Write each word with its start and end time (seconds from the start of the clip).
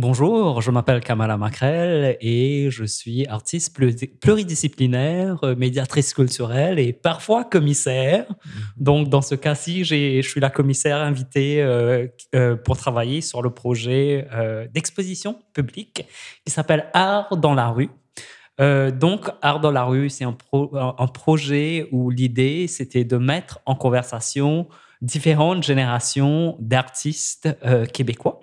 Bonjour, 0.00 0.62
je 0.62 0.70
m'appelle 0.70 1.00
Kamala 1.00 1.36
Macrel 1.36 2.16
et 2.22 2.70
je 2.70 2.84
suis 2.84 3.26
artiste 3.26 3.78
pluridisciplinaire, 4.18 5.44
euh, 5.44 5.54
médiatrice 5.54 6.14
culturelle 6.14 6.78
et 6.78 6.94
parfois 6.94 7.44
commissaire. 7.44 8.24
Mhm. 8.30 8.62
Donc, 8.78 9.08
dans 9.10 9.20
ce 9.20 9.34
cas-ci, 9.34 9.84
je 9.84 10.22
suis 10.22 10.40
la 10.40 10.48
commissaire 10.48 10.96
invitée 10.96 11.60
euh, 11.60 12.06
euh, 12.34 12.56
pour 12.56 12.78
travailler 12.78 13.20
sur 13.20 13.42
le 13.42 13.50
projet 13.50 14.26
d'exposition 14.72 15.36
publique 15.52 16.06
qui 16.46 16.50
s'appelle 16.50 16.86
Art 16.94 17.36
dans 17.36 17.52
la 17.52 17.68
rue. 17.68 17.90
donc, 18.58 19.28
Art 19.42 19.60
dans 19.60 19.70
la 19.70 19.84
rue, 19.84 20.08
c'est 20.08 20.24
un, 20.24 20.36
un, 20.52 21.06
projet 21.08 21.88
où 21.92 22.08
l'idée, 22.08 22.68
c'était 22.68 23.04
de 23.04 23.18
mettre 23.18 23.60
en 23.66 23.74
conversation 23.74 24.66
différentes 25.02 25.62
générations 25.62 26.56
d'artistes 26.58 27.50
québécois 27.92 28.40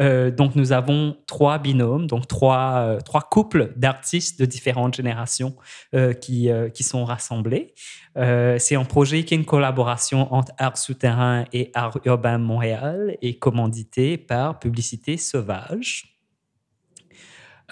euh, 0.00 0.30
donc, 0.30 0.56
nous 0.56 0.72
avons 0.72 1.16
trois 1.26 1.58
binômes, 1.58 2.06
donc 2.06 2.26
trois, 2.26 2.76
euh, 2.78 3.00
trois 3.00 3.22
couples 3.22 3.72
d'artistes 3.76 4.40
de 4.40 4.46
différentes 4.46 4.94
générations 4.94 5.56
euh, 5.94 6.12
qui, 6.12 6.48
qui 6.74 6.82
sont 6.82 7.04
rassemblés. 7.04 7.74
c'est 8.16 8.74
un 8.74 8.84
projet 8.84 9.24
qui 9.24 9.34
est 9.34 9.36
une 9.36 9.44
collaboration 9.44 10.32
entre 10.32 10.52
Art 10.58 10.76
Souterrain 10.76 11.44
et 11.52 11.70
Art 11.74 11.98
Urbain 12.04 12.38
Montréal 12.38 13.16
et 13.22 13.38
commandité 13.38 14.16
par 14.16 14.58
Publicité 14.58 15.16
Sauvage. 15.16 16.16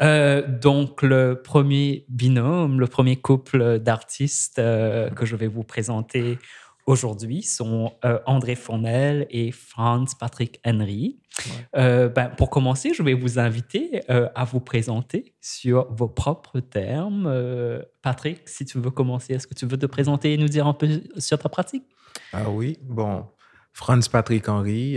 donc, 0.00 1.02
le 1.02 1.41
premier 1.42 2.05
binôme, 2.08 2.80
le 2.80 2.86
premier 2.86 3.16
couple 3.16 3.78
d'artistes 3.78 4.56
que 4.56 5.24
je 5.24 5.36
vais 5.36 5.48
vous 5.48 5.64
présenter 5.64 6.38
aujourd'hui 6.88 7.42
sont 7.42 7.92
euh, 8.05 8.19
André 8.24 8.56
Fournel 8.56 9.27
et 9.30 9.52
Franz 9.52 10.16
Patrick 10.19 10.59
Henry. 10.65 11.20
Euh, 11.77 12.09
ben, 12.09 12.30
pour 12.30 12.48
commencer, 12.48 12.95
je 12.95 13.02
vais 13.02 13.12
vous 13.12 13.38
inviter 13.38 14.02
euh, 14.11 14.28
à 14.34 14.47
vous 14.47 14.61
présenter 14.61 15.37
sur 15.41 15.92
vos 15.92 16.09
propres 16.09 16.61
termes. 16.61 17.31
Patrick, 18.00 18.48
si 18.48 18.64
tu 18.64 18.78
veux 18.78 18.91
commencer, 18.91 19.34
est-ce 19.34 19.47
que 19.47 19.55
tu 19.55 19.66
veux 19.66 19.77
te 19.77 19.84
présenter 19.84 20.33
et 20.33 20.39
nous 20.39 20.48
dire 20.48 20.66
un 20.66 20.72
peu 20.72 21.03
sur 21.19 21.39
ta 21.39 21.50
pratique? 21.50 21.84
Ah 22.33 22.50
oui, 22.50 22.78
bon, 22.83 23.27
Franz 23.72 24.09
Patrick 24.11 24.48
Henry, 24.48 24.97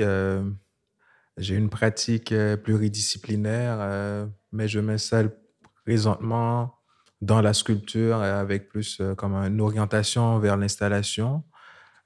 j'ai 1.37 1.55
une 1.55 1.69
pratique 1.69 2.33
pluridisciplinaire, 2.63 4.29
mais 4.53 4.69
je 4.69 4.79
m'installe 4.79 5.35
présentement 5.83 6.73
dans 7.19 7.41
la 7.41 7.53
sculpture 7.53 8.21
avec 8.21 8.69
plus 8.69 9.01
comme 9.17 9.35
une 9.35 9.59
orientation 9.59 10.39
vers 10.39 10.55
l'installation. 10.55 11.43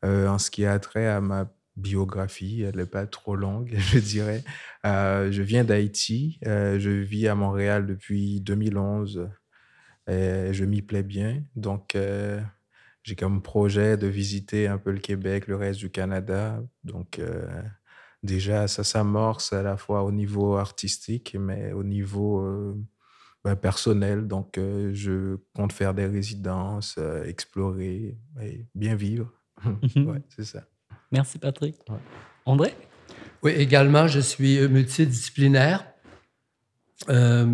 Euh, 0.06 0.28
en 0.28 0.38
ce 0.38 0.52
qui 0.52 0.66
a 0.66 0.78
trait 0.80 1.08
à 1.08 1.20
ma 1.20 1.52
biographie, 1.78 2.62
elle 2.62 2.78
n'est 2.78 2.86
pas 2.86 3.08
trop 3.08 3.36
longue, 3.36 3.74
je 3.78 4.00
dirais. 4.00 4.44
Euh, 4.86 5.32
je 5.32 5.42
viens 5.42 5.64
d'Haïti, 5.64 6.40
euh, 6.46 6.80
je 6.80 6.92
vis 6.92 7.28
à 7.28 7.36
Montréal 7.36 7.88
depuis 7.88 8.40
2011 8.42 9.30
et 10.08 10.54
je 10.54 10.66
m'y 10.66 10.82
plais 10.84 11.04
bien. 11.04 11.44
Donc, 11.56 11.98
j'ai 13.04 13.16
comme 13.16 13.42
projet 13.42 13.98
de 13.98 14.08
visiter 14.08 14.68
un 14.68 14.78
peu 14.78 14.92
le 14.92 15.00
Québec, 15.00 15.48
le 15.48 15.56
reste 15.56 15.80
du 15.80 15.90
Canada. 15.90 16.62
Donc, 16.84 17.20
déjà, 18.22 18.68
ça 18.68 18.84
s'amorce 18.84 19.52
à 19.52 19.64
la 19.64 19.78
fois 19.78 20.04
au 20.04 20.12
niveau 20.12 20.58
artistique, 20.58 21.36
mais 21.40 21.74
au 21.74 21.84
niveau 21.84 22.78
ben, 23.44 23.56
personnel. 23.56 24.28
Donc, 24.28 24.58
je 24.58 25.38
compte 25.56 25.74
faire 25.74 25.96
des 25.96 26.06
résidences, 26.06 27.00
explorer 27.26 28.16
et 28.42 28.68
bien 28.76 28.96
vivre. 28.96 29.34
Mhm. 29.64 30.08
ouais, 30.08 30.22
c'est 30.36 30.46
ça. 30.46 30.64
Merci, 31.12 31.38
Patrick. 31.38 31.76
André? 32.46 32.76
Oui, 33.44 33.52
également, 33.52 34.08
je 34.08 34.20
suis 34.20 34.58
euh, 34.58 34.68
multidisciplinaire. 34.68 35.86
Euh, 37.10 37.46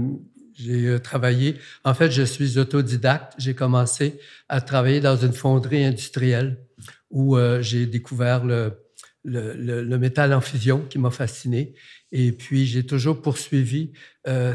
j'ai 0.54 0.88
euh, 0.88 1.00
travaillé, 1.00 1.58
en 1.84 1.94
fait, 1.94 2.12
je 2.12 2.24
suis 2.24 2.58
autodidacte. 2.58 3.34
J'ai 3.38 3.56
commencé 3.56 4.20
à 4.48 4.62
travailler 4.62 5.00
dans 5.00 5.18
une 5.18 5.34
fonderie 5.34 5.84
industrielle 5.84 6.66
où 7.10 7.38
j'ai 7.60 7.88
découvert 7.88 8.46
le, 8.46 8.86
le, 9.26 9.54
le, 9.84 9.98
métal 9.98 10.34
en 10.34 10.40
fusion 10.40 10.80
qui 10.90 10.98
m'a 10.98 11.12
fasciné. 11.12 11.74
Et 12.14 12.32
puis, 12.32 12.66
j'ai 12.66 12.86
toujours 12.86 13.22
poursuivi 13.22 13.92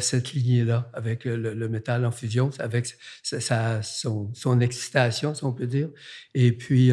cette 0.00 0.32
lignée-là 0.32 0.90
avec 0.94 1.26
le, 1.26 1.68
métal 1.68 2.06
en 2.06 2.10
fusion, 2.10 2.48
avec 2.58 2.96
sa, 3.22 3.82
son, 3.82 4.32
son, 4.32 4.60
excitation, 4.62 5.34
si 5.34 5.44
on 5.44 5.52
peut 5.52 5.66
dire. 5.66 5.90
Et 6.32 6.52
puis, 6.52 6.92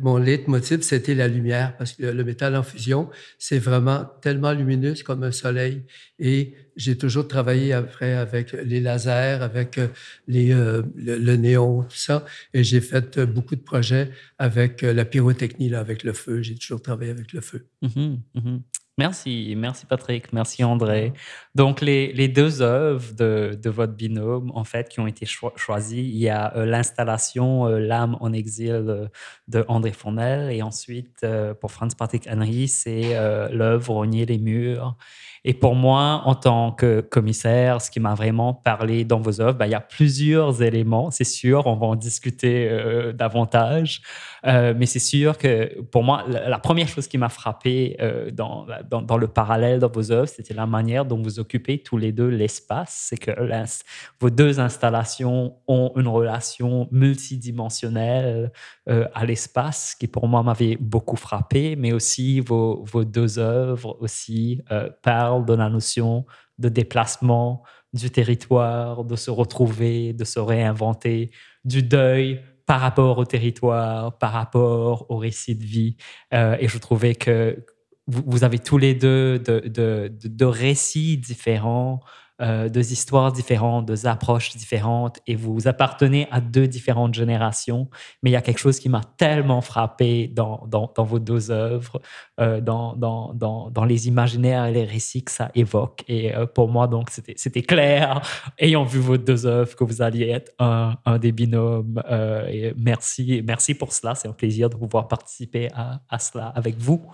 mon 0.00 0.16
leitmotiv, 0.16 0.82
c'était 0.82 1.14
la 1.14 1.28
lumière, 1.28 1.76
parce 1.76 1.92
que 1.92 2.04
le 2.04 2.24
métal 2.24 2.56
en 2.56 2.62
fusion, 2.62 3.10
c'est 3.38 3.58
vraiment 3.58 4.04
tellement 4.20 4.52
lumineux 4.52 4.94
comme 5.04 5.22
un 5.22 5.32
soleil. 5.32 5.82
Et 6.18 6.54
j'ai 6.76 6.96
toujours 6.96 7.28
travaillé 7.28 7.72
après 7.72 8.14
avec 8.14 8.52
les 8.52 8.80
lasers, 8.80 9.42
avec 9.42 9.78
euh, 9.78 9.88
les, 10.26 10.52
euh, 10.52 10.82
le, 10.94 11.36
néon, 11.36 11.82
tout 11.82 11.96
ça. 11.96 12.24
Et 12.54 12.64
j'ai 12.64 12.80
fait 12.80 13.18
euh, 13.18 13.26
beaucoup 13.26 13.56
de 13.56 13.62
projets 13.62 14.10
avec 14.38 14.82
la 14.82 15.04
pyrotechnie, 15.04 15.74
avec 15.74 16.02
le 16.04 16.12
feu. 16.12 16.42
J'ai 16.42 16.54
toujours 16.54 16.82
travaillé 16.82 17.10
avec 17.10 17.32
le 17.32 17.40
feu. 17.40 17.66
Mm-hmm, 17.82 18.18
mm-hmm. 18.36 18.60
Merci, 18.98 19.54
merci 19.56 19.86
Patrick, 19.86 20.32
merci 20.34 20.62
André. 20.64 21.14
Donc 21.54 21.82
les, 21.82 22.14
les 22.14 22.28
deux 22.28 22.62
œuvres 22.62 23.12
de, 23.14 23.58
de, 23.62 23.70
votre 23.70 23.92
binôme, 23.92 24.50
en 24.54 24.64
fait, 24.64 24.88
qui 24.88 25.00
ont 25.00 25.06
été 25.06 25.26
choisies, 25.26 26.00
il 26.00 26.16
y 26.16 26.30
a 26.30 26.56
euh, 26.56 26.64
l'installation 26.64 27.66
euh, 27.66 27.78
L'âme 27.78 28.16
en 28.20 28.32
exil 28.32 28.70
euh, 28.72 29.06
de 29.48 29.62
André 29.68 29.92
Fournel 29.92 30.50
et 30.50 30.62
ensuite 30.62 31.26
pour 31.60 31.70
Franz 31.70 31.94
Patrick 31.94 32.26
Henry, 32.26 32.68
c'est 32.68 33.14
l'œuvre 33.52 33.92
Rogner 33.92 34.24
les 34.24 34.38
murs. 34.38 34.96
Et 35.44 35.54
pour 35.54 35.74
moi, 35.74 36.22
en 36.24 36.34
tant 36.36 36.70
que 36.72 37.00
commissaire, 37.00 37.82
ce 37.82 37.90
qui 37.90 38.00
m'a 38.00 38.14
vraiment 38.14 38.54
parlé 38.54 39.04
dans 39.04 39.20
vos 39.20 39.40
œuvres, 39.40 39.58
ben, 39.58 39.66
il 39.66 39.72
y 39.72 39.74
a 39.74 39.80
plusieurs 39.80 40.62
éléments, 40.62 41.10
c'est 41.10 41.24
sûr, 41.24 41.66
on 41.66 41.74
va 41.74 41.86
en 41.86 41.96
discuter 41.96 42.70
davantage, 43.12 44.02
mais 44.44 44.86
c'est 44.86 45.00
sûr 45.00 45.36
que 45.36 45.80
pour 45.82 46.04
moi, 46.04 46.24
la, 46.28 46.58
première 46.60 46.88
chose 46.88 47.08
qui 47.08 47.18
m'a 47.18 47.28
frappé 47.28 47.96
dans, 48.32 48.66
dans, 48.88 49.02
dans, 49.02 49.16
le 49.16 49.26
parallèle 49.26 49.80
dans 49.80 49.90
vos 49.90 50.12
œuvres, 50.12 50.28
c'était 50.28 50.54
la 50.54 50.66
manière 50.66 51.04
dont 51.04 51.20
vous 51.20 51.40
occupez 51.42 51.82
tous 51.82 51.98
les 51.98 52.12
deux 52.12 52.28
l'espace. 52.28 53.08
C'est 53.08 53.18
que 53.18 53.30
vos 54.20 54.30
deux 54.30 54.58
installations 54.58 55.56
ont 55.68 55.92
une 55.96 56.08
relation 56.08 56.88
multidimensionnelle 56.90 58.50
à 58.86 59.26
l'espace, 59.26 59.94
qui 59.94 60.06
pour 60.06 60.26
moi 60.28 60.42
m'avait 60.42 60.76
beaucoup 60.76 61.16
frappé, 61.16 61.76
mais 61.76 61.92
aussi 61.92 62.40
vos, 62.40 62.82
vos 62.84 63.04
deux 63.04 63.38
œuvres 63.38 63.96
aussi 64.00 64.62
parlent 65.02 65.44
de 65.44 65.54
la 65.54 65.68
notion 65.68 66.24
de 66.58 66.68
déplacement 66.68 67.62
du 67.92 68.10
territoire, 68.10 69.04
de 69.04 69.16
se 69.16 69.30
retrouver, 69.30 70.12
de 70.12 70.24
se 70.24 70.40
réinventer, 70.40 71.30
du 71.64 71.82
deuil 71.82 72.40
par 72.66 72.80
rapport 72.80 73.18
au 73.18 73.24
territoire, 73.24 74.16
par 74.18 74.32
rapport 74.32 75.10
au 75.10 75.16
récit 75.16 75.54
de 75.54 75.64
vie. 75.64 75.96
Euh, 76.32 76.56
et 76.58 76.68
je 76.68 76.78
trouvais 76.78 77.14
que 77.14 77.64
vous, 78.06 78.44
avez 78.44 78.58
tous 78.58 78.78
les 78.78 78.94
deux 78.94 79.38
de, 79.38 80.12
de 80.22 80.44
récits 80.44 81.18
différents 81.18 82.00
euh, 82.42 82.68
deux 82.68 82.92
histoires 82.92 83.30
différentes, 83.30 83.86
deux 83.86 84.06
approches 84.06 84.56
différentes, 84.56 85.20
et 85.28 85.36
vous 85.36 85.68
appartenez 85.68 86.26
à 86.32 86.40
deux 86.40 86.66
différentes 86.66 87.14
générations. 87.14 87.88
Mais 88.22 88.30
il 88.30 88.32
y 88.32 88.36
a 88.36 88.40
quelque 88.40 88.58
chose 88.58 88.80
qui 88.80 88.88
m'a 88.88 89.02
tellement 89.16 89.60
frappé 89.60 90.26
dans, 90.26 90.66
dans, 90.66 91.04
vos 91.04 91.20
deux 91.20 91.52
œuvres, 91.52 92.00
euh, 92.40 92.60
dans, 92.60 92.94
dans, 92.96 93.84
les 93.84 94.08
imaginaires 94.08 94.64
et 94.64 94.72
les 94.72 94.84
récits 94.84 95.22
que 95.22 95.30
ça 95.30 95.52
évoque. 95.54 96.02
Et 96.08 96.34
euh, 96.34 96.46
pour 96.46 96.68
moi, 96.68 96.88
donc, 96.88 97.10
c'était 97.10 97.62
clair, 97.62 98.20
ayant 98.58 98.84
vu 98.84 98.98
vos 98.98 99.18
deux 99.18 99.46
œuvres, 99.46 99.76
que 99.76 99.84
vous 99.84 100.02
alliez 100.02 100.30
être 100.30 100.52
un, 100.58 100.96
un 101.04 101.18
des 101.18 101.30
binômes. 101.30 102.02
et 102.48 102.72
merci, 102.76 103.42
merci 103.46 103.74
pour 103.74 103.92
cela. 103.92 104.16
C'est 104.16 104.26
un 104.26 104.32
plaisir 104.32 104.68
de 104.68 104.74
pouvoir 104.74 105.06
participer 105.06 105.68
à, 105.74 106.00
à 106.08 106.18
cela 106.18 106.46
avec 106.46 106.76
vous. 106.76 107.06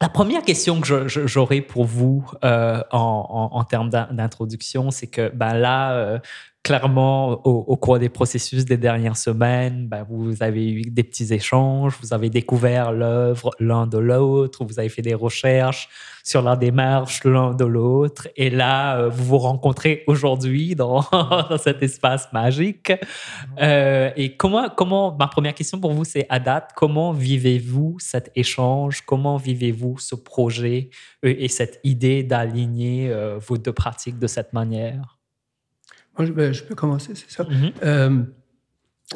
La 0.00 0.10
première 0.10 0.42
question 0.42 0.80
que 0.80 1.08
j'aurais 1.08 1.60
pour 1.60 1.84
vous 1.84 2.30
euh, 2.44 2.82
en, 2.90 3.64
termes 3.64 3.88
d'introduction, 3.88 4.90
c'est 4.90 5.06
que 5.06 5.30
ben 5.30 5.54
là, 5.54 5.94
euh, 5.94 6.18
clairement, 6.64 7.46
au, 7.46 7.76
cours 7.76 7.98
des 7.98 8.08
processus 8.08 8.64
des 8.64 8.78
dernières 8.78 9.18
semaines, 9.18 9.86
ben, 9.86 10.06
vous 10.08 10.42
avez 10.42 10.72
eu 10.72 10.80
des 10.80 11.04
petits 11.04 11.32
échanges, 11.34 11.98
vous 12.00 12.14
avez 12.14 12.30
découvert 12.30 12.90
l'œuvre 12.90 13.50
l'un 13.60 13.86
de 13.86 13.98
l'autre, 13.98 14.64
vous 14.64 14.78
avez 14.78 14.88
fait 14.88 15.02
des 15.02 15.12
recherches 15.12 15.90
sur 16.24 16.40
la 16.40 16.56
démarche 16.56 17.22
l'un 17.24 17.52
de 17.52 17.66
l'autre, 17.66 18.28
et 18.34 18.48
là, 18.48 18.96
euh, 18.96 19.08
vous 19.10 19.24
vous 19.24 19.38
rencontrez 19.38 20.04
aujourd'hui 20.06 20.74
dans, 20.74 21.04
cet 21.58 21.82
espace 21.82 22.32
magique. 22.32 22.94
Euh, 23.60 24.10
et 24.16 24.34
comment, 24.34 24.70
comment, 24.70 25.14
ma 25.14 25.26
première 25.26 25.54
question 25.54 25.78
pour 25.78 25.92
vous, 25.92 26.04
c'est 26.04 26.24
à 26.30 26.40
date, 26.40 26.70
comment 26.74 27.12
vivez-vous 27.12 27.98
cet 28.00 28.32
échange, 28.36 29.02
comment 29.02 29.36
vivez-vous 29.36 29.98
ce 29.98 30.14
projet 30.14 30.88
euh, 31.26 31.34
et 31.36 31.48
cette 31.48 31.78
idée 31.84 32.22
d'aligner 32.22 33.14
vos 33.46 33.58
deux 33.58 33.72
pratiques 33.72 34.18
de 34.18 34.26
cette 34.26 34.54
manière? 34.54 35.13
Ben, 36.18 36.52
je, 36.52 36.62
peux 36.62 36.74
commencer, 36.74 37.12
c'est 37.14 37.30
ça. 37.30 37.44
Mm-hmm. 37.44 37.72
Euh, 37.82 38.22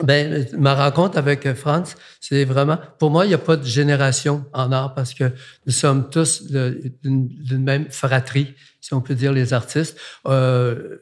ben, 0.03 0.47
ma 0.59 0.75
rencontre 0.75 1.17
avec 1.17 1.53
Franz, 1.55 1.95
c'est 2.21 2.45
vraiment, 2.45 2.79
pour 2.99 3.11
moi, 3.11 3.25
il 3.25 3.29
n'y 3.29 3.35
a 3.35 3.39
pas 3.39 3.56
de 3.56 3.65
génération 3.65 4.45
en 4.53 4.71
art 4.71 4.95
parce 4.95 5.15
que 5.15 5.33
nous 5.67 5.73
sommes 5.73 6.11
tous 6.11 6.50
d'une 6.50 7.62
même 7.62 7.91
fratrie, 7.91 8.55
si 8.81 8.95
on 8.95 9.00
peut 9.00 9.15
dire, 9.15 9.33
les 9.33 9.53
artistes. 9.55 9.99
Euh, 10.27 10.99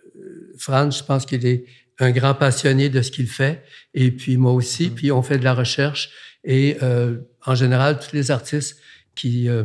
Franz, 0.59 0.99
je 0.99 1.05
pense 1.05 1.27
qu'il 1.27 1.45
est 1.47 1.65
un 1.99 2.11
grand 2.11 2.35
passionné 2.35 2.89
de 2.89 3.03
ce 3.03 3.11
qu'il 3.11 3.27
fait, 3.27 3.65
et 3.95 4.11
puis 4.11 4.37
moi 4.37 4.53
aussi, 4.53 4.91
mm. 4.91 4.95
puis 4.95 5.13
on 5.13 5.23
fait 5.23 5.39
de 5.39 5.45
la 5.45 5.55
recherche, 5.55 6.11
et 6.45 6.77
euh, 6.83 7.19
en 7.45 7.55
général, 7.55 7.99
tous 7.99 8.15
les 8.15 8.31
artistes 8.31 8.79
qui, 9.15 9.49
euh, 9.49 9.65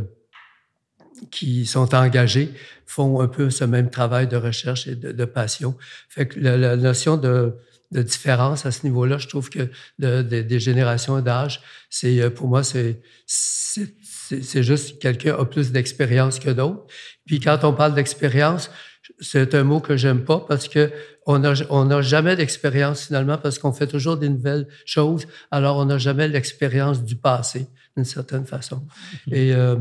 qui 1.29 1.65
sont 1.65 1.93
engagés 1.93 2.49
font 2.85 3.21
un 3.21 3.27
peu 3.27 3.49
ce 3.49 3.63
même 3.63 3.89
travail 3.89 4.27
de 4.27 4.37
recherche 4.37 4.87
et 4.87 4.95
de, 4.95 5.25
passion. 5.25 5.77
Fait 6.09 6.27
que 6.27 6.39
la 6.39 6.75
notion 6.75 7.17
de 7.17 7.55
différence 7.99 8.65
à 8.65 8.71
ce 8.71 8.85
niveau-là. 8.85 9.17
Je 9.17 9.27
trouve 9.27 9.49
que 9.49 9.69
des 9.99 10.59
générations 10.59 11.19
d'âge, 11.19 11.61
c'est 11.89 12.21
euh, 12.21 12.29
pour 12.29 12.47
moi, 12.47 12.63
c'est 12.63 13.01
c'est 13.25 14.63
juste 14.63 14.99
quelqu'un 14.99 15.35
a 15.37 15.45
plus 15.45 15.71
d'expérience 15.71 16.39
que 16.39 16.49
d'autres. 16.49 16.85
Puis 17.25 17.39
quand 17.39 17.63
on 17.63 17.73
parle 17.73 17.95
d'expérience, 17.95 18.71
c'est 19.19 19.55
un 19.55 19.63
mot 19.63 19.79
que 19.79 19.97
j'aime 19.97 20.23
pas 20.23 20.39
parce 20.39 20.67
que 20.67 20.91
on 21.25 21.39
n'a 21.39 21.53
on 21.69 21.89
a 21.91 22.01
jamais 22.01 22.35
d'expérience 22.35 23.07
finalement 23.07 23.37
parce 23.37 23.59
qu'on 23.59 23.73
fait 23.73 23.87
toujours 23.87 24.17
des 24.17 24.29
nouvelles 24.29 24.67
choses. 24.85 25.27
Alors 25.49 25.77
on 25.77 25.85
n'a 25.85 25.97
jamais 25.97 26.27
l'expérience 26.27 27.03
du 27.03 27.15
passé 27.15 27.67
d'une 27.95 28.05
certaine 28.05 28.45
façon. 28.45 28.85
Et 29.31 29.53
euh, 29.53 29.75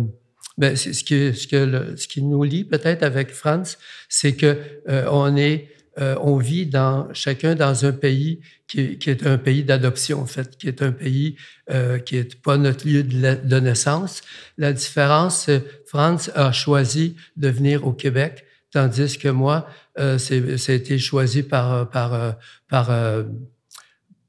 ben, 0.58 0.76
ce 0.76 0.90
qui 0.90 1.34
ce 1.34 1.46
que 1.46 1.94
ce 1.96 2.08
qui 2.08 2.22
nous 2.22 2.42
lie 2.42 2.64
peut-être 2.64 3.02
avec 3.02 3.30
France, 3.30 3.78
c'est 4.08 4.34
que 4.34 4.56
euh, 4.88 5.06
on 5.10 5.36
est 5.36 5.68
euh, 5.98 6.16
on 6.20 6.36
vit 6.36 6.66
dans, 6.66 7.12
chacun 7.12 7.54
dans 7.54 7.84
un 7.84 7.92
pays 7.92 8.40
qui, 8.68 8.80
est 8.80 9.26
un 9.26 9.36
pays 9.36 9.64
d'adoption, 9.64 10.20
en 10.20 10.26
fait, 10.26 10.56
qui 10.56 10.68
est 10.68 10.82
un 10.82 10.92
pays 10.92 11.36
euh, 11.70 11.98
qui 11.98 12.14
n'est 12.14 12.28
pas 12.42 12.56
notre 12.56 12.86
lieu 12.86 13.02
de, 13.02 13.60
naissance. 13.60 14.22
La 14.56 14.72
différence, 14.72 15.50
France 15.86 16.30
a 16.36 16.52
choisi 16.52 17.16
de 17.36 17.48
venir 17.48 17.86
au 17.86 17.92
Québec, 17.92 18.44
tandis 18.70 19.18
que 19.18 19.28
moi, 19.28 19.68
euh, 19.98 20.16
ça 20.16 20.34
a 20.34 20.74
été 20.74 20.98
choisi 20.98 21.42
par, 21.42 21.90
par, 21.90 22.36
par, 22.68 22.90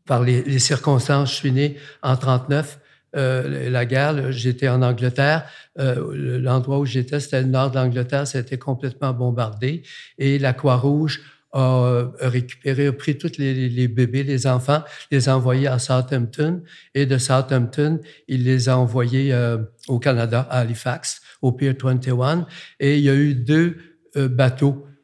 par 0.06 0.24
les, 0.24 0.60
circonstances. 0.60 1.30
Je 1.30 1.36
suis 1.36 1.52
né 1.52 1.78
en 2.02 2.18
39. 2.18 2.80
La 3.14 3.86
guerre, 3.86 4.32
j'étais 4.32 4.70
en 4.70 4.82
Angleterre. 4.82 5.46
L'endroit 5.78 6.80
où 6.80 6.86
j'étais, 6.86 7.20
c'était 7.20 7.42
le 7.42 7.48
nord 7.48 7.72
de 7.72 7.76
l'Angleterre. 7.76 8.28
Ça 8.28 8.38
a 8.38 8.42
été 8.42 8.58
complètement 8.58 9.14
bombardé. 9.14 9.84
Et 10.18 10.40
la 10.40 10.54
Croix-Rouge 10.54 11.22
a 11.54 12.12
récupéré, 12.20 12.88
a 12.88 12.94
pris 12.94 13.18
tous 13.18 13.38
les, 13.38 13.88
bébés, 13.88 14.24
les 14.24 14.48
enfants, 14.48 14.84
les 15.12 15.28
a 15.30 15.36
envoyés 15.36 15.68
à 15.68 15.80
Southampton 15.80 16.62
et 16.96 17.06
de 17.06 17.18
Southampton, 17.18 18.00
il 18.28 18.44
les 18.44 18.70
a 18.70 18.78
envoyés 18.78 19.34
euh, 19.34 19.58
au 19.88 20.00
Canada, 20.00 20.48
à 20.50 20.60
Halifax, 20.60 21.22
au 21.42 21.52
Pier 21.52 21.76
21. 21.82 22.48
Et 22.80 22.98
il 22.98 23.04
y 23.04 23.10
a 23.10 23.16
eu 23.16 23.36
deux 23.36 23.78
euh, 24.16 24.28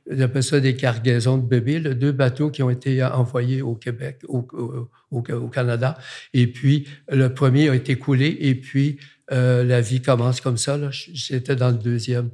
bateaux, 0.08 0.20
j'appelle 0.20 0.44
ça 0.44 0.60
des 0.60 0.76
cargaisons 0.76 1.38
de 1.38 1.46
bébés, 1.46 1.80
deux 1.80 2.12
bateaux 2.12 2.50
qui 2.50 2.64
ont 2.64 2.70
été 2.70 3.04
envoyés 3.04 3.62
au 3.62 3.76
Québec, 3.76 4.22
au, 4.28 4.48
au, 4.54 4.90
au, 5.12 5.48
Canada. 5.48 5.98
Et 6.34 6.48
puis, 6.48 6.88
le 7.10 7.34
premier 7.34 7.70
a 7.70 7.76
été 7.76 7.98
coulé 7.98 8.38
et 8.40 8.56
puis 8.56 8.98
euh, 9.32 9.64
la 9.64 9.82
vie 9.82 10.02
commence 10.02 10.42
comme 10.42 10.58
ça. 10.58 10.78
J'étais 10.92 11.56
dans 11.56 11.70
le 11.70 11.78
deuxième. 11.78 12.30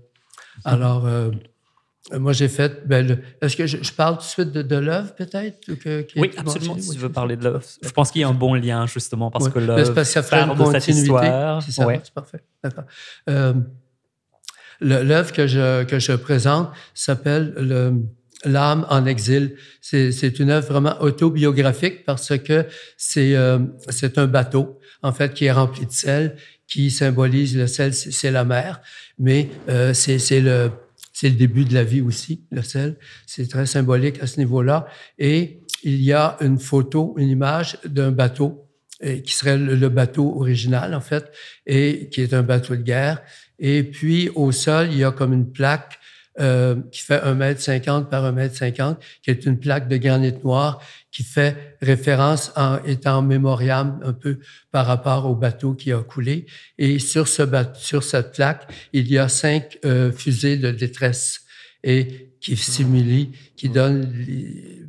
Alors, 0.64 1.06
euh, 1.08 1.32
moi, 2.12 2.34
j'ai 2.34 2.50
fait. 2.50 2.86
Ben, 2.86 3.20
Est-ce 3.42 3.56
que 3.56 3.66
je, 3.66 3.92
parle 3.94 4.18
tout 4.18 4.24
de 4.24 4.28
suite 4.28 4.52
de, 4.52 4.62
de 4.62 4.76
l'œuvre, 4.76 5.16
peut-être 5.16 5.60
Oui, 6.16 6.32
absolument. 6.38 6.78
Si 6.78 6.92
tu 6.92 6.98
veux 6.98 7.12
parler 7.12 7.38
de 7.38 7.44
l'œuvre. 7.46 7.64
Je 7.82 7.90
pense 7.90 8.12
qu'il 8.12 8.22
y 8.22 8.24
a 8.24 8.28
un 8.28 8.34
bon 8.34 8.54
lien, 8.54 8.86
justement, 8.86 9.32
parce 9.32 9.50
que 9.50 9.60
l'œuvre. 9.60 9.94
parce 9.94 10.10
que 10.10 10.14
ça 10.14 10.24
fait 10.24 10.36
une 10.36 10.56
continuité. 10.56 11.60
C'est 11.66 11.72
ça, 11.72 11.88
c'est 12.04 12.14
parfait. 12.14 12.44
D'accord. 12.64 12.84
Euh, 13.30 13.54
l'œuvre 14.82 15.32
que 15.32 15.48
je, 15.48 15.84
que 15.84 16.00
je 16.00 16.14
présente 16.14 16.70
s'appelle 16.94 17.54
L'âme 18.46 18.86
en 18.90 19.06
exil. 19.06 19.56
C'est 19.82 20.40
une 20.40 20.50
œuvre 20.50 20.68
vraiment 20.68 21.02
autobiographique 21.02 22.04
parce 22.06 22.38
que 22.38 22.66
c'est 22.98 23.36
euh, 23.36 23.60
un 24.18 24.28
bateau, 24.28 24.80
en 25.02 25.14
fait, 25.14 25.34
qui 25.34 25.46
est 25.46 25.52
rempli 25.52 25.86
de 25.86 25.92
sel, 25.92 26.36
qui 26.68 26.92
symbolise 26.92 27.56
le 27.56 27.68
sel, 27.68 27.94
c'est 27.94 28.32
la 28.32 28.44
mer, 28.44 28.82
mais 29.18 29.50
euh, 29.70 29.94
c'est 29.94 30.42
le 30.42 30.72
c'est 31.14 31.30
le 31.30 31.36
début 31.36 31.64
de 31.64 31.76
la 31.76 31.84
vie 31.84 32.02
aussi, 32.02 32.44
le 32.52 32.64
sel. 32.64 32.98
C'est 33.28 33.48
très 33.48 33.68
symbolique 33.68 34.22
à 34.22 34.28
ce 34.28 34.40
niveau-là. 34.40 34.88
Et 35.20 35.62
il 35.84 36.02
y 36.02 36.12
a 36.12 36.38
une 36.42 36.58
photo, 36.58 37.14
une 37.18 37.30
image 37.30 37.78
d'un 37.86 38.12
bateau 38.12 38.68
qui 39.24 39.36
serait 39.36 39.58
le, 39.58 39.90
bateau 39.90 40.34
original, 40.40 40.96
en 40.96 41.02
fait, 41.02 41.32
et 41.66 42.10
qui 42.10 42.22
est 42.22 42.34
un 42.34 42.42
bateau 42.42 42.76
de 42.76 42.82
guerre. 42.82 43.22
Et 43.64 43.84
puis, 43.84 44.30
au 44.36 44.52
sol, 44.52 44.90
il 44.92 44.98
y 44.98 45.04
a 45.06 45.12
comme 45.12 45.34
une 45.34 45.52
plaque 45.52 45.98
euh, 46.40 46.76
qui 46.92 47.02
fait 47.02 47.20
1,50 47.20 48.00
m 48.00 48.06
par 48.10 48.34
1,50 48.34 48.82
m, 48.82 48.96
qui 49.22 49.30
est 49.32 49.46
une 49.46 49.60
plaque 49.60 49.88
de 49.88 49.98
granit 49.98 50.34
noir 50.44 50.82
qui 51.12 51.24
fait 51.24 51.78
référence 51.80 52.52
en 52.56 52.84
étant 52.86 53.22
mémoriam 53.22 54.00
un 54.04 54.14
peu 54.14 54.40
par 54.72 54.88
rapport 54.88 55.28
au 55.28 55.36
bateau 55.36 55.76
qui 55.76 55.94
a 55.94 56.00
coulé. 56.00 56.48
Et 56.78 57.00
sur, 57.00 57.28
ce 57.28 57.44
sur 57.76 58.04
cette 58.04 58.34
plaque, 58.34 58.68
il 58.92 59.10
y 59.10 59.18
a 59.18 59.30
cinq 59.30 59.78
euh, 59.86 60.12
fusées 60.12 60.58
de 60.58 60.72
détresse 60.72 61.42
et 61.84 62.32
qui 62.42 62.58
simulent, 62.58 63.30
qui 63.56 63.70
donne 63.70 64.12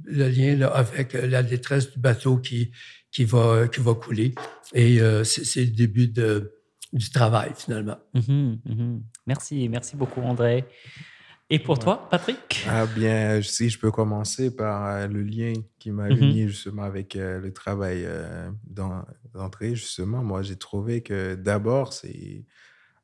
le 0.05 0.29
lien 0.29 0.61
avec 0.73 1.13
la 1.13 1.43
détresse 1.43 1.93
du 1.93 2.01
bateau 2.01 2.39
qui, 2.39 2.73
qui, 3.13 3.25
va, 3.25 3.69
qui 3.69 3.81
va 3.81 3.95
couler. 3.95 4.35
Et 4.73 5.01
euh, 5.01 5.23
c'est 5.25 5.61
le 5.61 5.71
début 5.71 6.09
de, 6.09 6.54
du 6.95 7.11
travail, 7.11 7.53
finalement. 7.57 7.99
Mm-hmm, 8.15 8.59
mm-hmm. 8.67 9.01
Merci, 9.27 9.69
merci 9.69 9.97
beaucoup, 9.97 10.23
André. 10.23 10.65
Et 11.51 11.59
pour 11.59 11.79
toi, 11.79 12.09
Patrick? 12.11 12.65
Ah 12.69 12.87
bien, 12.87 13.43
si 13.43 13.69
je 13.69 13.79
peux 13.79 13.91
commencer 13.91 14.55
par 14.55 14.87
euh, 14.87 15.07
le 15.07 15.23
lien 15.23 15.53
qui 15.79 15.91
m'a 15.91 16.09
mm 16.09 16.13
uni 16.13 16.49
justement 16.49 16.85
avec 16.85 17.17
euh, 17.17 17.39
le 17.39 17.53
travail 17.53 18.05
euh, 18.07 18.51
d'entrée, 19.35 19.75
justement. 19.75 20.23
Moi, 20.23 20.43
j'ai 20.43 20.57
trouvé 20.57 21.03
que 21.03 21.35
d'abord, 21.35 21.93
c'est 21.93 22.47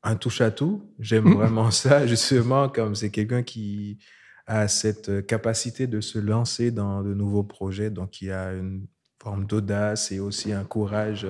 un 0.01 0.15
touche-à-tout. 0.15 0.91
J'aime 0.99 1.25
mm. 1.25 1.33
vraiment 1.33 1.71
ça, 1.71 2.07
justement, 2.07 2.67
comme 2.67 2.95
c'est 2.95 3.11
quelqu'un 3.11 3.43
qui 3.43 3.99
a 4.47 4.67
cette 4.67 5.27
capacité 5.27 5.85
de 5.85 6.01
se 6.01 6.17
lancer 6.17 6.71
dans 6.71 7.03
de 7.03 7.13
nouveaux 7.13 7.43
projets, 7.43 7.91
donc 7.91 8.21
il 8.21 8.31
a 8.31 8.53
une 8.53 8.87
forme 9.21 9.45
d'audace 9.45 10.11
et 10.11 10.19
aussi 10.19 10.51
un 10.51 10.63
courage, 10.63 11.27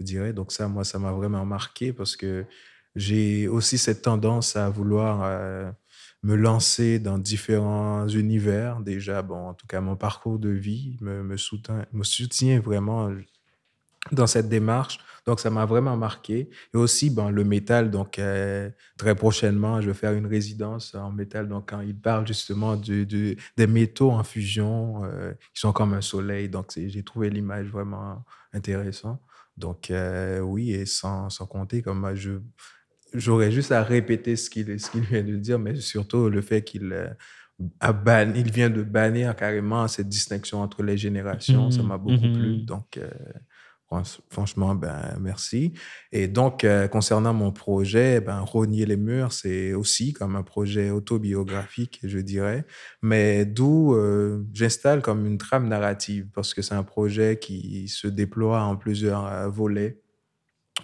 je 0.00 0.04
dirais. 0.04 0.32
Donc 0.32 0.52
ça, 0.52 0.68
moi, 0.68 0.84
ça 0.84 0.98
m'a 0.98 1.12
vraiment 1.12 1.44
marqué 1.44 1.92
parce 1.92 2.16
que 2.16 2.44
j'ai 2.96 3.48
aussi 3.48 3.78
cette 3.78 4.02
tendance 4.02 4.56
à 4.56 4.70
vouloir 4.70 5.72
me 6.22 6.34
lancer 6.34 6.98
dans 6.98 7.18
différents 7.18 8.08
univers. 8.08 8.80
Déjà, 8.80 9.22
bon, 9.22 9.48
en 9.48 9.54
tout 9.54 9.66
cas, 9.66 9.80
mon 9.80 9.96
parcours 9.96 10.38
de 10.38 10.48
vie 10.50 10.96
me, 11.00 11.36
soutient, 11.36 11.86
me 11.92 12.04
soutient 12.04 12.60
vraiment 12.60 13.10
dans 14.12 14.26
cette 14.26 14.48
démarche. 14.48 14.98
Donc, 15.26 15.40
ça 15.40 15.50
m'a 15.50 15.66
vraiment 15.66 15.96
marqué. 15.96 16.48
Et 16.74 16.76
aussi, 16.76 17.10
bon, 17.10 17.28
le 17.28 17.44
métal, 17.44 17.90
donc, 17.90 18.18
euh, 18.18 18.70
très 18.96 19.14
prochainement, 19.14 19.80
je 19.80 19.88
vais 19.88 19.94
faire 19.94 20.12
une 20.12 20.26
résidence 20.26 20.94
en 20.94 21.12
métal. 21.12 21.48
Donc, 21.48 21.68
quand 21.70 21.82
il 21.82 21.98
parle 21.98 22.26
justement 22.26 22.76
des 22.76 23.66
métaux 23.66 24.10
en 24.10 24.24
fusion, 24.24 25.04
euh, 25.04 25.32
qui 25.54 25.60
sont 25.60 25.72
comme 25.72 25.92
un 25.92 26.00
soleil. 26.00 26.48
Donc, 26.48 26.72
j'ai 26.74 27.02
trouvé 27.02 27.30
l'image 27.30 27.66
vraiment 27.66 28.24
intéressante. 28.52 29.20
Donc, 29.58 29.90
euh, 29.90 30.40
oui, 30.40 30.70
et 30.72 30.86
sans, 30.86 31.30
sans 31.30 31.46
compter, 31.46 31.82
comme 31.82 32.14
je, 32.14 32.32
j'aurais 33.12 33.50
juste 33.50 33.72
à 33.72 33.82
répéter 33.82 34.36
ce 34.36 34.48
qu'il 34.50 34.78
ce 34.80 34.90
qu'il 34.90 35.02
vient 35.02 35.22
de 35.22 35.36
dire, 35.36 35.58
mais 35.58 35.76
surtout 35.76 36.28
le 36.30 36.40
fait 36.42 36.62
qu'il 36.62 36.92
euh, 36.92 37.08
il 38.34 38.50
vient 38.52 38.70
de 38.70 38.82
bannir 38.82 39.34
carrément 39.34 39.88
cette 39.88 40.08
distinction 40.08 40.62
entre 40.62 40.82
les 40.82 40.96
générations. 40.96 41.70
ça 41.70 41.82
mmh 41.82 41.86
m'a 41.86 41.98
beaucoup 41.98 42.28
plu. 42.32 42.58
Mmh 42.58 42.64
donc, 42.64 42.96
euh, 42.98 43.10
franchement, 44.30 44.74
ben, 44.74 45.16
merci. 45.20 45.72
Et 46.12 46.28
donc, 46.28 46.64
euh, 46.64 46.88
concernant 46.88 47.34
mon 47.34 47.52
projet, 47.52 48.20
ben, 48.20 48.40
Rogner 48.40 48.86
les 48.86 48.96
murs, 48.96 49.32
c'est 49.32 49.72
aussi 49.74 50.12
comme 50.12 50.36
un 50.36 50.42
projet 50.42 50.90
autobiographique, 50.90 52.00
je 52.02 52.18
dirais, 52.18 52.64
mais 53.02 53.44
d'où 53.44 53.96
j'installe 54.52 55.02
comme 55.02 55.26
une 55.26 55.38
trame 55.38 55.68
narrative, 55.68 56.28
parce 56.34 56.54
que 56.54 56.62
c'est 56.62 56.74
un 56.74 56.82
projet 56.82 57.38
qui 57.38 57.88
se 57.88 58.08
déploie 58.08 58.62
en 58.62 58.76
plusieurs 58.76 59.50
volets. 59.50 60.00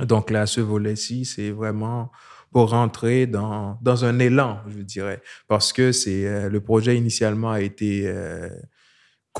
Donc 0.00 0.30
là, 0.30 0.46
ce 0.46 0.60
volet-ci, 0.60 1.24
c'est 1.24 1.50
vraiment 1.50 2.10
pour 2.54 2.70
rentrer 2.70 3.26
dans, 3.26 3.78
dans 3.82 4.04
un 4.04 4.20
élan, 4.20 4.60
je 4.68 4.80
dirais, 4.80 5.20
parce 5.48 5.72
que 5.72 5.90
c'est 5.90 6.24
euh, 6.24 6.48
le 6.48 6.60
projet 6.60 6.96
initialement 6.96 7.50
a 7.50 7.60
été 7.60 8.04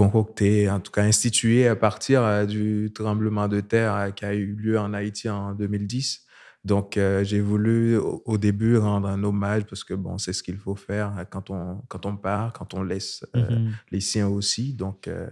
euh, 0.01 0.05
concocté, 0.05 0.71
en 0.71 0.81
tout 0.81 0.93
cas 0.93 1.03
institué 1.03 1.69
à 1.69 1.77
partir 1.77 2.23
euh, 2.23 2.47
du 2.47 2.93
tremblement 2.95 3.49
de 3.49 3.61
terre 3.61 4.13
qui 4.15 4.25
a 4.25 4.35
eu 4.35 4.55
lieu 4.55 4.79
en 4.79 4.93
Haïti 4.93 5.29
en 5.29 5.55
2010. 5.55 6.24
Donc, 6.65 6.97
euh, 6.97 7.23
j'ai 7.25 7.41
voulu 7.41 7.99
au, 7.99 8.39
début 8.39 8.79
rendre 8.79 9.07
un 9.07 9.23
hommage 9.23 9.65
parce 9.65 9.85
que 9.85 9.93
bon, 9.93 10.17
c'est 10.17 10.33
ce 10.33 10.43
qu'il 10.43 10.57
faut 10.57 10.77
faire 10.77 11.27
quand 11.31 11.51
on, 11.51 11.83
quand 11.89 12.07
on 12.07 12.17
part, 12.17 12.55
quand 12.55 12.73
on 12.73 12.83
laisse 12.83 13.25
euh, 13.37 13.43
mm-hmm. 13.43 13.71
les 13.91 14.01
siens 14.01 14.29
aussi. 14.29 14.73
Donc, 14.73 15.07
euh, 15.07 15.29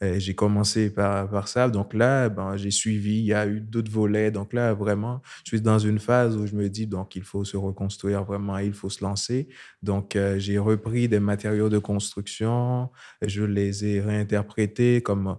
j'ai 0.00 0.34
commencé 0.34 0.88
par, 0.88 1.28
par 1.28 1.48
ça. 1.48 1.68
Donc 1.68 1.92
là, 1.92 2.30
ben, 2.30 2.56
j'ai 2.56 2.70
suivi, 2.70 3.18
il 3.18 3.26
y 3.26 3.34
a 3.34 3.46
eu 3.46 3.60
d'autres 3.60 3.90
volets. 3.90 4.30
Donc 4.30 4.54
là, 4.54 4.72
vraiment, 4.72 5.20
je 5.44 5.50
suis 5.50 5.60
dans 5.60 5.78
une 5.78 5.98
phase 5.98 6.36
où 6.36 6.46
je 6.46 6.54
me 6.56 6.68
dis, 6.70 6.86
donc, 6.86 7.14
il 7.14 7.24
faut 7.24 7.44
se 7.44 7.58
reconstruire 7.58 8.24
vraiment, 8.24 8.56
il 8.56 8.72
faut 8.72 8.90
se 8.90 9.04
lancer. 9.04 9.48
Donc, 9.82 10.16
j'ai 10.38 10.58
repris 10.58 11.08
des 11.08 11.20
matériaux 11.20 11.68
de 11.68 11.78
construction, 11.78 12.90
je 13.20 13.42
les 13.42 13.84
ai 13.84 14.00
réinterprétés 14.00 15.02
comme 15.02 15.36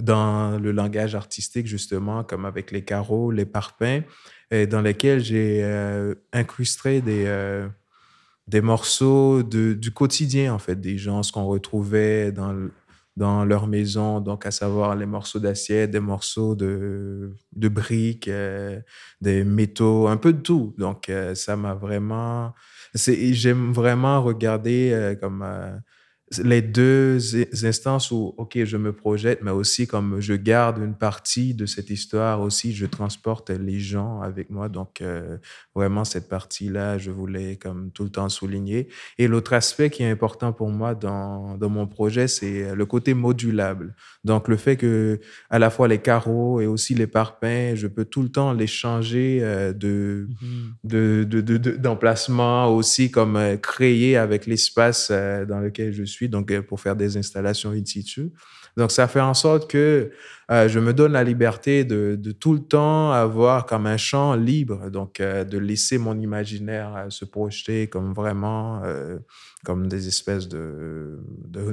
dans 0.00 0.58
le 0.58 0.72
langage 0.72 1.14
artistique, 1.14 1.66
justement, 1.66 2.24
comme 2.24 2.44
avec 2.44 2.70
les 2.70 2.82
carreaux, 2.82 3.30
les 3.30 3.44
parpaings 3.46 4.04
dans 4.70 4.82
lesquels 4.82 5.20
j'ai 5.24 5.62
euh, 5.64 6.14
incrusté 6.32 7.00
des, 7.00 7.24
euh, 7.26 7.66
des 8.48 8.60
morceaux 8.60 9.42
de, 9.42 9.72
du 9.72 9.92
quotidien, 9.92 10.52
en 10.52 10.58
fait, 10.58 10.78
des 10.78 10.98
gens, 10.98 11.22
ce 11.22 11.32
qu'on 11.32 11.46
retrouvait 11.46 12.32
dans, 12.32 12.54
dans 13.16 13.46
leur 13.46 13.66
maison, 13.66 14.20
donc 14.20 14.44
à 14.44 14.50
savoir 14.50 14.94
les 14.94 15.06
morceaux 15.06 15.38
d'assiette, 15.38 15.90
des 15.90 16.00
morceaux 16.00 16.54
de, 16.54 17.34
de 17.52 17.68
briques, 17.68 18.28
euh, 18.28 18.78
des 19.22 19.42
métaux, 19.42 20.06
un 20.08 20.18
peu 20.18 20.34
de 20.34 20.40
tout. 20.40 20.74
Donc, 20.76 21.10
ça 21.34 21.56
m'a 21.56 21.74
vraiment... 21.74 22.52
J'aime 22.94 23.72
vraiment 23.72 24.22
regarder 24.22 25.16
comme 25.18 25.42
les 26.38 26.62
deux 26.62 27.18
instances 27.64 28.10
où, 28.10 28.34
OK, 28.36 28.58
je 28.64 28.76
me 28.76 28.92
projette, 28.92 29.42
mais 29.42 29.50
aussi 29.50 29.86
comme 29.86 30.20
je 30.20 30.34
garde 30.34 30.78
une 30.78 30.94
partie 30.94 31.54
de 31.54 31.66
cette 31.66 31.90
histoire 31.90 32.40
aussi, 32.40 32.74
je 32.74 32.86
transporte 32.86 33.50
les 33.50 33.78
gens 33.78 34.20
avec 34.20 34.50
moi. 34.50 34.68
Donc, 34.68 35.00
euh, 35.00 35.38
vraiment, 35.74 36.04
cette 36.04 36.28
partie-là, 36.28 36.98
je 36.98 37.10
voulais 37.10 37.56
comme 37.56 37.90
tout 37.90 38.04
le 38.04 38.10
temps 38.10 38.28
souligner. 38.28 38.88
Et 39.18 39.28
l'autre 39.28 39.52
aspect 39.52 39.90
qui 39.90 40.02
est 40.02 40.10
important 40.10 40.52
pour 40.52 40.70
moi 40.70 40.94
dans, 40.94 41.56
dans 41.56 41.68
mon 41.68 41.86
projet, 41.86 42.28
c'est 42.28 42.74
le 42.74 42.86
côté 42.86 43.14
modulable. 43.14 43.94
Donc, 44.24 44.48
le 44.48 44.56
fait 44.56 44.76
que 44.76 45.20
à 45.50 45.58
la 45.58 45.70
fois 45.70 45.88
les 45.88 45.98
carreaux 45.98 46.60
et 46.60 46.66
aussi 46.66 46.94
les 46.94 47.06
parpaings, 47.06 47.74
je 47.74 47.86
peux 47.86 48.04
tout 48.04 48.22
le 48.22 48.28
temps 48.28 48.52
les 48.52 48.66
changer 48.66 49.40
euh, 49.42 49.72
de, 49.72 50.28
mm-hmm. 50.84 51.24
de, 51.24 51.76
d'emplacement, 51.76 52.74
aussi 52.74 53.10
comme 53.10 53.36
euh, 53.36 53.56
créer 53.56 54.16
avec 54.16 54.46
l'espace 54.46 55.10
dans 55.10 55.60
lequel 55.60 55.92
je 55.92 56.04
suis 56.04 56.21
donc 56.28 56.50
euh, 56.50 56.62
pour 56.62 56.80
faire 56.80 56.96
des 56.96 57.16
installations 57.16 57.70
in 57.70 57.84
situ. 57.84 58.32
Donc, 58.76 58.90
ça 58.90 59.06
fait 59.06 59.20
en 59.20 59.34
sorte 59.34 59.70
que 59.70 60.10
euh, 60.50 60.68
je 60.68 60.78
me 60.78 60.94
donne 60.94 61.12
la 61.12 61.24
liberté 61.24 61.84
de, 61.84 62.16
tout 62.32 62.54
le 62.54 62.60
temps 62.60 63.12
avoir 63.12 63.66
comme 63.66 63.86
un 63.86 63.96
champ 63.96 64.34
libre, 64.34 64.90
donc 64.90 65.20
euh, 65.20 65.44
de 65.44 65.58
laisser 65.58 65.98
mon 65.98 66.18
imaginaire 66.18 67.06
se 67.10 67.24
projeter 67.24 67.88
comme 67.88 68.14
vraiment, 68.14 68.82
comme 69.64 69.88
des 69.88 70.08
espèces 70.08 70.48
de, 70.48 71.18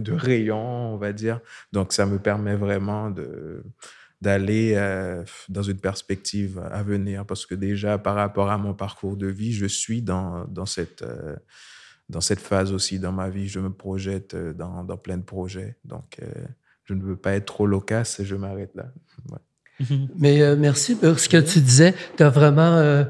rayons, 0.10 0.94
on 0.94 0.98
va 0.98 1.14
dire. 1.14 1.40
Donc, 1.72 1.94
ça 1.94 2.06
me 2.06 2.20
permet 2.20 2.56
vraiment 2.56 3.10
de 3.10 3.64
d'aller 4.22 4.76
dans 5.48 5.64
une 5.64 5.80
perspective 5.80 6.62
à 6.74 6.84
venir 6.84 7.26
parce 7.26 7.46
que 7.46 7.56
déjà 7.56 7.98
par 7.98 8.16
rapport 8.16 8.50
à 8.50 8.58
mon 8.58 8.74
parcours 8.74 9.16
de 9.16 9.28
vie, 9.28 9.54
je 9.54 9.66
suis 9.66 10.02
dans, 10.02 10.44
dans 10.50 10.66
cette 10.66 11.06
dans 12.10 12.22
cette 12.22 12.40
phase 12.40 12.74
aussi 12.74 13.00
dans 13.00 13.12
ma 13.12 13.30
vie, 13.30 13.48
je 13.48 13.60
me 13.60 13.72
projette 13.72 14.34
euh, 14.34 14.54
dans, 14.54 14.84
dans 14.84 14.98
plein 14.98 15.18
de 15.18 15.24
projets. 15.24 15.78
Donc, 15.86 16.18
euh, 16.22 16.26
je 16.86 16.94
ne 16.94 17.04
veux 17.04 17.16
pas 17.16 17.34
être 17.34 17.46
trop 17.46 17.68
loquace, 17.68 18.24
je 18.24 18.36
m'arrête 18.36 18.72
là. 18.76 18.92
Mais 20.18 20.42
euh, 20.42 20.56
merci 20.58 20.96
pour 20.96 21.20
ce 21.20 21.30
que 21.30 21.38
tu 21.38 21.62
disais. 21.62 21.94
Tu 22.18 22.24
as 22.24 22.30
vraiment 22.30 23.06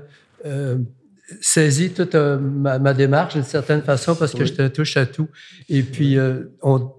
saisi 1.41 1.91
toute 1.91 2.15
ma, 2.15 2.93
démarche 2.93 3.33
d'une 3.33 3.43
certaine 3.43 3.81
façon 3.81 4.15
parce 4.15 4.33
que 4.33 4.45
je 4.45 4.53
te 4.53 4.67
touche 4.67 4.97
à 4.97 5.05
tout. 5.05 5.29
Et 5.69 5.83
puis, 5.83 6.17
on, 6.61 6.91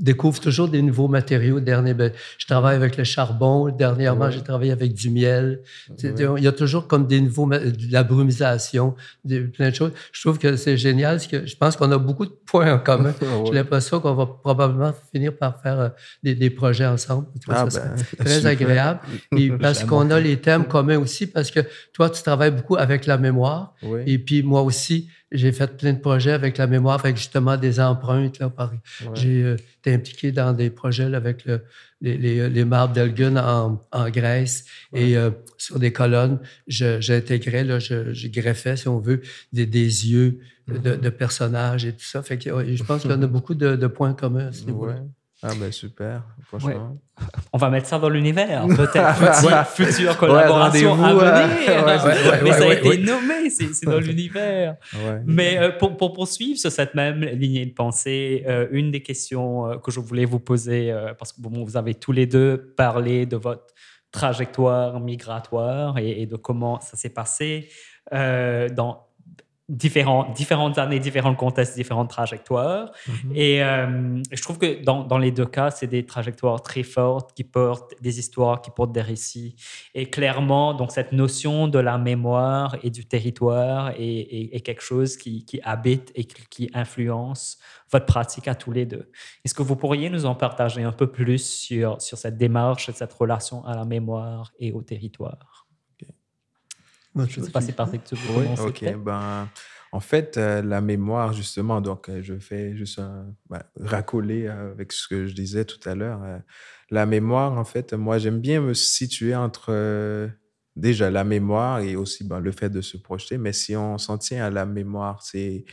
découvre 0.00 0.40
toujours 0.40 0.68
des 0.68 0.82
nouveaux 0.82 1.08
matériaux. 1.08 1.60
Dernier, 1.60 1.94
ben, 1.94 2.12
je 2.38 2.46
travaille 2.46 2.74
avec 2.74 2.96
le 2.96 3.04
charbon. 3.04 3.68
Dernièrement, 3.68 4.30
j'ai 4.30 4.42
travaillé 4.42 4.72
avec 4.72 4.94
du 4.94 5.10
miel. 5.10 5.60
Il 6.02 6.42
y 6.42 6.48
a 6.48 6.52
toujours 6.52 6.86
comme 6.86 7.06
des 7.06 7.20
nouveaux, 7.20 7.46
de 7.48 7.92
la 7.92 8.02
brumisation, 8.02 8.94
plein 9.26 9.70
de 9.70 9.74
choses. 9.74 9.92
Je 10.12 10.20
trouve 10.20 10.38
que 10.38 10.56
c'est 10.56 10.76
génial. 10.76 11.16
Parce 11.16 11.26
que 11.26 11.46
je 11.46 11.56
pense 11.56 11.76
qu'on 11.76 11.92
a 11.92 11.98
beaucoup 11.98 12.26
de 12.26 12.34
points 12.46 12.72
en 12.72 12.78
commun. 12.78 13.14
J'ai 13.46 13.52
l'impression 13.52 14.00
qu'on 14.00 14.14
va 14.14 14.26
probablement 14.26 14.92
finir 15.12 15.36
par 15.36 15.60
faire 15.60 15.80
euh, 15.80 15.88
des, 16.22 16.34
des 16.34 16.50
projets 16.50 16.86
ensemble. 16.86 17.26
Ah, 17.48 17.66
ben, 17.66 17.94
très 18.18 18.46
agréable. 18.46 19.00
Et 19.36 19.50
parce 19.60 19.84
qu'on 19.84 20.10
a 20.10 20.18
les 20.18 20.38
thèmes 20.38 20.64
communs 20.64 20.98
aussi, 20.98 21.26
parce 21.26 21.50
que 21.50 21.60
toi, 21.92 22.08
tu 22.08 22.22
travailles 22.22 22.52
beaucoup 22.52 22.76
avec 22.76 23.06
la 23.06 23.18
mémoire. 23.18 23.74
Et 24.06 24.18
puis 24.18 24.42
moi 24.42 24.62
aussi, 24.62 25.08
j'ai 25.32 25.52
fait 25.52 25.76
plein 25.76 25.92
de 25.92 26.00
projets 26.00 26.32
avec 26.32 26.58
la 26.58 26.66
mémoire, 26.66 26.98
avec 27.00 27.16
justement 27.16 27.56
des 27.56 27.78
empreintes. 27.80 28.38
Là, 28.38 28.52
J'ai 29.14 29.42
euh, 29.42 29.56
été 29.78 29.94
impliqué 29.94 30.32
dans 30.32 30.52
des 30.52 30.70
projets 30.70 31.14
avec 31.14 31.44
le, 31.44 31.62
les, 32.00 32.16
les, 32.16 32.48
les 32.48 32.64
marbres 32.64 32.94
d'Elgin 32.94 33.36
en, 33.36 33.84
en, 33.92 34.10
Grèce 34.10 34.64
et 34.92 35.16
euh, 35.16 35.30
sur 35.56 35.78
des 35.78 35.92
colonnes, 35.92 36.40
j'intégrais, 36.66 37.64
là, 37.64 37.78
je, 37.78 38.12
je, 38.12 38.28
greffais, 38.28 38.76
si 38.76 38.88
on 38.88 38.98
veut, 38.98 39.20
des, 39.52 39.66
des 39.66 40.10
yeux 40.10 40.40
de, 40.66 40.96
de, 40.96 41.08
personnages 41.10 41.84
et 41.84 41.92
tout 41.92 42.04
ça. 42.04 42.22
Fait 42.22 42.38
que, 42.38 42.74
je 42.74 42.82
pense 42.82 43.02
qu'on 43.02 43.22
a 43.22 43.26
beaucoup 43.26 43.54
de, 43.54 43.76
de, 43.76 43.86
points 43.86 44.14
communs 44.14 44.48
à 44.48 44.52
ce 44.52 44.64
niveau-là. 44.64 45.04
Ah 45.42 45.52
ben 45.58 45.72
super, 45.72 46.22
franchement. 46.42 46.98
On 47.52 47.58
va 47.58 47.70
mettre 47.70 47.86
ça 47.86 47.98
dans 47.98 48.10
l'univers, 48.10 48.66
peut-être. 48.66 49.66
Future, 49.74 50.16
collaboration 50.18 51.02
à 51.02 51.14
venir. 51.14 52.42
mais 52.44 52.52
ça. 52.52 52.64
a 52.64 52.74
été 52.74 52.98
nommé, 52.98 53.48
c'est 53.48 53.86
dans 53.86 54.00
l'univers. 54.00 54.76
Mais 55.24 55.58
euh, 55.58 55.70
pour, 55.70 55.96
pour, 55.96 56.12
poursuivre 56.12 56.58
sur 56.58 56.70
cette 56.70 56.94
même 56.94 57.20
lignée 57.24 57.64
de 57.64 57.72
pensée, 57.72 58.44
euh, 58.46 58.68
une 58.70 58.90
des 58.90 59.02
questions 59.02 59.66
euh, 59.66 59.76
que 59.78 59.90
je 59.90 60.00
voulais 60.00 60.26
vous 60.26 60.40
poser, 60.40 60.94
parce 61.18 61.32
que 61.32 61.40
bon, 61.40 61.64
vous 61.64 61.76
avez 61.76 61.94
tous 61.94 62.12
les 62.12 62.26
deux 62.26 62.74
parlé 62.76 63.24
de 63.24 63.36
votre 63.36 63.74
trajectoire 64.12 65.00
migratoire 65.00 65.96
et, 65.98 66.22
et 66.22 66.26
de 66.26 66.36
comment 66.36 66.80
ça 66.80 66.96
s'est 66.96 67.10
passé 67.10 67.70
dans 68.12 69.09
différents, 69.70 70.32
différentes 70.32 70.78
années, 70.78 70.98
différents 70.98 71.36
contextes, 71.36 71.76
différentes 71.76 72.10
trajectoires. 72.10 72.90
Mhm. 73.06 73.32
Et 73.36 73.62
euh, 73.62 74.20
je 74.32 74.42
trouve 74.42 74.58
que 74.58 74.82
dans, 74.82 75.04
dans 75.04 75.18
les 75.18 75.30
deux 75.30 75.46
cas, 75.46 75.70
c'est 75.70 75.86
des 75.86 76.04
trajectoires 76.04 76.60
très 76.60 76.82
fortes 76.82 77.32
qui 77.34 77.44
portent 77.44 77.94
des 78.02 78.18
histoires, 78.18 78.60
qui 78.62 78.72
portent 78.72 78.92
des 78.92 79.00
récits. 79.00 79.54
Et 79.94 80.06
clairement, 80.06 80.74
donc 80.74 80.90
cette 80.90 81.12
notion 81.12 81.68
de 81.68 81.78
la 81.78 81.98
mémoire 81.98 82.76
et 82.82 82.90
du 82.90 83.06
territoire 83.06 83.90
est, 83.90 84.56
est, 84.56 84.60
quelque 84.60 84.82
chose 84.82 85.16
qui, 85.16 85.44
qui, 85.44 85.60
habite 85.62 86.10
et 86.16 86.24
qui 86.24 86.68
influence 86.74 87.58
votre 87.92 88.06
pratique 88.06 88.48
à 88.48 88.56
tous 88.56 88.72
les 88.72 88.86
deux. 88.86 89.10
Est-ce 89.44 89.54
que 89.54 89.62
vous 89.62 89.76
pourriez 89.76 90.10
nous 90.10 90.26
en 90.26 90.34
partager 90.34 90.82
un 90.82 90.92
peu 90.92 91.06
plus 91.06 91.44
sur, 91.44 92.00
sur 92.02 92.18
cette 92.18 92.36
démarche 92.36 92.88
et 92.88 92.92
cette 92.92 93.12
relation 93.12 93.64
à 93.64 93.76
la 93.76 93.84
mémoire 93.84 94.52
et 94.58 94.72
au 94.72 94.82
territoire? 94.82 95.59
Je 97.16 97.40
ne 97.40 97.46
sais 97.46 97.50
pas 97.50 97.60
si 97.60 97.72
Patrick, 97.72 98.04
tu 98.04 98.14
veux 98.14 98.44
commencer. 98.44 98.62
Ok, 98.62 98.96
ben, 98.98 99.48
en 99.92 100.00
fait, 100.00 100.36
euh, 100.36 100.62
la 100.62 100.80
mémoire, 100.80 101.32
justement, 101.32 101.80
donc 101.80 102.08
euh, 102.08 102.22
je 102.22 102.38
fais 102.38 102.76
juste 102.76 103.00
un 103.00 103.34
ben, 103.48 103.62
racoler 103.80 104.46
avec 104.46 104.92
ce 104.92 105.08
que 105.08 105.26
je 105.26 105.34
disais 105.34 105.64
tout 105.64 105.80
à 105.88 105.94
l'heure. 105.94 106.22
Euh, 106.22 106.38
la 106.90 107.06
mémoire, 107.06 107.52
en 107.58 107.64
fait, 107.64 107.92
moi, 107.94 108.18
j'aime 108.18 108.40
bien 108.40 108.60
me 108.60 108.74
situer 108.74 109.34
entre 109.34 110.30
déjà 110.76 111.10
la 111.10 111.24
mémoire 111.24 111.80
et 111.80 111.96
aussi 111.96 112.24
ben, 112.24 112.38
le 112.38 112.52
fait 112.52 112.70
de 112.70 112.80
se 112.80 112.96
projeter. 112.96 113.38
Mais 113.38 113.52
si 113.52 113.76
on 113.76 113.98
s'en 113.98 114.18
tient 114.18 114.44
à 114.44 114.50
la 114.50 114.64
mémoire, 114.64 115.22
c'est 115.22 115.64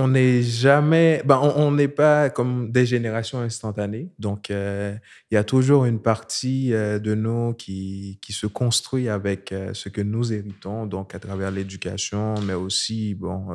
on 0.00 0.06
n'est 0.06 0.42
jamais, 0.42 1.22
ben 1.24 1.40
on 1.56 1.72
n'est 1.72 1.88
pas 1.88 2.30
comme 2.30 2.70
des 2.70 2.86
générations 2.86 3.40
instantanées. 3.40 4.12
Donc, 4.20 4.48
euh, 4.48 4.94
il 5.28 5.34
y 5.34 5.36
a 5.36 5.42
toujours 5.42 5.86
une 5.86 6.00
partie 6.00 6.72
euh, 6.72 7.00
de 7.00 7.16
nous 7.16 7.52
qui, 7.54 8.20
qui 8.22 8.32
se 8.32 8.46
construit 8.46 9.08
avec 9.08 9.50
euh, 9.50 9.74
ce 9.74 9.88
que 9.88 10.00
nous 10.00 10.32
héritons, 10.32 10.86
donc 10.86 11.16
à 11.16 11.18
travers 11.18 11.50
l'éducation, 11.50 12.34
mais 12.42 12.54
aussi 12.54 13.14
bon, 13.14 13.48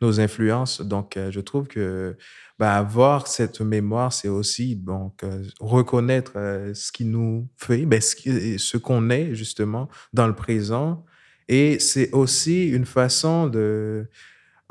nos 0.00 0.18
influences. 0.18 0.80
Donc, 0.80 1.16
je 1.30 1.40
trouve 1.40 1.68
que 1.68 2.16
ben, 2.58 2.70
avoir 2.70 3.28
cette 3.28 3.60
mémoire, 3.60 4.12
c'est 4.12 4.28
aussi 4.28 4.74
donc, 4.74 5.22
reconnaître 5.60 6.32
ce 6.74 6.90
qui 6.90 7.04
nous 7.04 7.48
fait, 7.56 7.86
ben, 7.86 8.00
ce 8.00 8.76
qu'on 8.78 9.10
est 9.10 9.32
justement 9.36 9.88
dans 10.12 10.26
le 10.26 10.34
présent. 10.34 11.04
Et 11.46 11.78
c'est 11.78 12.10
aussi 12.12 12.68
une 12.68 12.84
façon 12.84 13.46
de 13.46 14.08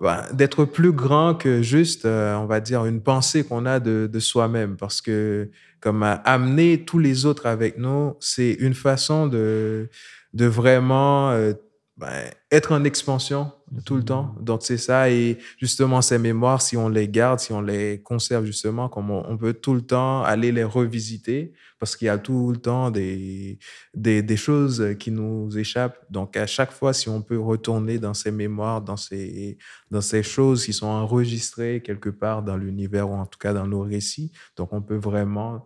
bah, 0.01 0.25
d'être 0.31 0.65
plus 0.65 0.91
grand 0.91 1.33
que 1.33 1.61
juste, 1.61 2.05
euh, 2.05 2.35
on 2.35 2.45
va 2.45 2.59
dire, 2.59 2.85
une 2.85 3.01
pensée 3.01 3.43
qu'on 3.43 3.65
a 3.65 3.79
de, 3.79 4.09
de 4.11 4.19
soi-même. 4.19 4.77
Parce 4.77 5.01
que 5.01 5.49
comme 5.79 6.03
amener 6.03 6.85
tous 6.85 6.99
les 6.99 7.25
autres 7.25 7.45
avec 7.45 7.77
nous, 7.77 8.15
c'est 8.19 8.53
une 8.53 8.73
façon 8.73 9.27
de, 9.27 9.89
de 10.33 10.45
vraiment 10.45 11.31
euh, 11.31 11.53
ben, 11.97 12.29
être 12.51 12.73
en 12.73 12.83
expansion 12.83 13.51
tout 13.83 13.95
le 13.95 14.05
temps. 14.05 14.35
Mhm. 14.37 14.43
Donc, 14.43 14.61
c'est 14.61 14.77
ça. 14.77 15.09
Et 15.09 15.39
justement, 15.57 16.01
ces 16.03 16.19
mémoires, 16.19 16.61
si 16.61 16.77
on 16.77 16.89
les 16.89 17.09
garde, 17.09 17.39
si 17.39 17.51
on 17.51 17.61
les 17.61 18.01
conserve, 18.03 18.45
justement, 18.45 18.87
comme 18.87 19.09
on, 19.09 19.25
on 19.27 19.35
peut 19.35 19.53
tout 19.53 19.73
le 19.73 19.81
temps 19.81 20.23
aller 20.23 20.51
les 20.51 20.63
revisiter 20.63 21.53
parce 21.79 21.95
qu'il 21.95 22.05
y 22.05 22.09
a 22.09 22.17
tout 22.17 22.51
le 22.51 22.57
temps 22.57 22.91
des, 22.91 23.59
des, 23.93 24.21
des, 24.21 24.37
choses 24.37 24.95
qui 24.99 25.11
nous 25.11 25.55
échappent. 25.57 25.99
Donc, 26.09 26.37
à 26.37 26.47
chaque 26.47 26.71
fois, 26.71 26.93
si 26.93 27.09
on 27.09 27.21
peut 27.21 27.39
retourner 27.39 27.99
dans 27.99 28.13
ces 28.13 28.31
mémoires, 28.31 28.81
dans 28.81 28.97
ces, 28.97 29.57
dans 29.91 30.01
ces 30.01 30.23
choses 30.23 30.65
qui 30.65 30.73
sont 30.73 30.87
enregistrées 30.87 31.81
quelque 31.83 32.09
part 32.09 32.43
dans 32.43 32.57
l'univers 32.57 33.09
ou 33.09 33.13
en 33.13 33.25
tout 33.25 33.39
cas 33.39 33.53
dans 33.53 33.67
nos 33.67 33.81
récits, 33.81 34.31
donc 34.55 34.73
on 34.73 34.81
peut 34.81 34.97
vraiment 34.97 35.65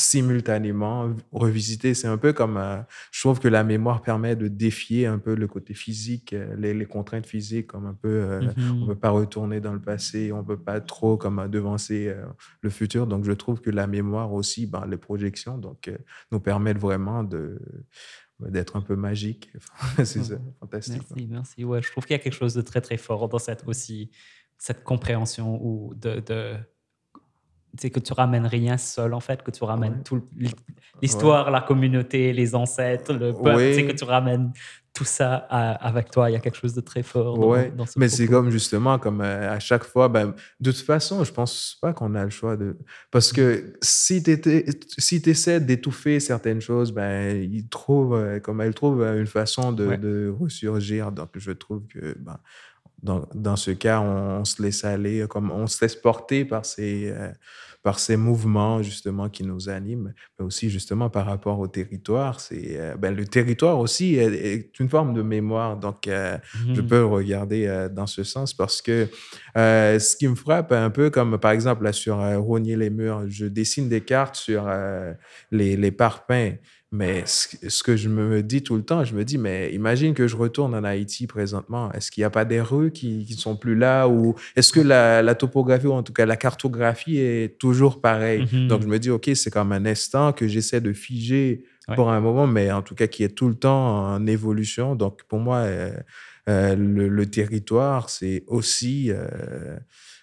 simultanément 0.00 1.14
revisiter. 1.32 1.94
C'est 1.94 2.06
un 2.08 2.16
peu 2.18 2.32
comme, 2.32 2.56
euh, 2.56 2.78
je 3.12 3.20
trouve 3.20 3.38
que 3.40 3.48
la 3.48 3.64
mémoire 3.64 4.02
permet 4.02 4.36
de 4.36 4.48
défier 4.48 5.06
un 5.06 5.18
peu 5.18 5.34
le 5.34 5.46
côté 5.46 5.74
physique, 5.74 6.32
euh, 6.32 6.54
les, 6.56 6.74
les 6.74 6.86
contraintes 6.86 7.26
physiques, 7.26 7.68
comme 7.68 7.86
un 7.86 7.94
peu, 7.94 8.08
euh, 8.08 8.40
Mhm. 8.40 8.70
on 8.70 8.80
ne 8.82 8.86
peut 8.86 8.98
pas 8.98 9.10
retourner 9.10 9.60
dans 9.60 9.72
le 9.72 9.80
passé, 9.80 10.32
on 10.32 10.38
ne 10.38 10.42
peut 10.46 10.58
pas 10.58 10.80
trop 10.80 11.16
comme 11.16 11.48
devancer 11.48 12.08
euh, 12.08 12.24
le 12.62 12.70
futur. 12.70 13.06
Donc, 13.06 13.24
je 13.24 13.32
trouve 13.32 13.60
que 13.60 13.70
la 13.70 13.86
mémoire 13.86 14.32
aussi, 14.32 14.66
ben, 14.66 14.86
les 14.86 14.96
projections, 14.96 15.58
donc, 15.58 15.90
nous 16.32 16.40
permettent 16.40 16.78
vraiment 16.78 17.22
de 17.24 17.58
d'être 18.40 18.76
un 18.76 18.80
peu 18.80 18.96
magique. 18.96 19.52
c'est 20.04 20.22
fantastique. 20.60 21.02
Merci, 21.10 21.26
merci. 21.30 21.64
Ouais, 21.64 21.82
je 21.82 21.90
trouve 21.90 22.06
qu'il 22.06 22.14
y 22.16 22.18
a 22.18 22.22
quelque 22.22 22.32
chose 22.32 22.54
de 22.54 22.62
très, 22.62 22.80
très 22.80 22.96
fort 22.96 23.28
dans 23.28 23.38
cette 23.38 23.64
aussi, 23.66 24.10
cette 24.56 24.82
compréhension 24.82 25.62
ou 25.62 25.94
de, 25.94 26.20
de 26.20 26.54
c'est 27.78 27.90
que 27.90 28.00
tu 28.00 28.12
ramènes 28.12 28.46
rien 28.46 28.76
seul 28.76 29.14
en 29.14 29.20
fait, 29.20 29.42
que 29.42 29.50
tu 29.50 29.64
ramènes 29.64 29.92
Ouais. 29.94 30.02
tout 30.04 30.22
l'histoire, 31.02 31.46
Ouais. 31.46 31.52
la 31.52 31.60
communauté, 31.60 32.32
les 32.32 32.54
ancêtres, 32.54 33.12
le 33.12 33.32
peuple, 33.32 33.72
c'est 33.74 33.86
que 33.86 33.92
tu 33.92 34.04
ramènes 34.04 34.52
tout 34.92 35.04
ça 35.04 35.46
à- 35.48 35.86
avec 35.86 36.10
toi. 36.10 36.28
Il 36.28 36.32
y 36.32 36.36
a 36.36 36.40
quelque 36.40 36.56
chose 36.58 36.74
de 36.74 36.80
très 36.80 37.04
fort 37.04 37.38
dans, 37.38 37.76
dans 37.76 37.86
ce 37.86 37.96
mais 37.96 38.08
c'est 38.08 38.26
comme 38.26 38.50
justement, 38.50 38.98
comme 38.98 39.20
euh, 39.20 39.52
à 39.54 39.60
chaque 39.60 39.84
fois, 39.84 40.08
ben, 40.08 40.34
de 40.58 40.72
toute 40.72 40.80
façon, 40.80 41.22
je 41.22 41.32
pense 41.32 41.78
pas 41.80 41.92
qu'on 41.92 42.14
a 42.16 42.24
le 42.24 42.30
choix 42.30 42.56
de. 42.56 42.76
Parce 43.12 43.32
que 43.32 43.72
si 43.80 44.20
tu 44.22 44.64
si 44.98 45.22
essaies 45.26 45.60
d'étouffer 45.60 46.18
certaines 46.18 46.60
choses, 46.60 46.90
ben, 46.92 47.40
ils 47.40 47.68
trouvent, 47.68 48.14
euh, 48.14 48.40
comme 48.40 48.60
elles 48.60 48.74
trouvent 48.74 49.02
euh, 49.02 49.20
une 49.20 49.28
façon 49.28 49.70
de 49.72 50.34
ressurgir. 50.38 51.12
Donc, 51.12 51.28
je 51.36 51.52
trouve 51.52 51.86
que 51.86 52.16
ben, 52.18 52.38
dans, 53.02 53.26
dans 53.34 53.56
ce 53.56 53.70
cas, 53.70 54.00
on, 54.00 54.40
on 54.40 54.44
se 54.44 54.62
laisse 54.62 54.84
aller, 54.84 55.26
comme 55.28 55.50
on 55.50 55.66
se 55.66 55.84
laisse 55.84 55.96
porter 55.96 56.44
par 56.44 56.64
ces, 56.66 57.10
euh, 57.10 57.30
par 57.82 57.98
ces 57.98 58.16
mouvements 58.16 58.82
justement 58.82 59.28
qui 59.30 59.42
nous 59.42 59.68
animent, 59.70 60.12
mais 60.38 60.44
aussi 60.44 60.68
justement 60.70 61.08
par 61.10 61.24
rapport 61.26 61.58
au 61.60 61.66
territoire. 61.68 62.40
C'est 62.40 62.78
euh, 62.78 62.96
ben, 62.96 63.14
le 63.14 63.24
territoire 63.26 63.78
aussi 63.78 64.16
est, 64.16 64.34
est 64.34 64.78
une 64.80 64.88
forme 64.90 65.14
de 65.14 65.22
mémoire. 65.22 65.78
Donc, 65.78 66.06
euh, 66.08 66.36
je 66.74 66.80
Mhm. 66.82 66.86
peux 66.88 66.98
le 66.98 67.06
regarder 67.06 67.88
dans 67.92 68.06
ce 68.06 68.22
sens 68.22 68.52
parce 68.54 68.82
que 68.82 69.08
ce 69.56 70.16
qui 70.16 70.28
me 70.28 70.34
frappe 70.34 70.72
un 70.72 70.90
peu, 70.90 71.10
comme 71.10 71.38
par 71.38 71.52
exemple 71.52 71.84
là, 71.84 71.92
sur 71.92 72.16
Rogner 72.42 72.76
les 72.76 72.90
murs, 72.90 73.24
je 73.28 73.46
dessine 73.46 73.88
des 73.88 74.00
cartes 74.02 74.36
sur 74.36 74.68
les, 75.50 75.76
les 75.76 75.90
parpaings. 75.92 76.58
Mais 76.92 77.22
ce, 77.24 77.82
que 77.84 77.96
je 77.96 78.08
me 78.08 78.42
dis 78.42 78.62
tout 78.64 78.74
le 78.74 78.82
temps, 78.82 79.04
je 79.04 79.14
me 79.14 79.24
dis, 79.24 79.38
mais 79.38 79.72
imagine 79.72 80.12
que 80.12 80.26
je 80.26 80.34
retourne 80.36 80.74
en 80.74 80.82
Haïti 80.82 81.28
présentement. 81.28 81.92
Est-ce 81.92 82.10
qu'il 82.10 82.22
n'y 82.22 82.26
a 82.26 82.30
pas 82.30 82.44
des 82.44 82.60
rues 82.60 82.90
qui 82.90 83.24
ne 83.30 83.36
sont 83.36 83.54
plus 83.56 83.76
là 83.76 84.08
ou 84.08 84.34
est-ce 84.56 84.72
que 84.72 84.80
la, 84.80 85.22
la 85.22 85.34
topographie 85.36 85.86
ou 85.86 85.92
en 85.92 86.02
tout 86.02 86.12
cas 86.12 86.26
la 86.26 86.36
cartographie 86.36 87.18
est 87.18 87.58
toujours 87.60 88.00
pareille? 88.00 88.48
Mhm. 88.52 88.66
Donc 88.66 88.82
je 88.82 88.88
me 88.88 88.98
dis, 88.98 89.08
OK, 89.10 89.30
c'est 89.34 89.50
comme 89.50 89.70
un 89.70 89.86
instant 89.86 90.32
que 90.32 90.48
j'essaie 90.48 90.80
de 90.80 90.92
figer 90.92 91.64
Ouais. 91.88 91.96
pour 91.96 92.10
un 92.10 92.20
moment, 92.20 92.46
mais 92.46 92.70
en 92.70 92.82
tout 92.82 92.94
cas 92.94 93.06
qui 93.08 93.24
est 93.24 93.34
tout 93.34 93.48
le 93.48 93.54
temps 93.54 94.12
en 94.12 94.26
évolution. 94.26 94.94
Donc 94.94 95.22
pour 95.24 95.40
moi, 95.40 95.56
euh, 95.58 95.90
euh, 96.48 96.76
le, 96.76 97.08
le 97.08 97.26
territoire, 97.26 98.10
c'est 98.10 98.44
aussi... 98.46 99.10
euh, 99.10 99.76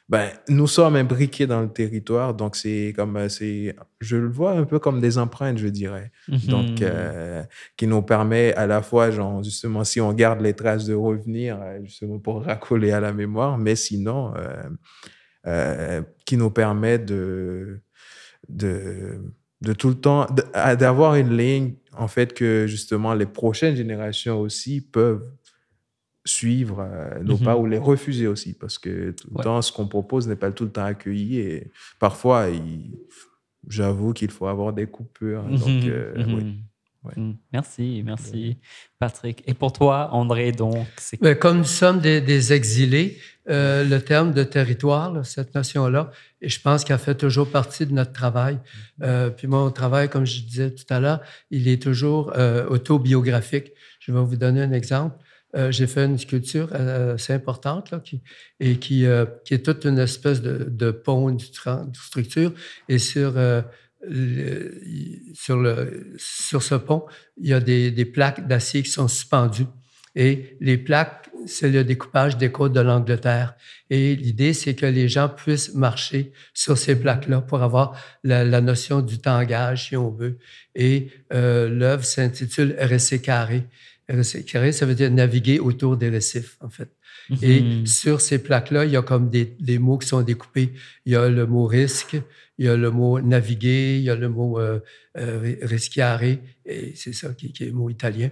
ben, 0.09 0.29
nous 0.47 0.67
sommes 0.67 0.95
imbriqués 0.95 1.47
dans 1.47 1.61
le 1.61 1.67
territoire, 1.69 2.33
donc 2.33 2.55
c'est 2.55 2.93
comme, 2.95 3.17
euh, 3.17 3.29
c'est, 3.29 3.75
je 3.99 4.15
le 4.17 4.29
vois 4.29 4.51
un 4.53 4.63
peu 4.63 4.79
comme 4.79 5.01
des 5.01 5.17
empreintes, 5.17 5.57
je 5.57 5.67
dirais. 5.67 6.11
Donc, 6.43 6.81
Mhm. 6.81 6.87
euh, 6.89 7.43
qui 7.75 7.87
nous 7.87 8.01
permet 8.01 8.53
à 8.53 8.67
la 8.67 8.81
fois, 8.81 9.11
genre, 9.11 9.43
justement, 9.43 9.83
si 9.83 9.99
on 10.01 10.13
garde 10.13 10.41
les 10.41 10.53
traces 10.53 10.85
de 10.85 10.93
revenir, 10.93 11.59
euh, 11.61 11.79
justement, 11.83 12.19
pour 12.19 12.43
racoler 12.45 12.91
à 12.91 12.99
la 13.01 13.11
mémoire, 13.13 13.57
mais 13.57 13.75
sinon, 13.75 14.33
euh, 14.37 14.63
euh, 15.47 16.01
qui 16.25 16.37
nous 16.37 16.51
permet 16.51 16.99
de, 16.99 17.81
de, 18.49 19.21
de 19.61 19.73
tout 19.73 19.89
le 19.89 19.95
temps, 19.95 20.27
d'avoir 20.79 21.15
une 21.15 21.35
ligne, 21.35 21.75
en 21.97 22.07
fait, 22.07 22.33
que 22.33 22.65
justement, 22.67 23.13
les 23.13 23.25
prochaines 23.25 23.75
générations 23.75 24.39
aussi 24.39 24.81
peuvent 24.81 25.29
suivre 26.27 26.79
euh, 26.81 27.19
nos 27.23 27.37
Mhm. 27.37 27.43
pas 27.43 27.57
ou 27.57 27.65
les 27.65 27.77
refuser 27.77 28.27
aussi, 28.27 28.53
parce 28.53 28.77
que 28.77 29.11
tout 29.11 29.27
le 29.31 29.37
Ouais. 29.37 29.43
temps, 29.43 29.61
ce 29.61 29.71
qu'on 29.71 29.87
propose 29.87 30.27
n'est 30.27 30.35
pas 30.35 30.51
tout 30.51 30.65
le 30.65 30.71
temps 30.71 30.83
accueilli 30.85 31.39
et 31.39 31.71
parfois, 31.99 32.47
j'avoue 33.67 34.13
qu'il 34.13 34.31
faut 34.31 34.47
avoir 34.47 34.73
des 34.73 34.87
coupures. 34.87 35.43
Donc, 35.43 35.61
Mhm, 35.67 35.81
euh, 35.87 36.25
mhm. 36.25 36.33
oui. 36.35 36.55
Ouais. 37.03 37.13
Merci, 37.53 38.01
merci, 38.03 38.57
Patrick. 38.99 39.41
Et 39.47 39.53
pour 39.53 39.71
toi, 39.71 40.09
André, 40.11 40.51
donc, 40.51 40.85
Mais 41.21 41.37
comme 41.37 41.59
nous 41.59 41.63
sommes 41.63 41.99
des, 42.01 42.19
des 42.19 42.51
exilés, 42.51 43.17
euh, 43.49 43.85
le 43.85 44.01
terme 44.01 44.33
de 44.33 44.43
territoire, 44.43 45.13
là, 45.13 45.23
cette 45.23 45.55
notion-là, 45.55 46.11
et 46.41 46.49
je 46.49 46.59
pense 46.59 46.83
qu'elle 46.83 46.97
fait 46.97 47.15
toujours 47.15 47.49
partie 47.49 47.85
de 47.85 47.93
notre 47.93 48.11
travail. 48.11 48.59
Euh, 49.03 49.29
puis 49.29 49.47
mon 49.47 49.71
travail, 49.71 50.09
comme 50.09 50.25
je 50.25 50.41
disais 50.41 50.71
tout 50.71 50.83
à 50.89 50.99
l'heure, 50.99 51.21
il 51.49 51.69
est 51.69 51.81
toujours 51.81 52.33
euh, 52.35 52.67
autobiographique. 52.67 53.71
Je 54.01 54.11
vais 54.11 54.19
vous 54.21 54.35
donner 54.35 54.61
un 54.61 54.73
exemple. 54.73 55.15
Euh, 55.55 55.71
J'ai 55.71 55.87
fait 55.87 56.05
une 56.05 56.17
sculpture 56.17 56.69
euh, 56.73 57.15
assez 57.15 57.33
importante 57.33 57.93
qui, 58.03 58.21
et 58.59 58.77
euh, 59.05 59.25
qui 59.45 59.53
est 59.53 59.65
toute 59.65 59.85
une 59.85 59.97
espèce 59.97 60.41
de, 60.41 60.91
pont, 60.91 61.31
de 61.31 61.41
structure. 61.93 62.53
Et 62.89 62.99
sur, 62.99 63.33
sur, 66.17 66.63
ce 66.63 66.75
pont, 66.75 67.05
il 67.37 67.47
y 67.47 67.53
a 67.53 67.59
des, 67.59 68.05
plaques 68.05 68.47
d'acier 68.47 68.83
qui 68.83 68.91
sont 68.91 69.07
suspendues. 69.07 69.67
Et 70.15 70.57
les 70.59 70.77
plaques, 70.77 71.29
c'est 71.45 71.69
le 71.69 71.83
découpage 71.83 72.37
des 72.37 72.51
côtes 72.51 72.73
de 72.73 72.79
l'Angleterre. 72.81 73.55
Et 73.89 74.15
l'idée, 74.15 74.53
c'est 74.53 74.73
que 74.73 74.87
les 74.87 75.07
gens 75.07 75.29
puissent 75.29 75.75
marcher 75.75 76.33
sur 76.55 76.77
ces 76.77 76.99
plaques-là 76.99 77.41
pour 77.41 77.61
avoir 77.61 77.95
la, 78.23 78.43
la 78.43 78.59
notion 78.59 79.01
du 79.01 79.19
tangage, 79.19 79.89
si 79.89 79.95
on 79.95 80.09
veut. 80.09 80.39
Et 80.75 81.09
l'œuvre 81.31 82.03
s'intitule 82.03 82.75
RSC 82.81 83.21
carré. 83.21 83.63
Carré, 84.45 84.71
ça 84.71 84.85
veut 84.85 84.95
dire 84.95 85.11
naviguer 85.11 85.59
autour 85.59 85.97
des 85.97 86.09
récifs, 86.09 86.57
en 86.61 86.69
fait. 86.69 86.89
Et 87.41 87.61
Mhm. 87.61 87.85
sur 87.87 88.21
ces 88.21 88.39
plaques-là, 88.39 88.85
il 88.85 88.91
y 88.91 88.95
a 88.97 89.01
comme 89.01 89.29
des, 89.29 89.55
des 89.59 89.79
mots 89.79 89.97
qui 89.97 90.07
sont 90.07 90.21
découpés. 90.21 90.71
Il 91.05 91.11
y 91.13 91.15
a 91.15 91.27
le 91.29 91.45
mot 91.45 91.65
risque, 91.65 92.15
il 92.57 92.65
y 92.65 92.69
a 92.69 92.75
le 92.75 92.89
mot 92.91 93.19
naviguer, 93.21 93.97
il 93.97 94.03
y 94.03 94.09
a 94.09 94.15
le 94.15 94.29
mot 94.29 94.59
euh, 94.59 94.79
euh, 95.17 95.39
ri- 95.39 95.57
rischiare, 95.61 96.23
et 96.23 96.93
c'est 96.95 97.13
ça 97.13 97.29
qui, 97.33 97.51
qui 97.53 97.63
est 97.63 97.67
le 97.67 97.73
mot 97.73 97.89
italien. 97.89 98.29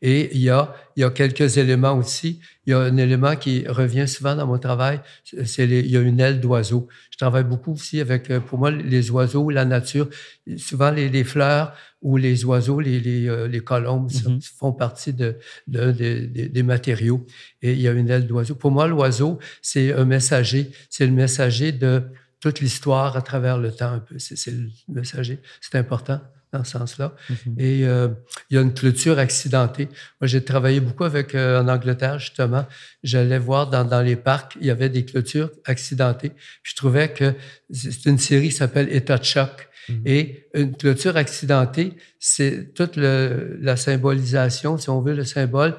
Et 0.00 0.30
il 0.34 0.40
y, 0.42 0.50
a, 0.50 0.74
il 0.96 1.00
y 1.00 1.04
a 1.04 1.10
quelques 1.10 1.56
éléments 1.58 1.96
aussi. 1.96 2.40
Il 2.66 2.70
y 2.70 2.72
a 2.74 2.78
un 2.80 2.96
élément 2.96 3.36
qui 3.36 3.66
revient 3.68 4.06
souvent 4.08 4.34
dans 4.36 4.46
mon 4.46 4.58
travail, 4.58 5.00
c'est 5.44 5.66
les- 5.66 5.80
il 5.80 5.90
y 5.90 5.96
a 5.96 6.00
une 6.00 6.20
aile 6.20 6.40
d'oiseau. 6.40 6.88
Je 7.10 7.18
travaille 7.18 7.44
beaucoup 7.44 7.72
aussi 7.72 8.00
avec, 8.00 8.30
euh, 8.30 8.40
pour 8.40 8.58
moi, 8.58 8.70
les 8.70 9.10
oiseaux, 9.10 9.50
la 9.50 9.64
nature. 9.64 10.08
Souvent, 10.56 10.90
les, 10.90 11.08
les 11.08 11.24
fleurs 11.24 11.74
ou 12.02 12.16
les 12.16 12.44
oiseaux, 12.44 12.80
les, 12.80 13.00
les, 13.00 13.28
euh, 13.28 13.48
les 13.48 13.60
colombes 13.60 14.10
Mhm. 14.26 14.40
font 14.58 14.72
partie 14.72 15.12
de, 15.12 15.36
de- 15.68 15.92
de- 15.92 16.26
de- 16.26 16.46
des 16.48 16.62
matériaux. 16.62 17.24
Et 17.62 17.72
il 17.72 17.80
y 17.80 17.88
a 17.88 17.92
une 17.92 18.10
aile 18.10 18.26
d'oiseau. 18.26 18.54
Pour 18.54 18.70
moi, 18.70 18.86
l'oiseau, 18.88 19.38
c'est 19.62 19.92
un 19.92 20.04
messager. 20.04 20.70
C'est 20.90 21.06
le 21.06 21.12
messager 21.12 21.72
de 21.72 22.02
toute 22.44 22.60
l'histoire 22.60 23.16
à 23.16 23.22
travers 23.22 23.56
le 23.56 23.72
temps 23.72 23.90
un 23.90 24.00
peu. 24.00 24.16
C'est 24.18 24.50
le 24.50 24.68
messager. 24.88 25.38
C'est 25.62 25.78
important 25.78 26.20
dans 26.52 26.62
ce 26.62 26.72
sens-là. 26.72 27.14
Mhm. 27.30 27.54
Et 27.58 27.86
euh, 27.86 28.08
il 28.50 28.56
y 28.56 28.58
a 28.58 28.60
une 28.60 28.74
clôture 28.74 29.18
accidentée. 29.18 29.88
Moi, 30.20 30.28
j'ai 30.28 30.44
travaillé 30.44 30.80
beaucoup 30.80 31.04
avec 31.04 31.34
euh, 31.34 31.62
en 31.62 31.68
Angleterre, 31.68 32.18
justement. 32.18 32.66
J'allais 33.02 33.38
voir 33.38 33.70
dans, 33.70 33.82
dans 33.84 34.02
les 34.02 34.16
parcs, 34.16 34.58
il 34.60 34.66
y 34.66 34.70
avait 34.70 34.90
des 34.90 35.06
clôtures 35.06 35.50
accidentées. 35.64 36.32
Puis 36.62 36.72
je 36.72 36.76
trouvais 36.76 37.08
que 37.14 37.32
c'est 37.72 38.04
une 38.10 38.18
série 38.18 38.50
qui 38.50 38.56
s'appelle 38.56 38.94
État 38.94 39.16
de 39.16 39.24
choc. 39.24 39.68
Mhm. 39.88 40.02
Et 40.04 40.46
une 40.52 40.76
clôture 40.76 41.16
accidentée, 41.16 41.94
c'est 42.18 42.74
toute 42.74 42.96
le- 42.96 43.58
la 43.62 43.76
symbolisation, 43.76 44.76
si 44.76 44.90
on 44.90 45.00
veut, 45.00 45.14
le 45.14 45.24
symbole 45.24 45.74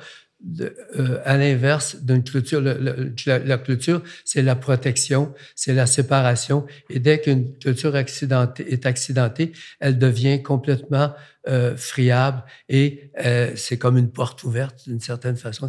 euh, 0.59 1.19
à 1.23 1.37
l'inverse 1.37 1.97
d'une 2.03 2.23
clôture. 2.23 2.61
La, 2.61 3.39
la 3.39 3.57
clôture, 3.57 4.03
c'est 4.25 4.41
la 4.41 4.55
protection, 4.55 5.33
c'est 5.55 5.73
la 5.73 5.85
séparation. 5.85 6.65
Et 6.89 6.99
dès 6.99 7.19
qu'une 7.19 7.57
clôture 7.57 7.95
accidentée, 7.95 8.71
est 8.71 8.85
accidentée, 8.85 9.53
elle 9.79 9.97
devient 9.97 10.43
complètement 10.43 11.13
euh, 11.47 11.77
friable 11.77 12.43
et 12.69 13.11
euh, 13.23 13.51
c'est 13.55 13.77
comme 13.77 13.97
une 13.97 14.11
porte 14.11 14.43
ouverte 14.43 14.87
d'une 14.87 14.99
certaine 14.99 15.35
façon. 15.35 15.67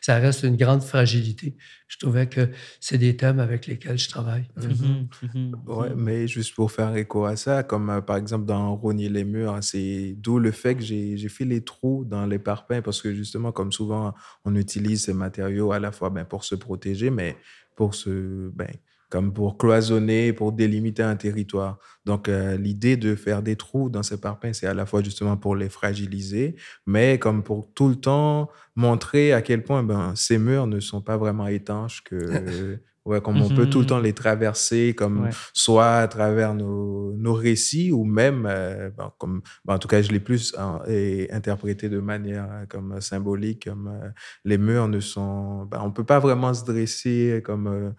Ça 0.00 0.18
reste 0.18 0.44
une 0.44 0.56
grande 0.56 0.82
fragilité. 0.82 1.56
Je 1.88 1.98
trouvais 1.98 2.28
que 2.28 2.48
c'est 2.80 2.98
des 2.98 3.16
thèmes 3.16 3.40
avec 3.40 3.66
lesquels 3.66 3.98
je 3.98 4.08
travaille. 4.08 4.48
Mm-hmm. 4.56 5.08
Mm-hmm. 5.24 5.52
Ouais, 5.66 5.94
mais 5.96 6.28
juste 6.28 6.54
pour 6.54 6.70
faire 6.70 6.94
écho 6.96 7.24
à 7.24 7.34
ça, 7.34 7.62
comme 7.64 7.90
euh, 7.90 8.00
par 8.00 8.16
exemple 8.16 8.46
dans 8.46 8.76
Rogner 8.76 9.08
les 9.08 9.24
murs, 9.24 9.54
hein, 9.54 9.62
c'est 9.62 10.14
d'où 10.16 10.38
le 10.38 10.52
fait 10.52 10.76
que 10.76 10.82
j'ai 10.82 11.28
fait 11.28 11.44
les 11.44 11.62
trous 11.62 12.04
dans 12.04 12.26
les 12.26 12.38
parpaings 12.38 12.82
parce 12.82 13.02
que 13.02 13.12
justement, 13.12 13.50
comme 13.50 13.72
souvent, 13.72 14.14
on 14.44 14.54
utilise 14.54 15.04
ces 15.04 15.12
matériaux 15.12 15.72
à 15.72 15.80
la 15.80 15.90
fois 15.90 16.10
ben, 16.10 16.24
pour 16.24 16.44
se 16.44 16.54
protéger, 16.54 17.10
mais 17.10 17.36
pour 17.74 17.94
se, 17.94 18.50
ben, 18.54 18.70
comme 19.10 19.32
pour 19.32 19.56
cloisonner, 19.58 20.32
pour 20.32 20.52
délimiter 20.52 21.02
un 21.02 21.16
territoire. 21.16 21.78
Donc, 22.04 22.28
euh, 22.28 22.56
l'idée 22.56 22.96
de 22.96 23.14
faire 23.14 23.42
des 23.42 23.56
trous 23.56 23.88
dans 23.88 24.02
ces 24.02 24.20
parpaings, 24.20 24.52
c'est 24.52 24.66
à 24.66 24.74
la 24.74 24.86
fois 24.86 25.02
justement 25.02 25.36
pour 25.36 25.56
les 25.56 25.68
fragiliser, 25.68 26.56
mais 26.86 27.18
comme 27.18 27.42
pour 27.42 27.72
tout 27.72 27.88
le 27.88 27.96
temps 27.96 28.50
montrer 28.74 29.32
à 29.32 29.42
quel 29.42 29.62
point 29.62 29.82
ben, 29.82 30.14
ces 30.16 30.38
murs 30.38 30.66
ne 30.66 30.80
sont 30.80 31.02
pas 31.02 31.16
vraiment 31.16 31.46
étanches, 31.46 32.02
que 32.02 32.16
Ouais, 33.06 33.20
comme 33.20 33.40
on 33.40 33.48
peut 33.48 33.70
tout 33.70 33.78
le 33.78 33.84
mmh. 33.84 33.88
temps 33.88 34.00
les 34.00 34.12
traverser, 34.12 34.92
comme 34.92 35.30
soit 35.54 35.98
à 35.98 36.08
travers 36.08 36.54
nos, 36.54 37.12
nos 37.12 37.34
récits 37.34 37.92
ou 37.92 38.04
même, 38.04 38.46
euh, 38.50 38.90
ben, 38.90 39.12
comme, 39.18 39.42
ben, 39.64 39.74
en 39.74 39.78
tout 39.78 39.86
cas, 39.86 40.02
je 40.02 40.10
l'ai 40.10 40.18
plus 40.18 40.56
et 40.88 41.28
interprété 41.30 41.88
de 41.88 42.00
manière 42.00 42.48
euh, 42.50 42.66
comme 42.68 43.00
symbolique, 43.00 43.66
comme 43.66 43.86
euh, 43.86 44.08
les 44.44 44.58
murs 44.58 44.88
ne 44.88 44.98
sont, 44.98 45.66
ben, 45.66 45.80
on 45.84 45.92
peut 45.92 46.04
pas 46.04 46.18
vraiment 46.18 46.52
se 46.52 46.64
dresser 46.64 47.40
comme 47.44 47.94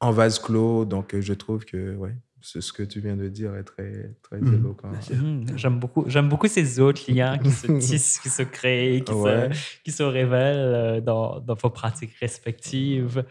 en 0.00 0.10
vase 0.12 0.38
clos, 0.38 0.84
donc 0.84 1.18
je 1.18 1.32
trouve 1.32 1.64
que, 1.64 1.96
ouais, 1.96 2.16
ce 2.42 2.72
que 2.72 2.82
tu 2.82 3.00
viens 3.00 3.16
de 3.16 3.28
dire 3.28 3.54
est 3.56 3.64
très, 3.64 4.14
très 4.22 4.38
mmh. 4.40 4.54
éloquent. 4.54 4.88
Mmh, 4.88 5.56
j'aime 5.56 5.78
beaucoup, 5.78 6.04
j'aime 6.08 6.28
beaucoup 6.28 6.46
ces 6.48 6.80
autres 6.80 7.02
liens 7.10 7.38
qui 7.38 7.50
se 7.50 7.66
tissent, 7.78 8.18
qui 8.18 8.28
se 8.28 8.42
créent, 8.42 9.02
qui, 9.04 9.12
se, 9.12 9.50
qui 9.84 9.92
se 9.92 10.02
révèlent 10.02 10.56
euh, 10.56 11.00
dans, 11.00 11.40
dans 11.40 11.54
vos 11.54 11.70
pratiques 11.70 12.14
respectives. 12.20 13.24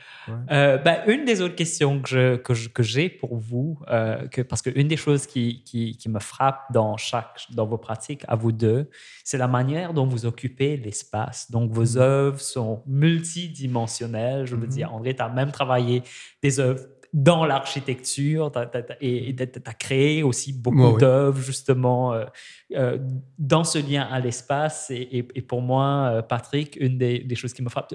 Euh, 0.52 0.78
ben, 0.78 1.02
une 1.08 1.26
des 1.26 1.42
autres 1.42 1.56
questions 1.56 2.02
que, 2.02 2.10
je, 2.54 2.68
que, 2.68 2.84
j'ai 2.84 3.10
pour 3.10 3.36
vous, 3.36 3.80
euh, 3.90 4.28
que, 4.28 4.42
parce 4.42 4.62
qu'une 4.62 4.88
des 4.88 4.98
choses 4.98 5.26
qui, 5.26 5.64
qui, 5.64 5.98
qui, 5.98 6.10
me 6.10 6.20
frappe 6.20 6.72
dans, 6.72 6.98
chaque, 6.98 7.48
dans 7.52 7.66
vos 7.66 7.78
pratiques, 7.78 8.24
à 8.28 8.36
vous 8.36 8.52
deux, 8.52 8.90
c'est 9.24 9.38
la 9.38 9.48
manière 9.48 9.94
dont 9.94 10.06
vous 10.06 10.26
occupez 10.26 10.78
l'espace. 10.78 11.50
Donc, 11.52 11.72
vos 11.72 11.98
mmh. 11.98 12.02
œuvres 12.02 12.40
sont 12.40 12.84
multidimensionnelles. 12.86 14.46
Je 14.46 14.56
veux 14.56 14.68
dire, 14.68 14.94
André, 14.94 15.16
tu 15.16 15.22
as 15.22 15.30
même 15.30 15.52
travaillé 15.52 16.04
des 16.42 16.60
œuvres 16.60 16.84
dans 17.14 17.46
l'architecture. 17.46 18.52
Et 19.02 19.36
tu 19.36 19.44
as, 19.66 19.74
créé 19.74 20.24
aussi 20.24 20.54
beaucoup 20.54 20.98
d'œuvres, 20.98 21.40
justement, 21.40 22.14
euh, 22.14 22.26
euh, 22.76 22.98
dans 23.38 23.64
ce 23.64 23.80
lien 23.80 24.04
à 24.04 24.20
l'espace. 24.20 24.92
Et, 24.92 25.24
pour 25.48 25.62
moi, 25.62 26.12
euh, 26.14 26.22
Patrick, 26.22 26.78
une 26.80 26.98
des, 26.98 27.36
choses 27.36 27.54
qui 27.54 27.64
me 27.64 27.70
frappe, 27.70 27.94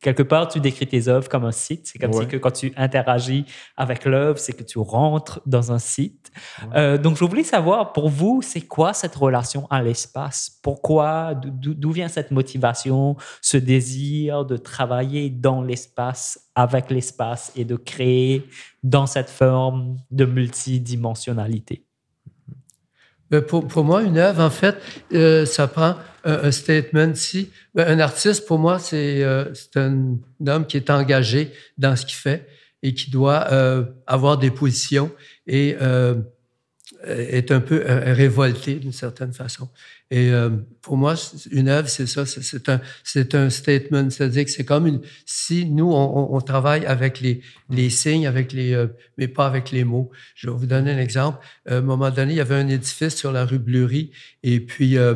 quelque 0.00 0.22
part, 0.22 0.48
tu 0.48 0.60
décris 0.60 0.86
tes 0.86 1.08
œuvres 1.08 1.28
comme 1.28 1.44
un 1.44 1.52
site. 1.52 1.86
C'est 1.86 1.98
comme 1.98 2.12
si 2.12 2.26
que 2.26 2.36
quand 2.36 2.50
tu 2.50 2.72
interagis 2.76 3.44
avec 3.76 4.04
l'œuvre, 4.04 4.38
c'est 4.38 4.52
que 4.52 4.64
tu 4.64 4.78
rentres 4.78 5.40
dans 5.46 5.72
un 5.72 5.78
site. 5.78 6.32
donc, 6.74 7.16
je 7.16 7.24
voulais 7.24 7.44
savoir, 7.44 7.92
pour 7.92 8.08
vous, 8.08 8.42
c'est 8.42 8.62
quoi 8.62 8.92
cette 8.92 9.14
relation 9.14 9.66
à 9.70 9.82
l'espace? 9.82 10.58
Pourquoi? 10.62 11.34
D'où 11.34 11.90
vient 11.92 12.08
cette 12.08 12.30
motivation, 12.30 13.16
ce 13.42 13.56
désir 13.56 14.44
de 14.44 14.56
travailler 14.56 15.30
dans 15.30 15.62
l'espace 15.62 16.49
avec 16.60 16.90
l'espace 16.90 17.52
et 17.56 17.64
de 17.64 17.76
créer 17.76 18.46
dans 18.82 19.06
cette 19.06 19.30
forme 19.30 19.96
de 20.10 20.24
multidimensionnalité. 20.24 21.84
Euh, 23.32 23.40
pour, 23.40 23.66
pour 23.66 23.84
moi, 23.84 24.02
une 24.02 24.18
œuvre, 24.18 24.42
en 24.42 24.50
fait, 24.50 24.76
euh, 25.12 25.46
ça 25.46 25.68
prend 25.68 25.94
un, 26.24 26.50
statement. 26.50 27.14
Si 27.14 27.50
ben, 27.74 27.88
un 27.88 27.98
artiste, 28.00 28.46
pour 28.46 28.58
moi, 28.58 28.78
c'est 28.78 29.22
euh, 29.22 29.46
un 29.76 30.16
homme 30.46 30.66
qui 30.66 30.76
est 30.76 30.90
engagé 30.90 31.52
dans 31.78 31.96
ce 31.96 32.04
qu'il 32.04 32.16
fait 32.16 32.46
et 32.82 32.94
qui 32.94 33.10
doit 33.10 33.46
avoir 34.06 34.38
des 34.38 34.50
positions 34.50 35.10
et 35.46 35.76
est 37.04 37.50
un 37.50 37.60
peu 37.60 37.82
révolté 37.86 38.74
d'une 38.74 38.92
certaine 38.92 39.32
façon. 39.32 39.68
Et 40.10 40.30
euh, 40.30 40.50
pour 40.82 40.96
moi, 40.96 41.14
une 41.52 41.68
œuvre, 41.68 41.88
c'est 41.88 42.06
ça, 42.06 42.26
c'est 42.26 42.68
un, 42.68 42.80
c'est 43.04 43.34
un 43.36 43.48
statement, 43.48 44.10
c'est-à-dire 44.10 44.44
que 44.44 44.50
c'est 44.50 44.64
comme 44.64 44.88
une, 44.88 45.00
si 45.24 45.66
nous, 45.66 45.92
on, 45.92 46.34
on, 46.34 46.40
travaille 46.40 46.84
avec 46.84 47.20
les, 47.20 47.42
les 47.68 47.90
signes, 47.90 48.26
avec 48.26 48.52
les, 48.52 48.74
euh, 48.74 48.88
mais 49.18 49.28
pas 49.28 49.46
avec 49.46 49.70
les 49.70 49.84
mots. 49.84 50.10
Je 50.34 50.50
vais 50.50 50.56
vous 50.56 50.66
donner 50.66 50.90
un 50.90 50.98
exemple. 50.98 51.38
À 51.64 51.76
un 51.76 51.80
moment 51.80 52.10
donné, 52.10 52.32
il 52.32 52.36
y 52.36 52.40
avait 52.40 52.56
un 52.56 52.66
édifice 52.66 53.14
sur 53.14 53.30
la 53.30 53.44
rue 53.44 53.60
Bleury, 53.60 54.10
et 54.42 54.58
puis 54.58 54.98
euh, 54.98 55.14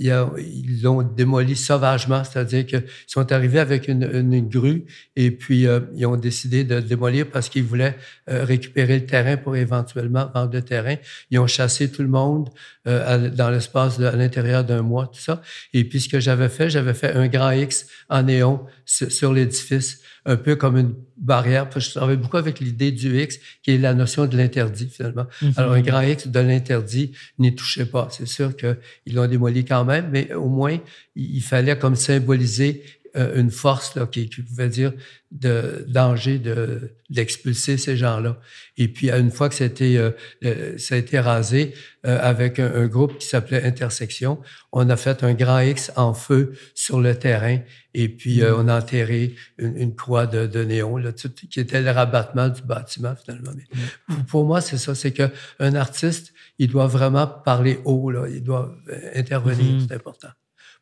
ils 0.00 0.82
l'ont 0.82 1.02
démoli 1.02 1.54
sauvagement, 1.56 2.24
c'est-à-dire 2.24 2.64
qu'ils 2.64 2.84
sont 3.06 3.30
arrivés 3.32 3.58
avec 3.58 3.86
une, 3.86 4.08
une, 4.12 4.48
grue 4.48 4.84
et 5.14 5.30
puis 5.30 5.66
euh, 5.66 5.80
ils 5.94 6.06
ont 6.06 6.16
décidé 6.16 6.64
de 6.64 6.80
démolir 6.80 7.26
parce 7.30 7.48
qu'ils 7.48 7.64
voulaient 7.64 7.96
euh, 8.30 8.44
récupérer 8.44 8.98
le 8.98 9.06
terrain 9.06 9.36
pour 9.36 9.56
éventuellement 9.56 10.30
vendre 10.34 10.54
le 10.54 10.62
terrain. 10.62 10.96
Ils 11.30 11.38
ont 11.38 11.46
chassé 11.46 11.90
tout 11.90 12.02
le 12.02 12.08
monde 12.08 12.48
euh, 12.86 13.28
dans 13.28 13.50
l'espace 13.50 14.00
à 14.00 14.16
l'intérieur 14.16 14.64
d'un 14.64 14.82
mois, 14.82 15.06
tout 15.06 15.20
ça. 15.20 15.42
Et 15.74 15.84
puis 15.84 16.00
ce 16.00 16.08
que 16.08 16.18
j'avais 16.18 16.48
fait, 16.48 16.70
j'avais 16.70 16.94
fait 16.94 17.12
un 17.12 17.28
grand 17.28 17.50
X 17.50 17.86
en 18.08 18.22
néon 18.22 18.60
sur 18.90 19.32
l'édifice 19.32 20.00
un 20.26 20.36
peu 20.36 20.56
comme 20.56 20.76
une 20.76 20.94
barrière. 21.16 21.68
je 21.74 21.90
travaille 21.90 22.16
beaucoup 22.16 22.36
avec 22.36 22.60
l'idée 22.60 22.90
du 22.90 23.20
X, 23.22 23.38
qui 23.62 23.70
est 23.70 23.78
la 23.78 23.94
notion 23.94 24.26
de 24.26 24.36
l'interdit, 24.36 24.88
finalement. 24.88 25.26
Mhm. 25.40 25.52
Alors, 25.56 25.72
un 25.72 25.80
grand 25.80 26.00
X 26.00 26.26
de 26.26 26.40
l'interdit 26.40 27.12
n'y 27.38 27.54
touchait 27.54 27.86
pas. 27.86 28.08
C'est 28.10 28.26
sûr 28.26 28.56
qu'ils 28.56 29.14
l'ont 29.14 29.26
démoli 29.26 29.64
quand 29.64 29.84
même, 29.84 30.10
mais 30.10 30.32
au 30.34 30.48
moins, 30.48 30.78
il 31.14 31.42
fallait 31.42 31.78
comme 31.78 31.96
symboliser 31.96 32.82
euh, 33.16 33.40
une 33.40 33.50
force 33.50 33.96
là, 33.96 34.06
qui, 34.06 34.28
pouvait 34.28 34.68
dire 34.68 34.92
de 35.32 35.84
danger 35.88 36.38
de 36.38 36.94
d'expulser 37.08 37.76
ces 37.76 37.96
gens-là. 37.96 38.38
Et 38.76 38.86
puis 38.86 39.10
une 39.10 39.32
fois 39.32 39.48
que 39.48 39.56
ça 39.56 39.64
a 39.64 39.66
été, 39.66 39.98
euh, 39.98 40.78
ça 40.78 40.94
a 40.94 40.98
été 40.98 41.18
rasé 41.18 41.74
euh, 42.06 42.20
avec 42.22 42.60
un, 42.60 42.86
groupe 42.86 43.18
qui 43.18 43.26
s'appelait 43.26 43.64
Intersection, 43.64 44.38
on 44.70 44.88
a 44.88 44.96
fait 44.96 45.24
un 45.24 45.34
grand 45.34 45.58
X 45.58 45.90
en 45.96 46.14
feu 46.14 46.52
sur 46.76 47.00
le 47.00 47.16
terrain 47.16 47.58
et 47.94 48.08
puis 48.08 48.42
on 48.44 48.68
a 48.68 48.78
enterré 48.78 49.34
une, 49.58 49.96
croix 49.96 50.26
de, 50.26 50.46
de 50.46 50.62
néon 50.62 50.96
là, 50.96 51.10
qui 51.12 51.58
était 51.58 51.82
le 51.82 51.90
rabattement 51.90 52.48
du 52.48 52.62
bâtiment 52.62 53.16
finalement. 53.16 53.50
Mais 53.56 54.16
pour, 54.28 54.44
moi, 54.44 54.60
c'est 54.60 54.78
ça, 54.78 54.94
c'est 54.94 55.12
que 55.12 55.30
un 55.58 55.74
artiste, 55.74 56.32
il 56.60 56.68
doit 56.68 56.86
vraiment 56.86 57.26
parler 57.26 57.80
haut 57.84 58.12
là, 58.12 58.28
il 58.28 58.44
doit 58.44 58.72
intervenir, 59.16 59.64
mm-hmm. 59.64 59.88
c'est 59.88 59.94
important. 59.94 60.28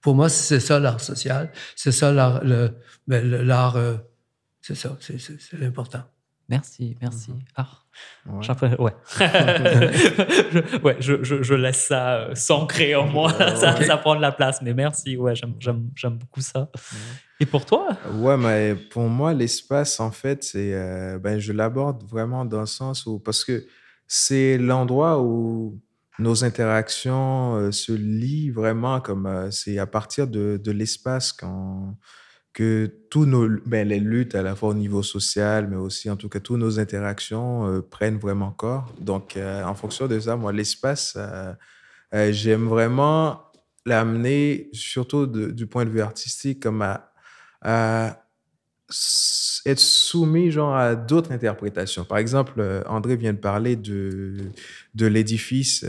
Pour 0.01 0.15
moi, 0.15 0.29
c'est 0.29 0.61
ça 0.61 0.79
l'art 0.79 1.01
social. 1.01 1.51
C'est 1.77 1.93
ça 1.93 2.13
l'art, 2.13 2.45
le, 2.45 2.71
ben, 3.07 3.29
l'art, 3.29 3.77
euh, 3.77 3.97
c'est 4.61 4.75
ça, 4.75 4.97
c'est, 5.01 5.19
l'important. 5.59 6.03
Merci, 6.49 6.97
merci. 7.03 7.31
Mm-hmm. 7.31 7.53
Ah, 7.57 7.69
ouais. 8.27 8.77
ouais. 8.79 8.95
je, 9.11 10.79
ouais 10.83 10.97
je, 10.99 11.43
je, 11.43 11.55
laisse 11.55 11.87
ça 11.87 12.15
euh, 12.15 12.35
s'ancrer 12.35 12.95
en 12.95 13.07
moi, 13.07 13.31
ça, 13.55 13.83
ça, 13.85 13.97
prend 13.99 14.17
de 14.17 14.23
la 14.23 14.33
place, 14.33 14.63
mais 14.63 14.73
merci, 14.73 15.17
ouais, 15.19 15.35
j'aime, 15.35 15.55
j'aime, 15.59 15.91
j'aime 15.95 16.17
beaucoup 16.17 16.41
ça. 16.41 16.71
Et 17.39 17.45
pour 17.45 17.67
toi? 17.67 17.89
Ouais, 18.15 18.39
mais 18.39 18.75
pour 18.75 19.09
moi, 19.09 19.35
l'espace, 19.35 20.01
en 20.01 20.11
fait, 20.11 20.43
c'est, 20.43 20.73
euh, 20.73 21.19
ben, 21.19 21.39
je 21.39 21.53
l'aborde 21.53 22.03
vraiment 22.05 22.47
dans 22.47 22.61
le 22.61 22.67
sens 22.67 23.05
où, 23.05 23.19
parce 23.19 23.45
que 23.45 23.67
c'est 24.07 24.57
l'endroit 24.57 25.21
où 25.21 25.79
nos 26.19 26.45
interactions 26.45 27.57
euh, 27.57 27.73
se 27.73 27.93
lient 27.93 28.51
vraiment 28.51 29.01
comme 29.01 29.27
euh, 29.27 29.51
c'est 29.51 29.79
à 29.79 29.87
partir 29.87 30.27
de, 30.27 30.61
de 30.63 30.71
l'espace 30.71 31.33
quand 31.33 31.97
que 32.53 32.93
tous 33.11 33.25
nos 33.25 33.49
ben, 33.67 33.87
les 33.87 34.01
luttes 34.01 34.35
à 34.35 34.43
la 34.43 34.57
fois 34.57 34.71
au 34.71 34.75
niveau 34.75 35.03
social 35.03 35.69
mais 35.69 35.77
aussi 35.77 36.11
en 36.11 36.17
tout 36.17 36.29
cas 36.29 36.41
toutes 36.41 36.59
nos 36.59 36.81
interactions 36.81 37.67
euh, 37.67 37.83
prennent 37.83 38.19
vraiment 38.19 38.51
corps. 38.51 38.93
Donc 39.01 39.39
en 39.39 39.75
fonction 39.75 40.09
de 40.09 40.19
ça 40.19 40.37
moi 40.37 40.53
l'espace 40.53 41.17
j'aime 42.13 42.67
vraiment 42.67 43.43
l'amener 43.87 44.71
surtout 44.73 45.27
du 45.27 45.67
point 45.67 45.85
de 45.85 45.91
vue 45.91 46.01
artistique 46.01 46.61
comme 46.63 46.83
à 47.63 48.28
être 49.67 49.79
soumis 49.79 50.51
genre 50.51 50.75
à 50.75 50.95
d'autres 50.95 51.33
interprétations. 51.33 52.05
Par 52.05 52.19
exemple, 52.19 52.63
André 52.87 53.17
vient 53.17 53.33
de 53.33 53.39
parler 53.39 53.77
de, 53.77 54.37
de 54.95 55.07
l'édifice. 55.07 55.85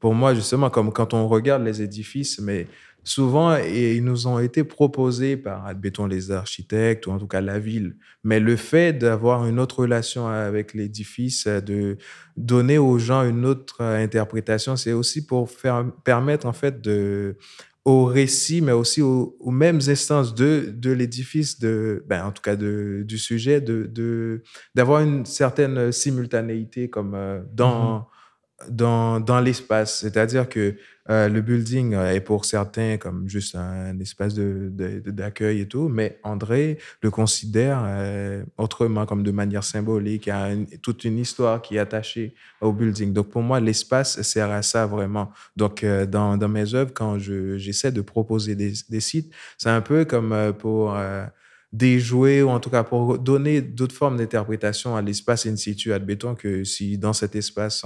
Pour 0.00 0.14
moi, 0.14 0.34
justement, 0.34 0.68
comme 0.68 0.92
quand 0.92 1.14
on 1.14 1.28
regarde 1.28 1.62
les 1.62 1.80
édifices, 1.80 2.40
mais 2.40 2.66
souvent, 3.04 3.56
ils 3.56 4.04
nous 4.04 4.26
ont 4.26 4.38
été 4.38 4.64
proposés 4.64 5.36
par, 5.36 5.66
admettons, 5.66 6.06
les 6.06 6.30
architectes 6.30 7.06
ou 7.06 7.12
en 7.12 7.18
tout 7.18 7.26
cas 7.26 7.40
la 7.40 7.58
ville. 7.58 7.96
Mais 8.24 8.40
le 8.40 8.56
fait 8.56 8.92
d'avoir 8.92 9.46
une 9.46 9.58
autre 9.58 9.80
relation 9.80 10.28
avec 10.28 10.74
l'édifice, 10.74 11.46
de 11.46 11.96
donner 12.36 12.78
aux 12.78 12.98
gens 12.98 13.22
une 13.22 13.44
autre 13.44 13.82
interprétation, 13.82 14.76
c'est 14.76 14.92
aussi 14.92 15.26
pour 15.26 15.50
faire, 15.50 15.84
permettre 16.04 16.46
en 16.46 16.52
fait 16.52 16.80
de 16.80 17.36
au 17.84 18.04
récit, 18.04 18.60
mais 18.60 18.72
aussi 18.72 19.02
aux, 19.02 19.36
mêmes 19.46 19.80
instances 19.88 20.34
de, 20.34 20.72
de 20.72 20.92
l'édifice, 20.92 21.58
de, 21.58 22.04
ben, 22.06 22.24
en 22.26 22.32
tout 22.32 22.42
cas 22.42 22.54
de, 22.54 23.02
du 23.04 23.18
sujet, 23.18 23.60
de, 23.60 24.42
d'avoir 24.74 25.00
une 25.00 25.26
certaine 25.26 25.90
simultanéité 25.90 26.88
comme 26.88 27.14
euh, 27.14 27.40
dans, 27.52 27.98
mm-hmm. 27.98 28.70
dans, 28.70 29.20
dans 29.20 29.40
l'espace. 29.40 30.00
C'est-à-dire 30.00 30.48
que 30.48 30.76
euh, 31.10 31.28
le 31.28 31.40
building 31.40 31.94
est 31.94 32.20
pour 32.20 32.44
certains 32.44 32.96
comme 32.96 33.28
juste 33.28 33.56
un 33.56 33.98
espace 33.98 34.34
d'accueil 34.34 35.00
de, 35.00 35.10
d'accueil 35.10 35.60
et 35.60 35.66
tout, 35.66 35.88
mais 35.88 36.20
André 36.22 36.78
le 37.02 37.10
considère 37.10 37.82
euh, 37.84 38.44
autrement, 38.56 39.04
comme 39.04 39.22
de 39.24 39.32
manière 39.32 39.64
symbolique. 39.64 40.26
Il 40.26 40.30
y 40.30 40.32
a 40.32 40.50
toute 40.80 41.04
une 41.04 41.18
histoire 41.18 41.60
qui 41.60 41.76
est 41.76 41.80
attachée 41.80 42.34
au 42.60 42.72
building. 42.72 43.12
Donc 43.12 43.30
pour 43.30 43.42
moi, 43.42 43.58
l'espace 43.58 44.22
sert 44.22 44.50
à 44.50 44.62
ça 44.62 44.86
vraiment. 44.86 45.32
Donc 45.56 45.82
euh, 45.82 46.06
dans, 46.06 46.36
dans, 46.36 46.48
mes 46.48 46.74
œuvres, 46.74 46.92
quand 46.94 47.18
j'essaie 47.18 47.90
de 47.92 48.00
proposer 48.00 48.54
des, 48.54 48.72
des 48.88 49.00
sites, 49.00 49.32
c'est 49.58 49.70
un 49.70 49.80
peu 49.80 50.04
comme 50.04 50.52
pour 50.58 50.96
déjouer 51.72 52.42
ou 52.42 52.50
en 52.50 52.60
tout 52.60 52.68
cas 52.68 52.84
pour 52.84 53.18
donner 53.18 53.62
d'autres 53.62 53.94
formes 53.94 54.18
d'interprétation 54.18 54.94
à 54.94 55.02
l'espace 55.02 55.46
in 55.46 55.56
situ. 55.56 55.92
Admettons 55.92 56.34
que 56.34 56.64
si 56.64 56.98
dans 56.98 57.14
cet 57.14 57.34
espace, 57.34 57.84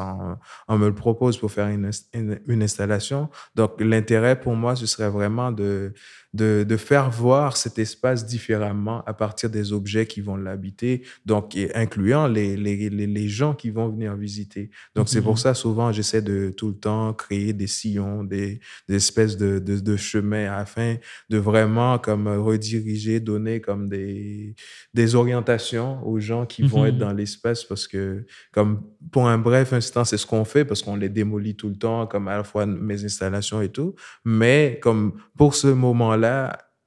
on, 0.68 0.78
me 0.78 0.86
le 0.86 0.94
propose 0.94 1.38
pour 1.38 1.52
faire 1.52 1.68
une, 1.68 1.90
une 2.12 2.62
installation, 2.62 3.28
donc 3.54 3.80
l'intérêt 3.80 4.40
pour 4.40 4.56
moi, 4.56 4.74
ce 4.74 4.86
serait 4.86 5.10
vraiment 5.10 5.52
de, 5.52 5.94
de, 6.36 6.64
de, 6.68 6.76
faire 6.76 7.10
voir 7.10 7.56
cet 7.56 7.78
espace 7.78 8.26
différemment 8.26 9.02
à 9.06 9.14
partir 9.14 9.50
des 9.50 9.72
objets 9.72 10.06
qui 10.06 10.20
vont 10.20 10.36
l'habiter, 10.36 11.02
donc 11.24 11.56
incluant 11.74 12.28
les, 12.28 12.56
les, 12.56 12.90
les, 12.90 13.28
gens 13.28 13.54
qui 13.54 13.70
vont 13.70 13.88
venir 13.88 14.14
visiter. 14.14 14.70
Donc 14.94 15.08
c'est 15.08 15.22
pour 15.22 15.32
mhm. 15.32 15.38
ça 15.38 15.54
souvent 15.54 15.90
j'essaie 15.92 16.22
de 16.22 16.52
tout 16.56 16.68
le 16.68 16.74
temps 16.74 17.12
créer 17.14 17.52
des 17.52 17.66
sillons, 17.66 18.22
des, 18.22 18.60
des 18.88 18.96
espèces 18.96 19.36
de, 19.36 19.58
de, 19.58 19.80
de, 19.80 19.96
chemins 19.96 20.52
afin 20.52 20.96
de 21.30 21.38
vraiment 21.38 21.98
comme 21.98 22.28
rediriger, 22.28 23.18
donner 23.18 23.60
comme 23.60 23.88
des, 23.88 24.54
des 24.94 25.14
orientations 25.14 26.06
aux 26.06 26.20
gens 26.20 26.44
qui 26.46 26.62
vont 26.62 26.84
être 26.84 26.94
mhm. 26.94 27.00
dans 27.00 27.12
l'espace 27.12 27.64
parce 27.64 27.88
que 27.88 28.26
comme 28.52 28.82
pour 29.10 29.26
un 29.28 29.38
bref 29.38 29.72
instant 29.72 30.04
c'est 30.04 30.18
ce 30.18 30.26
qu'on 30.26 30.44
fait 30.44 30.64
parce 30.64 30.82
qu'on 30.82 30.96
les 30.96 31.08
démolit 31.08 31.56
tout 31.56 31.68
le 31.68 31.76
temps 31.76 32.06
comme 32.06 32.28
à 32.28 32.36
la 32.36 32.44
fois 32.44 32.66
mes 32.66 33.04
installations 33.04 33.62
et 33.62 33.70
tout, 33.70 33.94
mais 34.24 34.78
comme 34.82 35.14
pour 35.36 35.54
ce 35.54 35.68
moment-là 35.68 36.25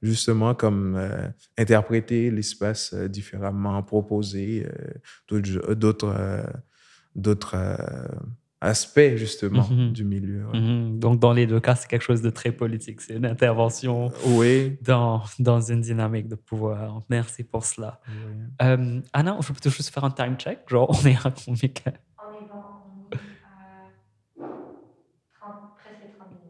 justement, 0.02 0.54
comme 0.54 0.96
euh, 0.96 1.28
interpréter 1.58 2.30
l'espace 2.30 2.92
euh, 2.94 3.08
différemment, 3.08 3.82
proposer 3.82 4.66
euh, 4.66 5.74
d'autres 5.74 6.44
d'autres 7.16 7.56
aspects, 8.60 9.16
justement, 9.16 9.62
mm-hmm. 9.62 9.92
du 9.92 10.04
milieu. 10.04 10.44
Mm-hmm. 10.52 10.98
Donc, 10.98 11.18
dans 11.18 11.32
les 11.32 11.46
deux 11.46 11.60
cas, 11.60 11.74
c'est 11.74 11.88
quelque 11.88 12.02
chose 12.02 12.22
de 12.22 12.30
très 12.30 12.52
politique. 12.52 13.00
C'est 13.00 13.16
une 13.16 13.26
intervention 13.26 14.12
oui. 14.26 14.78
dans, 14.82 15.22
dans 15.38 15.60
une 15.60 15.80
dynamique 15.80 16.28
de 16.28 16.36
pouvoir. 16.36 17.02
Merci 17.08 17.42
pour 17.42 17.64
cela. 17.64 18.00
Anna, 18.58 19.38
je 19.40 19.52
peux 19.52 19.70
juste 19.70 19.92
faire 19.92 20.04
un 20.04 20.10
time 20.10 20.36
check? 20.36 20.60
Genre, 20.68 20.88
on 20.88 21.06
est 21.06 21.16
à 21.16 21.32
combien? 21.44 21.70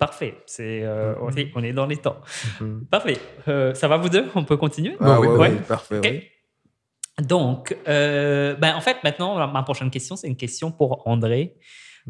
Parfait. 0.01 0.35
C'est, 0.47 0.81
euh, 0.83 1.15
mm-hmm. 1.15 1.53
on 1.55 1.63
est 1.63 1.75
dans 1.75 1.85
les 1.85 1.99
temps. 1.99 2.17
Mm-hmm. 2.59 2.87
Parfait. 2.87 3.19
Euh, 3.49 3.75
ça 3.75 3.87
va 3.87 3.99
vous 3.99 4.09
deux? 4.09 4.25
On 4.35 4.45
peut 4.45 4.57
continuer? 4.57 4.97
Ah, 4.99 5.21
oui, 5.21 5.51
parfait. 5.69 6.31
Donc, 7.21 7.77
euh, 7.87 8.55
ben, 8.55 8.75
en 8.75 8.81
fait, 8.81 8.97
maintenant, 9.05 9.47
ma 9.47 9.63
prochaine 9.63 9.91
question, 9.91 10.17
c'est 10.17 10.27
une 10.27 10.39
question 10.39 10.73
pour 10.73 11.07
André. 11.07 11.59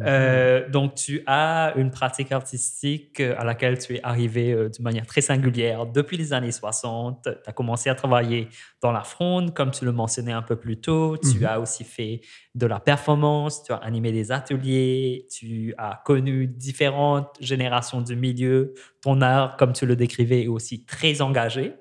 Euh, 0.03 0.69
donc, 0.69 0.95
tu 0.95 1.23
as 1.27 1.73
une 1.77 1.91
pratique 1.91 2.33
artistique 2.33 3.21
euh, 3.21 3.35
à 3.39 3.45
laquelle 3.45 3.79
tu 3.79 3.97
es 3.97 4.01
arrivé 4.03 4.53
euh, 4.53 4.69
d'une 4.69 4.85
manière 4.85 5.07
très 5.07 5.21
singulière 5.21 5.87
depuis 5.87 6.17
les 6.17 6.33
années 6.33 6.53
60. 6.53 7.23
Tu 7.25 7.31
as 7.47 7.53
commencé 7.53 7.91
à 7.91 7.95
travailler 7.95 8.49
dans 8.83 8.93
la 8.93 9.03
fronde, 9.03 9.55
comme 9.55 9.71
tu 9.71 9.85
le 9.85 9.93
mentionnais 9.93 10.33
un 10.33 10.43
peu 10.43 10.57
plus 10.57 10.81
tôt. 10.81 11.17
Tu 11.19 11.41
mhm. 11.41 11.47
as 11.47 11.61
aussi 11.61 11.85
fait 11.85 12.21
de 12.55 12.67
la 12.67 12.81
performance, 12.81 13.63
tu 13.63 13.73
as 13.73 13.77
animé 13.77 14.13
des 14.13 14.33
ateliers, 14.33 15.27
tu 15.31 15.75
as 15.79 16.03
connu 16.05 16.47
différentes 16.47 17.37
générations 17.41 18.01
du 18.01 18.17
milieu. 18.17 18.75
Ton 19.03 19.21
art, 19.21 19.57
comme 19.57 19.73
tu 19.73 19.87
le 19.87 19.97
décrivais, 19.97 20.45
est 20.45 20.49
aussi 20.49 20.85
très 20.85 21.21
engagé. 21.21 21.75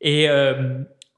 Et 0.00 0.28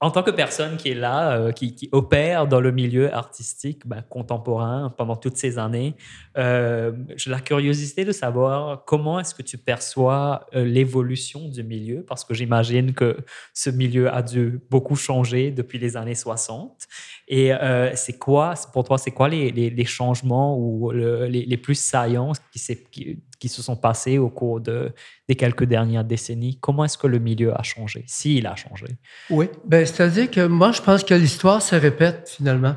en 0.04 0.10
tant 0.10 0.22
que 0.22 0.30
personne 0.30 0.76
qui 0.76 0.90
est 0.90 0.94
là, 0.94 1.38
euh, 1.38 1.50
qui, 1.50 1.88
opère 1.90 2.46
dans 2.46 2.60
le 2.60 2.72
milieu 2.72 3.10
artistique 3.14 3.86
ben, 3.86 4.02
contemporain 4.02 4.92
pendant 4.98 5.16
toutes 5.16 5.38
ces 5.38 5.58
années, 5.58 5.94
euh, 6.36 6.92
j'ai 7.16 7.30
la 7.30 7.40
curiosité 7.40 8.04
de 8.04 8.12
savoir 8.12 8.84
comment 8.84 9.18
est-ce 9.18 9.34
que 9.34 9.40
tu 9.40 9.56
perçois 9.56 10.46
euh, 10.54 10.62
l'évolution 10.62 11.48
du 11.48 11.64
milieu, 11.64 12.02
parce 12.02 12.22
que 12.22 12.34
j'imagine 12.34 12.92
que 12.92 13.16
ce 13.54 13.70
milieu 13.70 14.12
a 14.12 14.20
dû 14.20 14.60
beaucoup 14.70 14.94
changer 14.94 15.50
depuis 15.50 15.78
les 15.78 15.96
années 15.96 16.14
60. 16.14 16.86
Et 17.28 17.52
c'est 17.94 18.18
quoi, 18.18 18.54
pour 18.72 18.84
toi, 18.84 18.98
c'est 18.98 19.10
quoi 19.10 19.28
les, 19.28 19.84
changements 19.84 20.58
ou 20.58 20.90
les, 20.90 21.56
plus 21.56 21.74
saillants 21.74 22.32
qui, 22.52 22.60
qui, 22.90 23.18
qui 23.38 23.48
se 23.48 23.62
sont 23.62 23.76
passés 23.76 24.18
au 24.18 24.30
cours 24.30 24.60
de, 24.60 24.92
des 25.28 25.34
quelques 25.34 25.64
dernières 25.64 26.04
décennies? 26.04 26.58
Comment 26.60 26.84
est-ce 26.84 26.98
que 26.98 27.06
le 27.06 27.18
milieu 27.18 27.58
a 27.58 27.62
changé, 27.62 28.04
s'il 28.06 28.46
a 28.46 28.56
changé? 28.56 28.86
Oui, 29.30 29.48
ben, 29.66 29.86
c'est-à-dire 29.86 30.30
que 30.30 30.46
moi, 30.46 30.72
je 30.72 30.82
pense 30.82 31.04
que 31.04 31.14
l'histoire 31.14 31.62
se 31.62 31.74
répète 31.74 32.28
finalement. 32.36 32.76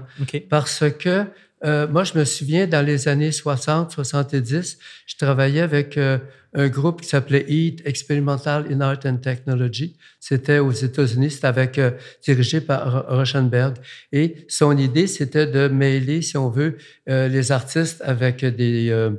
Parce 0.49 0.83
que 0.91 1.25
euh, 1.65 1.87
moi, 1.87 2.03
je 2.03 2.17
me 2.17 2.23
souviens, 2.23 2.67
dans 2.67 2.85
les 2.85 3.07
années 3.07 3.31
60, 3.31 3.91
70, 3.91 4.77
je 5.05 5.15
travaillais 5.15 5.61
avec 5.61 5.97
euh, 5.97 6.19
un 6.53 6.67
groupe 6.67 7.01
qui 7.01 7.07
s'appelait 7.07 7.45
EAT, 7.49 7.77
Experimental 7.85 8.65
in 8.71 8.81
Art 8.81 8.99
and 9.05 9.17
Technology. 9.17 9.97
C'était 10.19 10.59
aux 10.59 10.71
États-Unis, 10.71 11.31
c'était 11.31 11.47
avec, 11.47 11.79
euh, 11.79 11.91
dirigé 12.23 12.61
par 12.61 13.07
Rochenberg. 13.07 13.75
Et 14.11 14.45
son 14.47 14.77
idée, 14.77 15.07
c'était 15.07 15.47
de 15.47 15.67
mêler, 15.67 16.21
si 16.21 16.37
on 16.37 16.49
veut, 16.49 16.77
les 17.07 17.51
artistes 17.51 18.01
avec 18.03 18.45
des 18.45 19.11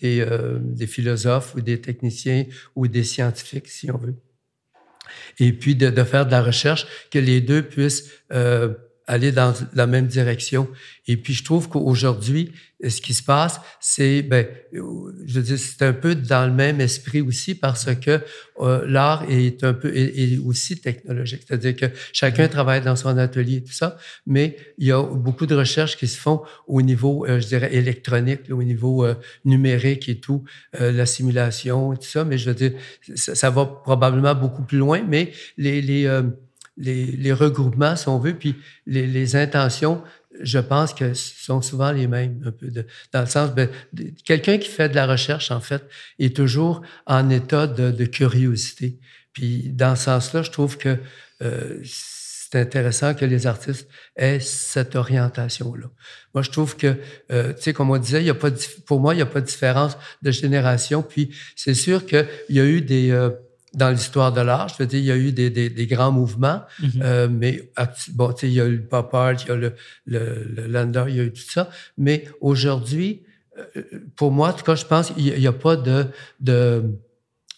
des, 0.00 0.86
philosophes 0.86 1.54
ou 1.56 1.60
des 1.60 1.80
techniciens 1.80 2.44
ou 2.76 2.86
des 2.86 3.02
scientifiques, 3.02 3.66
si 3.68 3.90
on 3.90 3.96
veut. 3.98 4.14
Et 5.40 5.52
puis 5.52 5.74
de, 5.74 5.90
faire 6.04 6.26
de 6.26 6.30
la 6.30 6.42
recherche, 6.42 6.86
que 7.10 7.18
les 7.18 7.40
deux 7.40 7.62
puissent 7.62 8.10
aller 9.08 9.32
dans 9.32 9.54
la 9.74 9.86
même 9.86 10.06
direction. 10.06 10.68
Et 11.08 11.16
puis, 11.16 11.32
je 11.32 11.42
trouve 11.42 11.68
qu'aujourd'hui, 11.68 12.52
ce 12.86 13.00
qui 13.00 13.14
se 13.14 13.22
passe, 13.22 13.60
c'est, 13.80 14.22
ben, 14.22 14.46
je 14.72 15.40
dire, 15.40 15.58
c'est 15.58 15.82
un 15.82 15.94
peu 15.94 16.14
dans 16.14 16.46
le 16.46 16.52
même 16.52 16.80
esprit 16.80 17.22
aussi 17.22 17.54
parce 17.54 17.92
que 17.96 18.20
euh, 18.60 18.84
l'art 18.86 19.24
est 19.28 19.64
un 19.64 19.72
peu, 19.72 19.90
est, 19.96 20.38
aussi 20.38 20.78
technologique. 20.80 21.42
C'est-à-dire 21.48 21.74
que 21.74 21.86
chacun 22.12 22.46
travaille 22.46 22.82
dans 22.82 22.94
son 22.94 23.16
atelier 23.16 23.56
et 23.56 23.64
tout 23.64 23.72
ça, 23.72 23.96
mais 24.26 24.56
il 24.76 24.86
y 24.86 24.92
a 24.92 25.02
beaucoup 25.02 25.46
de 25.46 25.56
recherches 25.56 25.96
qui 25.96 26.06
se 26.06 26.20
font 26.20 26.42
au 26.66 26.82
niveau, 26.82 27.26
euh, 27.26 27.40
je 27.40 27.46
dirais, 27.48 27.74
électronique, 27.74 28.42
au 28.50 28.62
niveau 28.62 29.04
euh, 29.04 29.14
numérique 29.46 30.08
et 30.10 30.20
tout, 30.20 30.44
la 30.78 31.06
simulation 31.06 31.94
et 31.94 31.96
tout 31.96 32.04
ça. 32.08 32.24
Mais 32.24 32.36
je 32.36 32.50
veux 32.50 32.54
dire, 32.54 32.72
ça, 33.14 33.34
ça, 33.34 33.48
va 33.50 33.64
probablement 33.64 34.34
beaucoup 34.34 34.62
plus 34.62 34.78
loin, 34.78 35.02
mais 35.08 35.32
les, 35.56 35.80
les 35.80 36.06
les, 36.78 37.32
regroupements, 37.32 37.96
si 37.96 38.08
on 38.08 38.18
veut, 38.18 38.34
puis 38.34 38.56
les, 38.86 39.36
intentions, 39.36 40.02
je 40.40 40.58
pense 40.58 40.94
que 40.94 41.14
sont 41.14 41.60
souvent 41.60 41.90
les 41.90 42.06
mêmes, 42.06 42.40
un 42.46 42.52
peu 42.52 42.68
dans 43.12 43.20
le 43.20 43.26
sens, 43.26 43.52
ben, 43.52 43.68
quelqu'un 44.24 44.58
qui 44.58 44.68
fait 44.68 44.88
de 44.88 44.94
la 44.94 45.06
recherche, 45.06 45.50
en 45.50 45.60
fait, 45.60 45.82
est 46.18 46.34
toujours 46.34 46.82
en 47.06 47.28
état 47.30 47.66
de, 47.66 48.04
curiosité. 48.04 48.98
Puis 49.32 49.70
dans 49.70 49.96
ce 49.96 50.04
sens-là, 50.04 50.42
je 50.42 50.50
trouve 50.50 50.78
que 50.78 50.96
euh, 51.42 51.80
c'est 51.84 52.58
intéressant 52.58 53.14
que 53.14 53.24
les 53.24 53.46
artistes 53.46 53.88
aient 54.16 54.40
cette 54.40 54.96
orientation-là. 54.96 55.86
Moi, 56.34 56.42
je 56.42 56.50
trouve 56.50 56.76
que, 56.76 56.96
euh, 57.30 57.52
tu 57.52 57.62
sais, 57.62 57.72
comme 57.72 57.90
on 57.90 57.98
disait, 57.98 58.22
il 58.22 58.26
y 58.26 58.30
a 58.30 58.34
pas 58.34 58.50
pour 58.86 59.00
moi, 59.00 59.12
il 59.14 59.18
n'y 59.18 59.22
a 59.22 59.26
pas 59.26 59.40
de 59.40 59.46
différence 59.46 59.98
de 60.22 60.30
génération. 60.30 61.02
Puis 61.02 61.36
c'est 61.56 61.74
sûr 61.74 62.06
qu'il 62.06 62.26
y 62.48 62.60
a 62.60 62.64
eu 62.64 62.80
des... 62.80 63.10
Euh, 63.10 63.30
dans 63.78 63.90
l'histoire 63.90 64.32
de 64.32 64.40
l'art. 64.40 64.68
Je 64.68 64.74
veux 64.78 64.86
dire, 64.86 64.98
il 64.98 65.06
y 65.06 65.12
a 65.12 65.16
eu 65.16 65.32
des, 65.32 65.50
des, 65.50 65.70
des 65.70 65.86
grands 65.86 66.12
mouvements, 66.12 66.62
mm-hmm. 66.82 67.02
euh, 67.02 67.28
mais 67.30 67.70
bon, 68.12 68.32
tu 68.32 68.40
sais, 68.40 68.48
il 68.48 68.54
y 68.54 68.60
a 68.60 68.66
eu 68.66 68.76
le 68.76 68.86
pop 68.86 69.14
art, 69.14 69.32
il 69.32 69.48
y 69.48 69.50
a 69.50 69.56
le, 69.56 69.72
le, 70.06 70.44
le 70.56 70.66
lander, 70.66 71.04
il 71.08 71.16
y 71.16 71.20
a 71.20 71.24
eu 71.24 71.32
tout 71.32 71.48
ça. 71.48 71.70
Mais 71.96 72.24
aujourd'hui, 72.40 73.22
euh, 73.56 73.82
pour 74.16 74.32
moi, 74.32 74.50
en 74.50 74.52
tout 74.52 74.64
cas, 74.64 74.74
je 74.74 74.84
pense 74.84 75.10
qu'il 75.10 75.24
n'y 75.38 75.46
a, 75.46 75.52
pas 75.52 75.76
de, 75.76 76.06
de, 76.40 76.82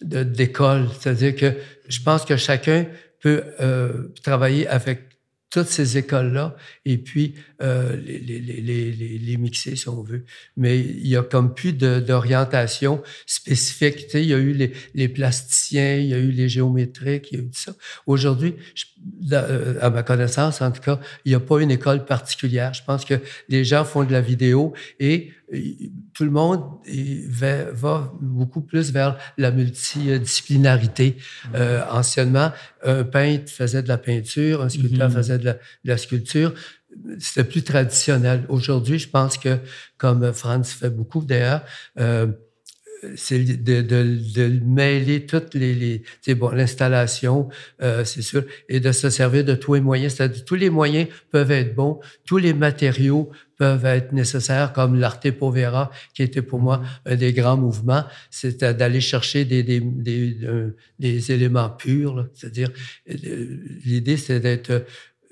d'école. 0.03 0.89
C'est-à-dire 0.99 1.35
que 1.35 1.55
je 1.89 2.01
pense 2.03 2.25
que 2.25 2.37
chacun 2.37 2.87
peut 3.21 3.43
euh, 3.61 4.09
travailler 4.23 4.67
avec 4.69 5.10
toutes 5.51 5.67
ces 5.67 5.99
écoles-là 5.99 6.57
et 6.85 6.97
puis 6.97 7.35
euh, 7.61 7.97
les, 7.97 8.19
les, 8.19 8.39
les, 8.39 9.19
les, 9.19 9.37
mixer, 9.37 9.75
si 9.75 9.89
on 9.89 10.03
veut. 10.03 10.25
Mais 10.57 10.79
il 10.79 11.09
y 11.09 11.17
a 11.17 11.23
comme 11.23 11.55
plus 11.55 11.73
d'orientation 11.73 13.03
spécifique. 13.27 14.07
Tu 14.07 14.11
sais, 14.11 14.23
il 14.23 14.29
y 14.29 14.35
a 14.35 14.39
eu 14.39 14.53
les, 14.95 15.09
plasticiens, 15.09 15.97
il 15.97 16.07
y 16.07 16.15
a 16.15 16.19
eu 16.19 16.31
les 16.31 16.49
géométriques, 16.49 17.33
il 17.33 17.39
y 17.39 17.41
a 17.41 17.45
eu 17.45 17.51
tout 17.51 17.61
ça. 17.61 17.73
Aujourd'hui, 18.07 18.55
euh, 19.33 19.79
à 19.81 19.91
ma 19.91 20.05
connaissance, 20.05 20.63
en 20.63 20.71
tout 20.71 20.83
cas, 20.83 21.01
il 21.25 21.31
n'y 21.31 21.35
a 21.35 21.41
pas 21.41 21.61
une 21.61 21.73
école 21.73 22.05
particulière. 22.05 22.73
Je 22.73 22.85
pense 22.85 23.05
que 23.05 23.15
les 23.49 23.65
gens 23.65 23.85
font 23.85 24.05
de 24.05 24.13
la 24.13 24.21
vidéo 24.21 24.73
et 25.01 25.33
tout 26.15 26.25
le 26.25 26.31
monde 26.31 26.63
va, 27.29 28.13
beaucoup 28.21 28.61
plus 28.61 28.93
vers 28.93 29.17
la 29.37 29.51
multidisciplinarité. 29.51 31.17
Mmh. 31.17 31.49
Euh, 31.55 31.83
anciennement, 31.91 32.53
un 32.85 33.05
peintre 33.05 33.51
faisait 33.51 33.83
de 33.83 33.89
la 33.89 33.99
peinture, 33.99 34.63
un 34.63 34.69
sculpteur 34.69 35.09
mmh. 35.09 35.13
faisait 35.13 35.39
de 35.39 35.57
la, 35.85 35.99
sculpture. 35.99 36.55
c'était 37.19 37.45
plus 37.45 37.63
traditionnel. 37.63 38.45
Aujourd'hui, 38.49 38.99
je 38.99 39.09
pense 39.09 39.39
que, 39.39 39.59
comme 39.99 40.33
Franz 40.33 40.73
fait 40.73 40.91
beaucoup 40.91 41.25
d'ailleurs, 41.25 41.63
euh, 41.99 42.29
c'est 43.17 43.39
de, 43.45 43.83
de, 43.83 44.19
de, 44.35 44.61
mêler 44.65 45.27
toutes 45.27 45.55
les, 45.55 46.03
les 46.27 46.35
bon, 46.35 46.51
l'installation, 46.51 47.49
euh, 47.83 48.05
c'est 48.05 48.23
sûr, 48.23 48.45
et 48.69 48.81
de 48.81 48.93
se 48.93 49.11
servir 49.11 49.45
de 49.45 49.55
tous 49.55 49.75
les 49.75 49.81
moyens. 49.81 50.15
C'est-à-dire 50.15 50.45
tous 50.45 50.55
les 50.55 50.71
moyens 50.71 51.09
peuvent 51.31 51.51
être 51.51 51.75
bons, 51.75 52.01
tous 52.27 52.39
les 52.39 52.53
matériaux 52.55 53.31
peuvent 53.57 53.85
être 53.85 54.13
nécessaires, 54.13 54.73
comme 54.73 54.99
l'arte 54.99 55.31
povera, 55.33 55.91
qui 56.15 56.23
était 56.23 56.43
pour 56.43 56.61
moi 56.61 56.83
un 57.05 57.17
des 57.17 57.33
grands 57.33 57.57
mouvements, 57.57 58.05
c'était 58.31 58.75
d'aller 58.75 59.01
chercher 59.01 59.45
des, 59.45 59.63
des, 59.63 59.81
des, 59.81 60.39
euh, 60.45 60.77
des 60.99 61.33
éléments 61.33 61.71
purs. 61.71 62.29
C'est-à-dire, 62.35 62.71
euh, 63.11 63.57
l'idée, 63.85 64.17
c'est 64.17 64.41
d'être 64.41 64.85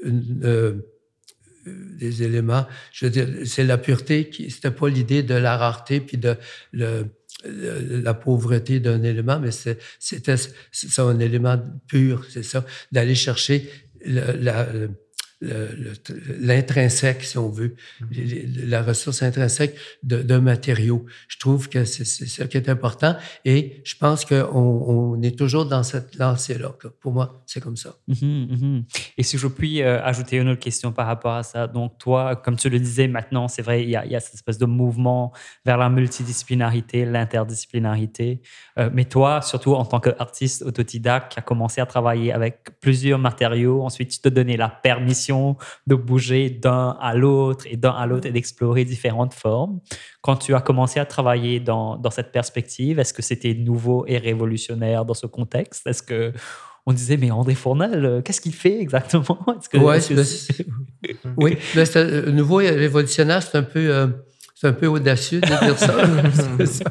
euh, 0.04 0.74
des 1.66 2.22
éléments, 2.22 2.66
je 2.92 3.06
veux 3.06 3.10
dire, 3.10 3.28
c'est 3.44 3.64
la 3.64 3.78
pureté 3.78 4.28
qui, 4.28 4.50
c'était 4.50 4.70
pas 4.70 4.88
l'idée 4.88 5.22
de 5.22 5.34
la 5.34 5.56
rareté 5.56 6.00
puis 6.00 6.16
de 6.16 6.36
le, 6.72 7.06
la 7.44 8.14
pauvreté 8.14 8.80
d'un 8.80 9.02
élément, 9.02 9.38
mais 9.38 9.50
c'était 9.50 10.36
c'est 10.72 10.98
un 11.00 11.18
élément 11.20 11.58
pur, 11.86 12.24
c'est 12.28 12.42
ça, 12.42 12.64
d'aller 12.90 13.14
chercher 13.14 13.70
la, 14.04 14.66
l'intrinsèque, 15.40 17.22
si 17.24 17.38
on 17.38 17.48
veut, 17.48 17.74
mm-hmm. 18.02 18.68
la 18.68 18.82
ressource 18.82 19.22
intrinsèque 19.22 19.76
d'un 20.02 20.40
matériau. 20.40 21.06
Je 21.28 21.38
trouve 21.38 21.68
que 21.68 21.84
c'est 21.84 22.04
ça 22.04 22.46
qui 22.46 22.56
est 22.56 22.68
important 22.68 23.16
et 23.44 23.80
je 23.84 23.94
pense 23.96 24.24
qu'on 24.24 24.46
on 24.52 25.22
est 25.22 25.38
toujours 25.38 25.66
dans 25.66 25.82
cette 25.82 26.16
lancée-là. 26.16 26.74
Pour 27.00 27.12
moi, 27.12 27.42
c'est 27.46 27.60
comme 27.60 27.76
ça. 27.76 27.96
Mm-hmm, 28.08 28.48
mm-hmm. 28.48 28.82
Et 29.18 29.22
si 29.22 29.38
je 29.38 29.46
puis 29.46 29.82
euh, 29.82 30.02
ajouter 30.02 30.36
une 30.36 30.48
autre 30.48 30.60
question 30.60 30.92
par 30.92 31.06
rapport 31.06 31.34
à 31.34 31.42
ça. 31.42 31.66
Donc, 31.66 31.98
toi, 31.98 32.36
comme 32.36 32.56
tu 32.56 32.68
le 32.70 32.78
disais 32.78 33.08
maintenant, 33.08 33.48
c'est 33.48 33.62
vrai, 33.62 33.82
il 33.82 33.90
y, 33.90 33.96
a, 33.96 34.04
il 34.04 34.12
y, 34.12 34.16
a, 34.16 34.20
cette 34.20 34.34
espèce 34.34 34.58
de 34.58 34.66
mouvement 34.66 35.32
vers 35.64 35.76
la 35.76 35.88
multidisciplinarité, 35.88 37.04
l'interdisciplinarité. 37.04 38.40
Euh, 38.78 38.90
mais 38.92 39.04
toi, 39.04 39.42
surtout 39.42 39.74
en 39.74 39.84
tant 39.84 40.00
qu'artiste 40.00 40.62
autodidacte 40.62 41.32
qui 41.32 41.38
a 41.38 41.42
commencé 41.42 41.80
à 41.80 41.86
travailler 41.86 42.32
avec 42.32 42.80
plusieurs 42.80 43.18
matériaux, 43.18 43.82
ensuite 43.82 44.10
tu 44.10 44.20
te 44.20 44.28
donnais 44.28 44.56
la 44.56 44.68
permission 44.68 45.27
de 45.86 45.94
bouger 45.94 46.50
d'un 46.50 46.96
à 47.00 47.14
l'autre 47.14 47.66
et 47.68 47.76
d'un 47.76 47.90
à 47.90 48.06
l'autre 48.06 48.26
et 48.26 48.32
d'explorer 48.32 48.84
différentes 48.84 49.34
formes. 49.34 49.80
Quand 50.20 50.36
tu 50.36 50.54
as 50.54 50.60
commencé 50.60 51.00
à 51.00 51.06
travailler 51.06 51.60
dans, 51.60 51.96
dans 51.96 52.10
cette 52.10 52.32
perspective, 52.32 52.98
est-ce 52.98 53.14
que 53.14 53.22
c'était 53.22 53.54
nouveau 53.54 54.04
et 54.06 54.18
révolutionnaire 54.18 55.04
dans 55.04 55.14
ce 55.14 55.26
contexte? 55.26 55.86
Est-ce 55.86 56.02
que 56.02 56.32
on 56.86 56.92
disait, 56.94 57.18
mais 57.18 57.30
André 57.30 57.54
Fournel, 57.54 58.04
euh, 58.06 58.22
qu'est-ce 58.22 58.40
qu'il 58.40 58.54
fait 58.54 58.80
exactement? 58.80 59.38
Oui, 61.36 61.58
euh, 61.96 62.32
nouveau 62.32 62.60
et 62.62 62.70
révolutionnaire, 62.70 63.42
c'est 63.42 63.58
un 63.58 63.62
peu... 63.62 63.94
Euh, 63.94 64.06
c'est 64.60 64.66
un 64.66 64.72
peu 64.72 64.88
audacieux 64.88 65.40
de 65.40 65.46
dire 65.46 65.78
ça. 66.66 66.84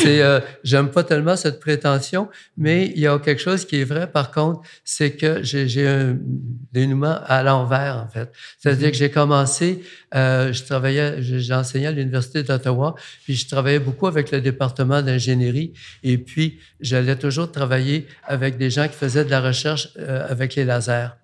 c'est, 0.00 0.22
euh, 0.22 0.38
j'aime 0.62 0.90
pas 0.90 1.02
tellement 1.02 1.34
cette 1.34 1.58
prétention, 1.58 2.28
mais 2.56 2.92
il 2.94 3.00
y 3.00 3.08
a 3.08 3.18
quelque 3.18 3.40
chose 3.40 3.64
qui 3.64 3.80
est 3.80 3.84
vrai, 3.84 4.06
par 4.06 4.30
contre, 4.30 4.60
c'est 4.84 5.10
que 5.16 5.42
j'ai, 5.42 5.66
j'ai 5.66 5.88
un 5.88 6.16
dénouement 6.72 7.18
à 7.26 7.42
l'envers, 7.42 7.96
en 7.96 8.08
fait. 8.08 8.30
C'est-à-dire 8.60 8.92
que 8.92 8.96
j'ai 8.96 9.10
commencé, 9.10 9.82
euh, 10.14 10.52
je 10.52 10.62
travaillais, 10.62 11.20
j'enseignais 11.20 11.88
à 11.88 11.92
l'Université 11.92 12.44
d'Ottawa, 12.44 12.94
puis 13.24 13.34
je 13.34 13.48
travaillais 13.48 13.80
beaucoup 13.80 14.06
avec 14.06 14.30
le 14.30 14.40
département 14.40 15.02
d'ingénierie, 15.02 15.72
et 16.04 16.16
puis 16.16 16.60
j'allais 16.78 17.16
toujours 17.16 17.50
travailler 17.50 18.06
avec 18.22 18.56
des 18.56 18.70
gens 18.70 18.86
qui 18.86 18.94
faisaient 18.94 19.24
de 19.24 19.30
la 19.30 19.40
recherche 19.40 19.88
euh, 19.98 20.24
avec 20.28 20.54
les 20.54 20.64
lasers. 20.64 21.23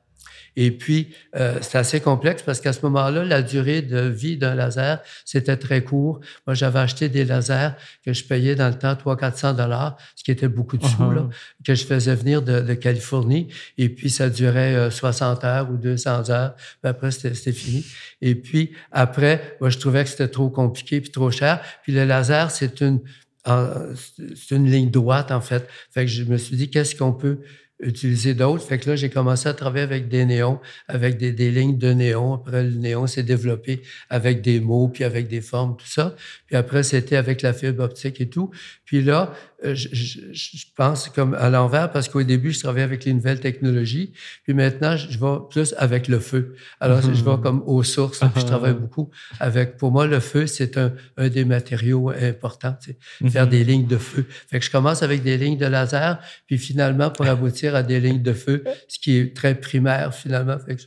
Et 0.56 0.70
puis, 0.70 1.14
euh, 1.36 1.58
c'est 1.60 1.78
assez 1.78 2.00
complexe 2.00 2.42
parce 2.42 2.60
qu'à 2.60 2.72
ce 2.72 2.80
moment-là, 2.82 3.24
la 3.24 3.42
durée 3.42 3.82
de 3.82 4.00
vie 4.00 4.36
d'un 4.36 4.54
laser, 4.54 5.00
c'était 5.24 5.56
très 5.56 5.82
court. 5.82 6.20
Moi, 6.46 6.54
j'avais 6.54 6.80
acheté 6.80 7.08
des 7.08 7.24
lasers 7.24 7.70
que 8.04 8.12
je 8.12 8.24
payais 8.24 8.54
dans 8.54 8.68
le 8.68 8.74
temps 8.74 8.94
300-400 8.94 9.56
dollars, 9.56 9.96
ce 10.16 10.24
qui 10.24 10.30
était 10.30 10.48
beaucoup 10.48 10.76
de 10.76 10.84
sous, 10.84 11.10
là, 11.10 11.22
uh-huh. 11.22 11.66
que 11.66 11.74
je 11.74 11.84
faisais 11.84 12.14
venir 12.14 12.42
de, 12.42 12.60
de, 12.60 12.74
Californie. 12.74 13.48
Et 13.78 13.88
puis, 13.88 14.10
ça 14.10 14.28
durait 14.28 14.90
60 14.90 15.44
euh, 15.44 15.46
heures 15.46 15.70
ou 15.70 15.76
200 15.76 16.30
heures. 16.30 16.54
Puis 16.54 16.90
après, 16.90 17.10
c'était 17.10 17.52
fini. 17.52 17.84
Et 18.20 18.34
puis, 18.34 18.72
après, 18.92 19.56
moi, 19.60 19.70
je 19.70 19.78
trouvais 19.78 20.04
que 20.04 20.10
c'était 20.10 20.28
trop 20.28 20.50
compliqué 20.50 21.00
puis 21.00 21.10
trop 21.10 21.30
cher. 21.30 21.60
Puis 21.82 21.92
le 21.92 22.04
laser, 22.04 22.50
c'est 22.50 22.80
une, 22.80 23.00
c'est 23.46 24.54
une 24.54 24.70
ligne 24.70 24.90
droite, 24.90 25.30
en 25.30 25.40
fait. 25.40 25.68
Fait 25.90 26.04
que 26.04 26.10
je 26.10 26.24
me 26.24 26.36
suis 26.36 26.56
dit, 26.56 26.70
qu'est-ce 26.70 26.94
qu'on 26.94 27.12
peut 27.12 27.40
utiliser 27.82 28.34
d'autres. 28.34 28.64
Fait 28.64 28.78
que 28.78 28.90
là, 28.90 28.96
j'ai 28.96 29.10
commencé 29.10 29.48
à 29.48 29.54
travailler 29.54 29.84
avec 29.84 30.08
des 30.08 30.24
néons, 30.24 30.60
avec 30.88 31.16
des, 31.16 31.32
des 31.32 31.50
lignes 31.50 31.78
de 31.78 31.92
néons. 31.92 32.34
Après, 32.34 32.62
le 32.62 32.70
néon 32.70 33.06
s'est 33.06 33.22
développé 33.22 33.82
avec 34.08 34.42
des 34.42 34.60
mots, 34.60 34.88
puis 34.88 35.04
avec 35.04 35.28
des 35.28 35.40
formes, 35.40 35.76
tout 35.76 35.86
ça. 35.86 36.14
Puis 36.46 36.56
après, 36.56 36.82
c'était 36.82 37.16
avec 37.16 37.42
la 37.42 37.52
fibre 37.52 37.82
optique 37.84 38.20
et 38.20 38.28
tout. 38.28 38.50
Puis 38.84 39.02
là, 39.02 39.32
euh, 39.64 39.74
je, 39.74 39.88
je, 40.32 40.64
pense 40.74 41.08
comme 41.08 41.34
à 41.34 41.50
l'envers 41.50 41.92
parce 41.92 42.08
qu'au 42.08 42.22
début, 42.22 42.52
je 42.52 42.60
travaillais 42.60 42.84
avec 42.84 43.04
les 43.04 43.12
nouvelles 43.12 43.40
technologies. 43.40 44.12
Puis 44.44 44.54
maintenant, 44.54 44.96
je 44.96 45.18
vais 45.18 45.38
plus 45.50 45.74
avec 45.76 46.08
le 46.08 46.18
feu. 46.18 46.54
Alors, 46.80 47.02
je 47.02 47.08
vais 47.08 47.30
mhm. 47.30 47.42
comme 47.42 47.62
aux 47.66 47.82
sources. 47.82 48.20
Puis 48.20 48.40
je 48.40 48.46
travaille 48.46 48.74
beaucoup 48.74 49.10
avec. 49.38 49.76
Pour 49.76 49.92
moi, 49.92 50.06
le 50.06 50.20
feu, 50.20 50.46
c'est 50.46 50.78
un, 50.78 50.92
un, 51.16 51.28
des 51.28 51.44
matériaux 51.44 52.10
importants. 52.10 52.74
Tu 52.82 52.92
sais, 52.92 53.30
Faire 53.30 53.44
mhm. 53.44 53.50
des 53.50 53.64
lignes 53.64 53.86
de 53.86 53.98
feu. 53.98 54.24
Fait 54.48 54.58
que 54.58 54.64
je 54.64 54.70
commence 54.70 55.02
avec 55.02 55.22
des 55.22 55.36
lignes 55.36 55.58
de 55.58 55.66
laser. 55.66 56.20
Puis 56.46 56.56
finalement, 56.56 57.10
pour 57.10 57.26
aboutir 57.28 57.74
à 57.74 57.82
des 57.82 58.00
lignes 58.00 58.22
de 58.22 58.32
feu, 58.32 58.64
ce 58.88 58.98
qui 58.98 59.16
est 59.16 59.36
très 59.36 59.54
primaire 59.54 60.14
finalement. 60.14 60.58
Fait 60.58 60.76
que 60.76 60.82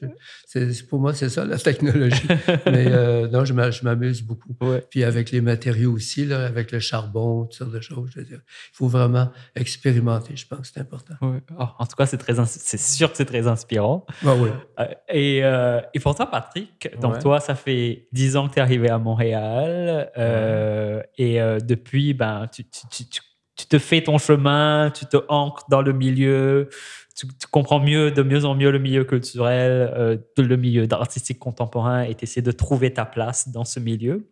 pour 0.89 1.00
moi, 1.00 1.13
c'est 1.13 1.30
ça 1.30 1.46
la 1.46 1.58
technologie. 1.58 2.28
Mais 2.66 2.88
euh, 2.88 3.28
non, 3.28 3.46
je 3.46 3.84
m'amuse 3.84 4.22
beaucoup. 4.22 4.56
Puis 4.89 5.04
avec 5.04 5.32
les 5.32 5.42
matériaux 5.42 5.94
aussi, 5.94 6.26
là, 6.26 6.46
avec 6.46 6.72
le 6.72 6.80
charbon, 6.80 7.44
toutes 7.44 7.54
sortes 7.54 7.72
de 7.72 7.82
choses. 7.82 8.10
Je 8.13 8.20
veux 8.20 8.26
dire 8.26 8.39
il 8.44 8.76
faut 8.76 8.88
vraiment 8.88 9.30
expérimenter, 9.56 10.36
je 10.36 10.48
pense 10.48 10.72
c'est 10.74 10.80
important. 10.80 11.16
Ah, 11.58 11.76
en 11.80 11.86
tout 11.86 11.96
cas, 11.96 12.06
c'est, 12.06 12.18
très, 12.18 12.34
c'est 12.46 12.80
sûr 12.80 13.12
que 13.12 13.18
c'est 13.18 13.26
très 13.26 13.48
inspirant. 13.48 14.06
Ah, 14.26 14.36
oui. 14.36 14.50
Euh, 14.80 14.86
et, 15.10 15.44
euh, 15.44 15.82
et, 15.94 16.00
pour 16.00 16.16
toi, 16.16 16.30
Patrick, 16.30 16.89
donc 17.00 17.20
toi, 17.20 17.39
ça 17.39 17.56
fait 17.56 18.08
dix 18.12 18.36
ans 18.36 18.48
que 18.48 18.54
tu 18.54 18.60
es 18.60 18.62
arrivé 18.62 18.89
à 18.89 18.98
Montréal. 18.98 20.12
Euh, 20.18 21.02
et 21.18 21.39
depuis, 21.62 22.13
ben, 22.13 22.48
tu, 22.52 22.63
tu, 22.63 22.88
tu, 22.89 23.06
tu, 23.10 23.22
te 23.56 23.80
fais 23.80 24.02
ton 24.02 24.18
chemin, 24.18 24.92
tu 24.92 25.06
te 25.06 25.18
ancres 25.30 25.66
dans 25.70 25.82
le 25.82 25.94
milieu, 25.94 26.70
tu, 27.16 27.28
comprends 27.52 27.80
mieux, 27.80 28.12
de 28.12 28.24
mieux 28.24 28.46
en 28.46 28.56
mieux 28.56 28.72
le 28.72 28.80
milieu 28.80 29.04
culturel, 29.04 30.20
le 30.38 30.56
milieu 30.56 30.88
artistique 30.92 31.39
contemporain 31.39 32.02
et 32.02 32.16
tu 32.16 32.24
essaies 32.24 32.42
de 32.42 32.52
trouver 32.52 32.94
ta 32.94 33.06
place 33.06 33.50
dans 33.50 33.66
ce 33.66 33.80
milieu. 33.80 34.28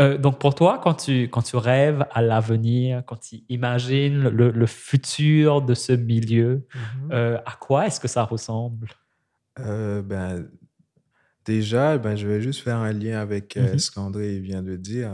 Euh, 0.00 0.18
donc 0.18 0.40
pour 0.40 0.54
toi, 0.54 0.80
quand 0.82 0.94
tu, 0.94 1.24
quand 1.24 1.42
tu 1.42 1.56
rêves 1.56 2.04
à 2.10 2.20
l'avenir, 2.20 3.04
quand 3.06 3.16
tu 3.16 3.44
imagines 3.48 4.28
le, 4.28 4.50
le, 4.50 4.66
futur 4.66 5.62
de 5.62 5.74
ce 5.74 5.92
milieu, 5.92 6.66
mhm. 6.74 7.12
euh, 7.12 7.38
à 7.46 7.52
quoi 7.52 7.86
est-ce 7.86 8.00
que 8.00 8.08
ça 8.08 8.24
ressemble? 8.24 8.88
Euh, 9.60 10.02
ben, 10.02 10.48
Déjà, 11.44 11.98
ben, 11.98 12.16
je 12.16 12.26
vais 12.26 12.40
juste 12.40 12.62
faire 12.62 12.78
un 12.78 12.92
lien 12.92 13.20
avec 13.20 13.56
mhm. 13.56 13.78
ce 13.78 13.90
qu'André 13.90 14.38
vient 14.38 14.62
de 14.62 14.76
dire. 14.76 15.12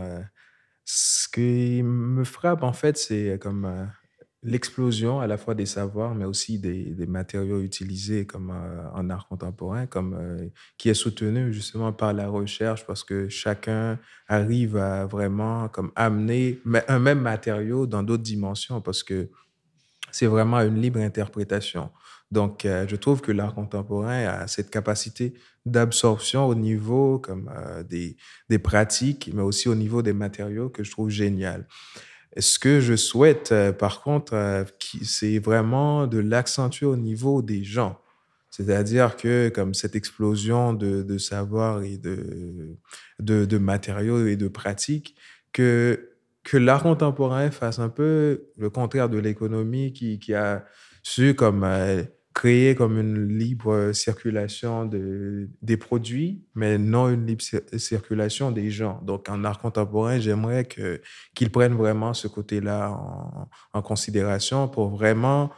Ce 0.93 1.29
qui 1.29 1.81
me 1.83 2.25
frappe, 2.25 2.63
en 2.63 2.73
fait, 2.73 2.97
c'est 2.97 3.39
comme 3.41 3.87
l'explosion 4.43 5.21
à 5.21 5.27
la 5.27 5.37
fois 5.37 5.53
des 5.53 5.65
savoirs, 5.65 6.15
mais 6.15 6.25
aussi 6.25 6.59
des, 6.59 7.05
matériaux 7.07 7.61
utilisés 7.61 8.25
comme 8.25 8.51
euh, 8.51 8.89
en 8.93 9.09
art 9.09 9.27
contemporain, 9.27 9.85
comme, 9.85 10.15
euh, 10.19 10.49
qui 10.77 10.89
est 10.89 10.93
soutenu 10.93 11.53
justement 11.53 11.93
par 11.93 12.11
la 12.11 12.27
recherche 12.27 12.85
parce 12.85 13.05
que 13.05 13.29
chacun 13.29 13.99
arrive 14.27 14.75
à 14.75 15.05
vraiment 15.05 15.69
comme 15.69 15.91
amener 15.95 16.59
un 16.87 16.99
même 16.99 17.21
matériau 17.21 17.87
dans 17.87 18.03
d'autres 18.03 18.23
dimensions 18.23 18.81
parce 18.81 19.03
que 19.03 19.29
c'est 20.11 20.25
vraiment 20.25 20.59
une 20.59 20.81
libre 20.81 20.99
interprétation. 20.99 21.89
Donc, 22.31 22.65
euh, 22.65 22.85
je 22.87 22.95
trouve 22.95 23.21
que 23.21 23.31
l'art 23.31 23.53
contemporain 23.53 24.25
a 24.25 24.47
cette 24.47 24.69
capacité 24.69 25.33
d'absorption 25.65 26.47
au 26.47 26.55
niveau 26.55 27.19
comme 27.19 27.51
des, 27.89 28.17
des 28.49 28.59
pratiques, 28.59 29.29
mais 29.33 29.41
aussi 29.41 29.69
au 29.69 29.75
niveau 29.75 30.01
des 30.01 30.13
matériaux 30.13 30.69
que 30.69 30.83
je 30.83 30.91
trouve 30.91 31.09
génial. 31.09 31.67
Ce 32.37 32.59
que 32.59 32.79
je 32.79 32.95
souhaite, 32.95 33.51
euh, 33.51 33.73
par 33.73 34.01
contre, 34.01 34.33
euh, 34.33 34.63
c'est 35.03 35.39
vraiment 35.39 36.07
de 36.07 36.19
l'accentuer 36.19 36.85
au 36.85 36.95
niveau 36.95 37.41
des 37.41 37.63
gens. 37.63 37.99
C'est-à-dire 38.49 39.17
que 39.17 39.49
comme 39.49 39.73
cette 39.73 39.95
explosion 39.95 40.73
de, 40.73 41.03
de 41.03 41.17
savoir 41.17 41.83
et 41.83 41.97
de, 41.97 42.77
de, 43.19 43.45
de, 43.45 43.57
matériaux 43.57 44.27
et 44.27 44.37
de 44.37 44.47
pratiques, 44.47 45.15
que, 45.51 46.11
que 46.43 46.57
l'art 46.57 46.83
contemporain 46.83 47.51
fasse 47.51 47.79
un 47.79 47.89
peu 47.89 48.45
le 48.57 48.69
contraire 48.69 49.09
de 49.09 49.17
l'économie 49.17 49.91
qui, 49.91 50.19
qui 50.19 50.33
a 50.33 50.65
su 51.03 51.33
comme 51.35 51.63
euh, 51.65 52.03
créer 52.33 52.75
comme 52.75 52.97
une 52.97 53.37
libre 53.37 53.91
circulation 53.93 54.85
de, 54.85 55.49
des 55.61 55.77
produits, 55.77 56.43
mais 56.55 56.77
non 56.77 57.09
une 57.09 57.25
libre 57.25 57.43
circulation 57.77 58.51
des 58.51 58.71
gens. 58.71 59.01
Donc, 59.03 59.27
en 59.29 59.43
art 59.43 59.59
contemporain, 59.59 60.19
j'aimerais 60.19 60.67
qu'ils 61.35 61.51
prennent 61.51 61.75
vraiment 61.75 62.13
ce 62.13 62.27
côté-là 62.27 62.91
en, 62.91 63.49
en, 63.73 63.81
considération 63.81 64.67
pour 64.67 64.89
vraiment 64.89 65.51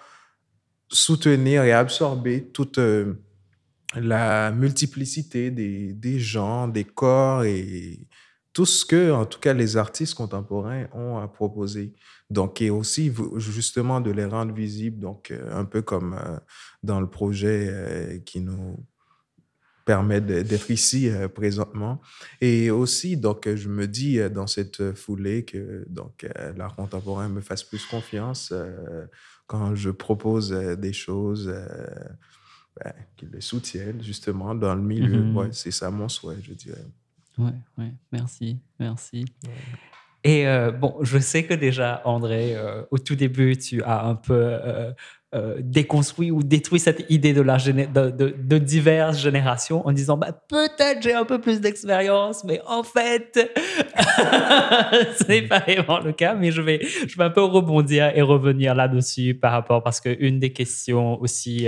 soutenir 0.89 1.63
et 1.63 1.71
absorber 1.71 2.49
toute, 2.51 2.79
euh, 2.79 3.23
la 3.95 4.51
multiplicité 4.51 5.51
des, 5.51 5.93
des 5.93 6.19
gens, 6.19 6.67
des 6.67 6.83
corps 6.83 7.43
et 7.43 7.99
tout 8.53 8.67
ce 8.67 8.85
que, 8.85 9.11
en 9.11 9.25
tout 9.25 9.39
cas, 9.39 9.53
les 9.53 9.77
artistes 9.77 10.13
contemporains 10.13 10.87
ont 10.93 11.17
à 11.17 11.27
proposer. 11.27 11.93
Donc, 12.29 12.61
et 12.61 12.69
aussi, 12.69 13.11
justement, 13.37 13.99
de 13.99 14.11
les 14.11 14.25
rendre 14.25 14.53
visibles, 14.53 14.99
donc, 14.99 15.31
euh, 15.31 15.59
un 15.59 15.65
peu 15.65 15.81
comme 15.81 16.13
euh, 16.13 16.37
dans 16.83 17.01
le 17.01 17.09
projet 17.09 17.67
euh, 17.69 18.19
qui 18.19 18.41
nous 18.41 18.85
permet 19.85 20.21
d'être 20.21 20.71
ici 20.71 21.09
présentement. 21.35 21.99
Et 22.39 22.71
aussi, 22.71 23.17
donc, 23.17 23.53
je 23.53 23.67
me 23.67 23.85
dis 23.85 24.17
dans 24.29 24.47
cette 24.47 24.93
foulée 24.93 25.43
que 25.43 25.83
donc 25.89 26.25
l'art 26.55 26.77
contemporain 26.77 27.27
me 27.27 27.41
fasse 27.41 27.65
plus 27.65 27.85
confiance 27.85 28.53
quand 29.45 29.75
je 29.75 29.89
propose 29.89 30.51
des 30.51 30.93
choses, 30.93 31.53
ben, 32.81 32.93
qu'ils 33.17 33.31
le 33.31 33.41
soutiennent 33.41 34.01
justement 34.01 34.55
dans 34.55 34.73
le 34.73 34.81
milieu. 34.81 35.21
Mm-hmm. 35.21 35.35
Ouais, 35.35 35.49
c'est 35.51 35.71
ça 35.71 35.91
mon 35.91 36.07
souhait, 36.07 36.37
je 36.41 36.53
dirais. 36.53 36.85
Oui, 37.37 37.51
ouais, 37.77 37.91
merci, 38.11 38.57
merci. 38.79 39.25
Et 40.23 40.47
euh, 40.47 40.71
bon, 40.71 40.95
je 41.01 41.17
sais 41.17 41.43
que 41.43 41.53
déjà, 41.53 42.01
André, 42.05 42.55
euh, 42.55 42.83
au 42.91 42.97
tout 42.97 43.15
début, 43.15 43.57
tu 43.57 43.83
as 43.83 44.05
un 44.05 44.15
peu 44.15 44.57
euh, 45.35 45.57
déconstruit 45.59 46.31
ou 46.31 46.43
détruit 46.43 46.79
cette 46.79 47.05
idée 47.09 47.33
de, 47.33 48.57
diverses 48.57 49.19
générations 49.19 49.85
en 49.85 49.91
disant 49.91 50.15
bah, 50.15 50.31
peut-être 50.47 51.01
j'ai 51.01 51.13
un 51.13 51.25
peu 51.25 51.41
plus 51.41 51.59
d'expérience, 51.59 52.45
mais 52.45 52.61
en 52.67 52.83
fait, 52.83 53.51
ce 53.97 55.27
n'est 55.27 55.41
pas 55.41 55.59
vraiment 55.59 55.99
le 55.99 56.13
cas. 56.13 56.35
Mais 56.35 56.51
je 56.51 56.61
vais, 56.61 56.79
je 56.81 57.17
vais 57.17 57.23
un 57.25 57.29
peu 57.29 57.43
rebondir 57.43 58.15
et 58.15 58.21
revenir 58.21 58.75
là-dessus 58.75 59.33
par 59.33 59.51
rapport, 59.51 59.83
parce 59.83 59.99
qu'une 59.99 60.39
des 60.39 60.53
questions 60.53 61.19
aussi 61.19 61.67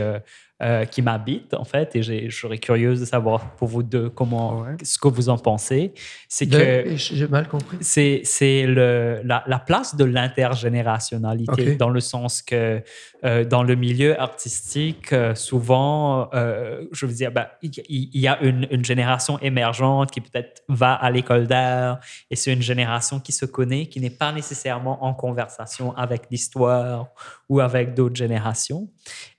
euh, 0.63 0.85
qui 0.85 1.01
m'habite, 1.01 1.53
en 1.53 1.65
fait, 1.65 1.97
et 1.97 2.01
je 2.01 2.29
serais 2.29 2.59
curieuse 2.59 3.01
de 3.01 3.05
savoir 3.05 3.55
pour 3.57 3.67
vous 3.67 3.83
deux 3.83 4.09
comment, 4.09 4.65
ce 4.81 4.97
que 4.97 5.09
vous 5.09 5.27
en 5.27 5.37
pensez. 5.37 5.93
C'est 6.29 6.47
que. 6.47 6.95
J'ai 6.95 7.27
mal 7.27 7.49
compris. 7.49 7.75
C'est, 7.81 8.21
c'est 8.23 8.65
le, 8.65 9.19
la, 9.25 9.43
la, 9.47 9.59
place 9.59 9.97
de 9.97 10.05
l'intergénérationnalité, 10.05 11.75
dans 11.75 11.89
le 11.89 11.99
sens 11.99 12.41
que 12.41 12.81
euh, 13.25 13.43
dans 13.43 13.63
le 13.63 13.75
milieu 13.75 14.17
artistique, 14.17 15.11
euh, 15.11 15.35
souvent, 15.35 16.29
je 16.31 17.05
veux 17.05 17.13
dire, 17.13 17.33
ben, 17.33 17.47
il 17.61 18.09
y, 18.13 18.27
a 18.29 18.41
une, 18.41 18.65
une, 18.71 18.85
génération 18.85 19.37
émergente 19.39 20.11
qui 20.11 20.21
peut-être 20.21 20.63
va 20.69 20.93
à 20.93 21.11
l'école 21.11 21.47
d'art, 21.47 21.99
et 22.31 22.37
c'est 22.37 22.53
une 22.53 22.61
génération 22.61 23.19
qui 23.19 23.33
se 23.33 23.45
connaît, 23.45 23.87
qui 23.87 23.99
n'est 23.99 24.09
pas 24.09 24.31
nécessairement 24.31 25.03
en 25.03 25.13
conversation 25.13 25.93
avec 25.97 26.27
l'histoire 26.31 27.09
ou 27.49 27.59
avec 27.59 27.93
d'autres 27.93 28.15
générations. 28.15 28.87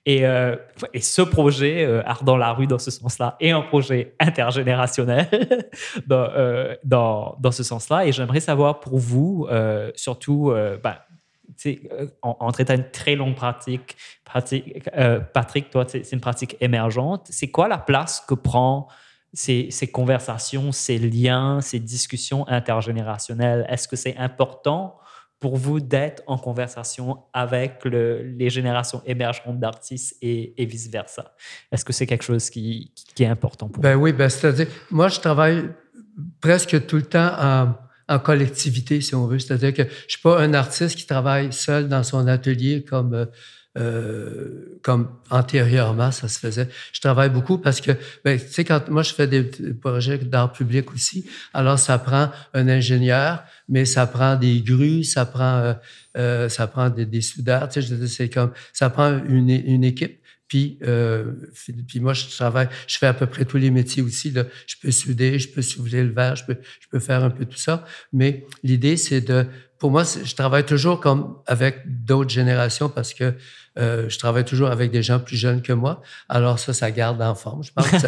Et, 0.07 0.25
euh, 0.25 0.55
et, 0.93 1.01
ce 1.01 1.21
projet, 1.21 1.83
euh, 1.83 2.01
Art 2.05 2.23
dans 2.23 2.37
la 2.37 2.53
rue, 2.53 2.65
dans 2.65 2.79
ce 2.79 2.91
sens-là, 2.91 3.35
est 3.41 3.51
un 3.51 3.61
projet 3.61 4.15
intergénérationnel 4.21 5.27
dans, 6.07 6.29
euh, 6.33 6.75
dans, 6.85 7.35
dans, 7.41 7.51
ce 7.51 7.61
sens-là. 7.61 8.05
Et 8.05 8.13
j'aimerais 8.13 8.39
savoir 8.39 8.79
pour 8.79 8.99
vous, 8.99 9.47
euh, 9.51 9.91
surtout, 9.95 10.53
ben, 10.81 10.95
en, 12.21 12.51
traitant 12.53 12.75
une 12.75 12.89
très 12.89 13.15
longue 13.15 13.35
pratique, 13.35 13.97
Patrick, 15.33 15.69
toi, 15.71 15.83
c'est 15.85 16.09
une 16.13 16.21
pratique 16.21 16.55
émergente. 16.61 17.27
C'est 17.29 17.51
quoi 17.51 17.67
la 17.67 17.77
place 17.77 18.23
que 18.25 18.33
prend 18.33 18.87
ces, 19.33 19.69
conversations, 19.91 20.71
ces 20.71 20.99
liens, 20.99 21.59
ces 21.59 21.79
discussions 21.79 22.47
intergénérationnelles? 22.47 23.65
Est-ce 23.67 23.89
que 23.89 23.97
c'est 23.97 24.15
important 24.15 24.99
pour 25.39 25.55
vous 25.55 25.79
d'être 25.79 26.23
en 26.27 26.37
conversation 26.37 27.23
avec 27.33 27.85
les 27.85 28.49
générations 28.49 29.01
émergentes 29.05 29.59
d'artistes 29.59 30.15
et, 30.21 30.53
vice-versa? 30.65 31.33
Est-ce 31.71 31.85
que 31.85 31.93
c'est 31.93 32.07
quelque 32.07 32.23
chose 32.23 32.49
qui, 32.49 32.91
qui, 33.15 33.23
est 33.23 33.27
important 33.27 33.69
pour 33.69 33.81
ben 33.81 33.95
vous? 33.95 34.03
Oui, 34.03 34.13
ben 34.13 34.29
c'est-à-dire, 34.29 34.67
moi, 34.89 35.09
je 35.09 35.19
travaille 35.19 35.69
presque 36.41 36.87
tout 36.87 36.95
le 36.95 37.03
temps 37.03 37.31
en, 37.39 37.75
en 38.09 38.19
collectivité, 38.19 39.01
si 39.01 39.13
on 39.15 39.27
veut. 39.27 39.39
C'est-à-dire 39.39 39.73
que 39.73 39.83
je 39.83 39.87
ne 39.87 40.09
suis 40.09 40.21
pas 40.21 40.39
un 40.39 40.53
artiste 40.53 40.95
qui 40.95 41.05
travaille 41.05 41.53
seul 41.53 41.87
dans 41.87 42.03
son 42.03 42.27
atelier 42.27 42.83
comme 42.83 43.27
euh, 43.77 44.79
comme 44.81 45.09
antérieurement 45.29 46.11
ça 46.11 46.27
se 46.27 46.39
faisait. 46.39 46.67
Je 46.93 47.01
travaille 47.01 47.29
beaucoup 47.29 47.57
parce 47.57 47.79
que, 47.81 47.91
ben, 48.23 48.39
tu 48.39 48.47
sais, 48.47 48.63
quand 48.63 48.89
moi 48.89 49.03
je 49.03 49.13
fais 49.13 49.27
des 49.27 49.43
projets 49.43 50.17
d'art 50.17 50.51
public 50.51 50.91
aussi, 50.93 51.25
alors 51.53 51.77
ça 51.77 51.99
prend 51.99 52.31
un 52.53 52.67
ingénieur, 52.69 53.43
mais 53.69 53.85
ça 53.85 54.07
prend 54.07 54.35
des 54.35 54.61
grues, 54.61 55.03
ça 55.03 55.25
prend, 55.25 55.57
euh, 55.57 55.73
euh 56.17 56.49
ça 56.49 56.65
prend 56.67 56.89
des, 56.89 57.05
des 57.05 57.21
soudeurs, 57.21 57.69
tu 57.69 57.81
sais, 57.81 58.07
c'est 58.07 58.29
comme, 58.29 58.51
ça 58.73 58.89
prend 58.89 59.19
une, 59.27 59.83
équipe. 59.83 60.21
Puis, 60.47 60.79
puis 61.87 61.99
moi, 61.99 62.13
je 62.13 62.25
travaille, 62.29 62.69
je 62.87 62.97
fais 62.97 63.07
à 63.07 63.13
peu 63.13 63.25
près 63.25 63.43
tous 63.43 63.57
les 63.57 63.69
métiers 63.69 64.01
aussi. 64.01 64.33
Je 64.65 64.75
peux 64.81 64.91
souder, 64.91 65.39
je 65.39 65.49
peux 65.49 65.61
soulever 65.61 66.03
le 66.03 66.13
verre, 66.13 66.37
je 66.37 66.45
peux, 66.45 66.55
je 66.79 66.87
peux 66.89 66.99
faire 66.99 67.21
un 67.21 67.29
peu 67.29 67.43
tout 67.43 67.57
ça. 67.57 67.85
Mais 68.13 68.45
l'idée, 68.63 68.95
c'est 68.95 69.19
de, 69.19 69.45
pour 69.79 69.91
moi, 69.91 70.03
je 70.03 70.33
travaille 70.35 70.65
toujours 70.65 70.99
comme 70.99 71.37
avec 71.45 71.83
d'autres 71.85 72.31
générations 72.31 72.89
parce 72.89 73.13
que 73.13 73.33
euh, 73.77 74.09
je 74.09 74.17
travaille 74.17 74.45
toujours 74.45 74.69
avec 74.69 74.91
des 74.91 75.03
gens 75.03 75.19
plus 75.19 75.37
jeunes 75.37 75.61
que 75.61 75.73
moi. 75.73 76.01
Alors 76.29 76.59
ça, 76.59 76.73
ça 76.73 76.91
garde 76.91 77.21
en 77.21 77.35
forme, 77.35 77.63
je 77.63 77.71
pense. 77.73 77.87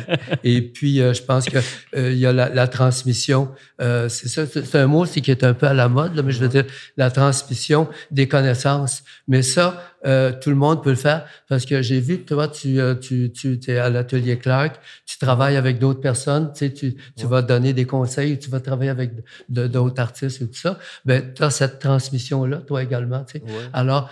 Et 0.44 0.62
puis, 0.62 1.00
euh, 1.00 1.12
je 1.12 1.22
pense 1.22 1.46
que 1.46 1.58
euh, 1.96 2.12
il 2.12 2.18
y 2.18 2.26
a 2.26 2.32
la, 2.32 2.48
la 2.48 2.68
transmission. 2.68 3.48
c'est 3.78 4.28
ça, 4.28 4.46
c'est 4.46 4.74
un 4.76 4.86
mot 4.86 5.04
qui 5.04 5.30
est 5.30 5.44
un 5.44 5.54
peu 5.54 5.66
à 5.66 5.74
la 5.74 5.88
mode, 5.88 6.14
là, 6.14 6.22
mais 6.22 6.32
je 6.32 6.40
veux 6.40 6.48
dire 6.48 6.64
la 6.96 7.10
transmission 7.10 7.88
des 8.10 8.28
connaissances. 8.28 9.02
Mais 9.28 9.42
ça, 9.42 9.90
euh, 10.06 10.32
tout 10.32 10.48
le 10.48 10.56
monde 10.56 10.82
peut 10.82 10.90
le 10.90 10.96
faire 10.96 11.26
parce 11.46 11.66
que 11.66 11.82
j'ai 11.82 12.00
vu 12.00 12.20
que 12.20 12.34
toi, 12.34 12.48
tu, 12.48 12.80
euh, 12.80 12.94
tu, 12.94 13.30
tu 13.32 13.60
es 13.68 13.76
à 13.76 13.90
l'atelier 13.90 14.38
Clark, 14.38 14.80
tu 15.04 15.18
travailles 15.18 15.56
avec 15.56 15.78
d'autres 15.78 16.00
personnes, 16.00 16.52
tu, 16.54 16.60
sais, 16.60 16.72
tu, 16.72 16.96
tu 17.16 17.26
vas 17.26 17.42
donner 17.42 17.74
des 17.74 17.84
conseils, 17.84 18.38
tu 18.38 18.48
vas 18.48 18.60
travailler 18.60 18.90
avec 18.90 19.12
d'autres 19.48 20.00
artistes 20.00 20.40
et 20.40 20.46
tout 20.46 20.54
ça. 20.54 20.78
Ben, 21.04 21.34
tu 21.34 21.42
as 21.42 21.50
cette 21.50 21.80
transmission-là, 21.80 22.58
toi 22.58 22.82
également. 22.82 23.24
Tu 23.24 23.40
sais. 23.40 23.44
Alors, 23.74 24.10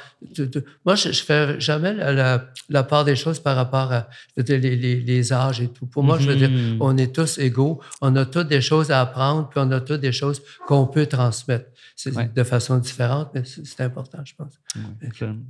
moi, 0.85 0.95
je, 0.95 1.13
je 1.13 1.23
fais 1.23 1.61
jamais 1.61 1.95
la, 1.95 2.45
la, 2.69 2.83
part 2.83 3.05
des 3.05 3.17
choses 3.17 3.41
par 3.41 3.57
rapport 3.57 3.93
à 3.93 4.09
les, 4.37 4.59
les, 4.59 5.01
les, 5.01 5.33
âges 5.33 5.61
et 5.61 5.69
tout. 5.69 5.87
Pour 5.87 6.03
moi, 6.03 6.19
je 6.19 6.29
veux 6.29 6.37
dire, 6.37 6.51
mm-hmm. 6.51 6.79
on 6.81 6.97
est 6.97 7.15
tous 7.15 7.39
égaux, 7.39 7.81
on 8.01 8.15
a 8.17 8.25
toutes 8.25 8.49
des 8.49 8.61
choses 8.61 8.91
à 8.91 9.01
apprendre, 9.01 9.49
puis 9.49 9.61
on 9.63 9.71
a 9.71 9.81
toutes 9.81 10.01
des 10.01 10.13
choses 10.13 10.43
qu'on 10.67 10.87
peut 10.87 11.07
transmettre. 11.07 11.67
C'est 11.97 12.33
de 12.33 12.45
façon 12.45 12.79
différente, 12.79 13.31
mais 13.35 13.43
c'est 13.45 13.81
important, 13.81 14.19
je 14.25 14.35
pense. 14.37 14.53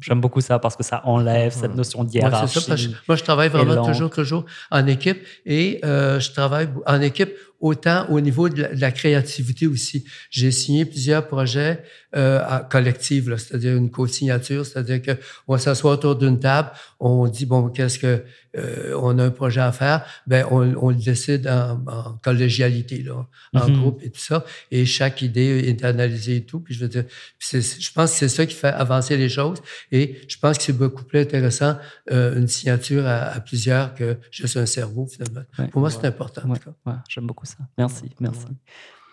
J'aime 0.00 0.20
beaucoup 0.20 0.40
ça 0.40 0.58
parce 0.58 0.76
que 0.76 0.82
ça 0.82 1.02
enlève 1.04 1.52
cette 1.52 1.74
notion 1.74 2.04
de 2.04 2.10
hiérarchie. 2.10 2.94
moi, 3.06 3.16
je 3.16 3.22
travaille 3.22 3.50
vraiment 3.50 3.84
toujours, 3.84 4.10
toujours 4.10 4.46
en 4.70 4.86
équipe 4.86 5.18
et 5.44 5.80
euh, 5.84 6.18
je 6.20 6.32
travaille 6.32 6.68
en 6.86 7.00
équipe 7.00 7.34
autant 7.60 8.08
au 8.08 8.20
niveau 8.20 8.48
de 8.48 8.68
la, 8.72 8.92
créativité 8.92 9.66
aussi. 9.66 10.04
J'ai 10.30 10.50
signé 10.50 10.84
plusieurs 10.84 11.26
projets 11.26 11.82
euh, 12.16 12.40
collectifs, 12.70 13.24
c'est-à-dire 13.36 13.76
une 13.76 13.90
co-signature, 13.90 14.64
c'est-à-dire 14.64 15.02
qu'on 15.02 15.52
va 15.52 15.58
s'asseoir 15.58 15.94
autour 15.94 16.16
d'une 16.16 16.38
table, 16.38 16.70
on 17.00 17.26
dit, 17.26 17.46
bon, 17.46 17.68
qu'est-ce 17.68 17.98
que 17.98 18.24
euh, 18.56 18.94
on 18.98 19.18
a 19.18 19.24
un 19.24 19.30
projet 19.30 19.60
à 19.60 19.72
faire, 19.72 20.04
ben 20.26 20.46
on, 20.50 20.74
on 20.80 20.88
le 20.90 20.96
décide 20.96 21.46
en, 21.46 21.84
en 21.86 22.12
collégialité, 22.22 23.02
là, 23.02 23.26
en 23.52 23.58
mm-hmm. 23.58 23.78
groupe 23.78 24.00
et 24.02 24.10
tout 24.10 24.20
ça, 24.20 24.44
et 24.70 24.86
chaque 24.86 25.20
idée 25.20 25.64
est 25.66 25.84
analysée 25.84 26.36
et 26.36 26.44
tout. 26.44 26.60
Puis 26.60 26.74
je 26.74 26.80
veux 26.80 26.88
dire, 26.88 27.04
je 27.38 27.92
pense 27.92 28.12
que 28.12 28.16
c'est 28.16 28.28
ça 28.28 28.46
qui 28.46 28.54
fait 28.54 28.68
avancer 28.68 29.16
les 29.16 29.28
choses, 29.28 29.58
et 29.92 30.20
je 30.28 30.38
pense 30.38 30.56
que 30.58 30.64
c'est 30.64 30.72
beaucoup 30.72 31.04
plus 31.04 31.20
intéressant 31.20 31.76
euh, 32.10 32.38
une 32.38 32.48
signature 32.48 33.06
à, 33.06 33.38
plusieurs 33.40 33.94
que 33.94 34.16
juste 34.30 34.56
un 34.56 34.66
cerveau 34.66 35.06
finalement. 35.06 35.42
Pour 35.70 35.80
moi, 35.80 35.90
c'est 35.90 36.06
important. 36.06 36.42
Ouais, 36.48 36.92
J'aime 37.08 37.26
beaucoup 37.26 37.46
ça. 37.48 37.58
Merci, 37.76 38.10
merci. 38.20 38.46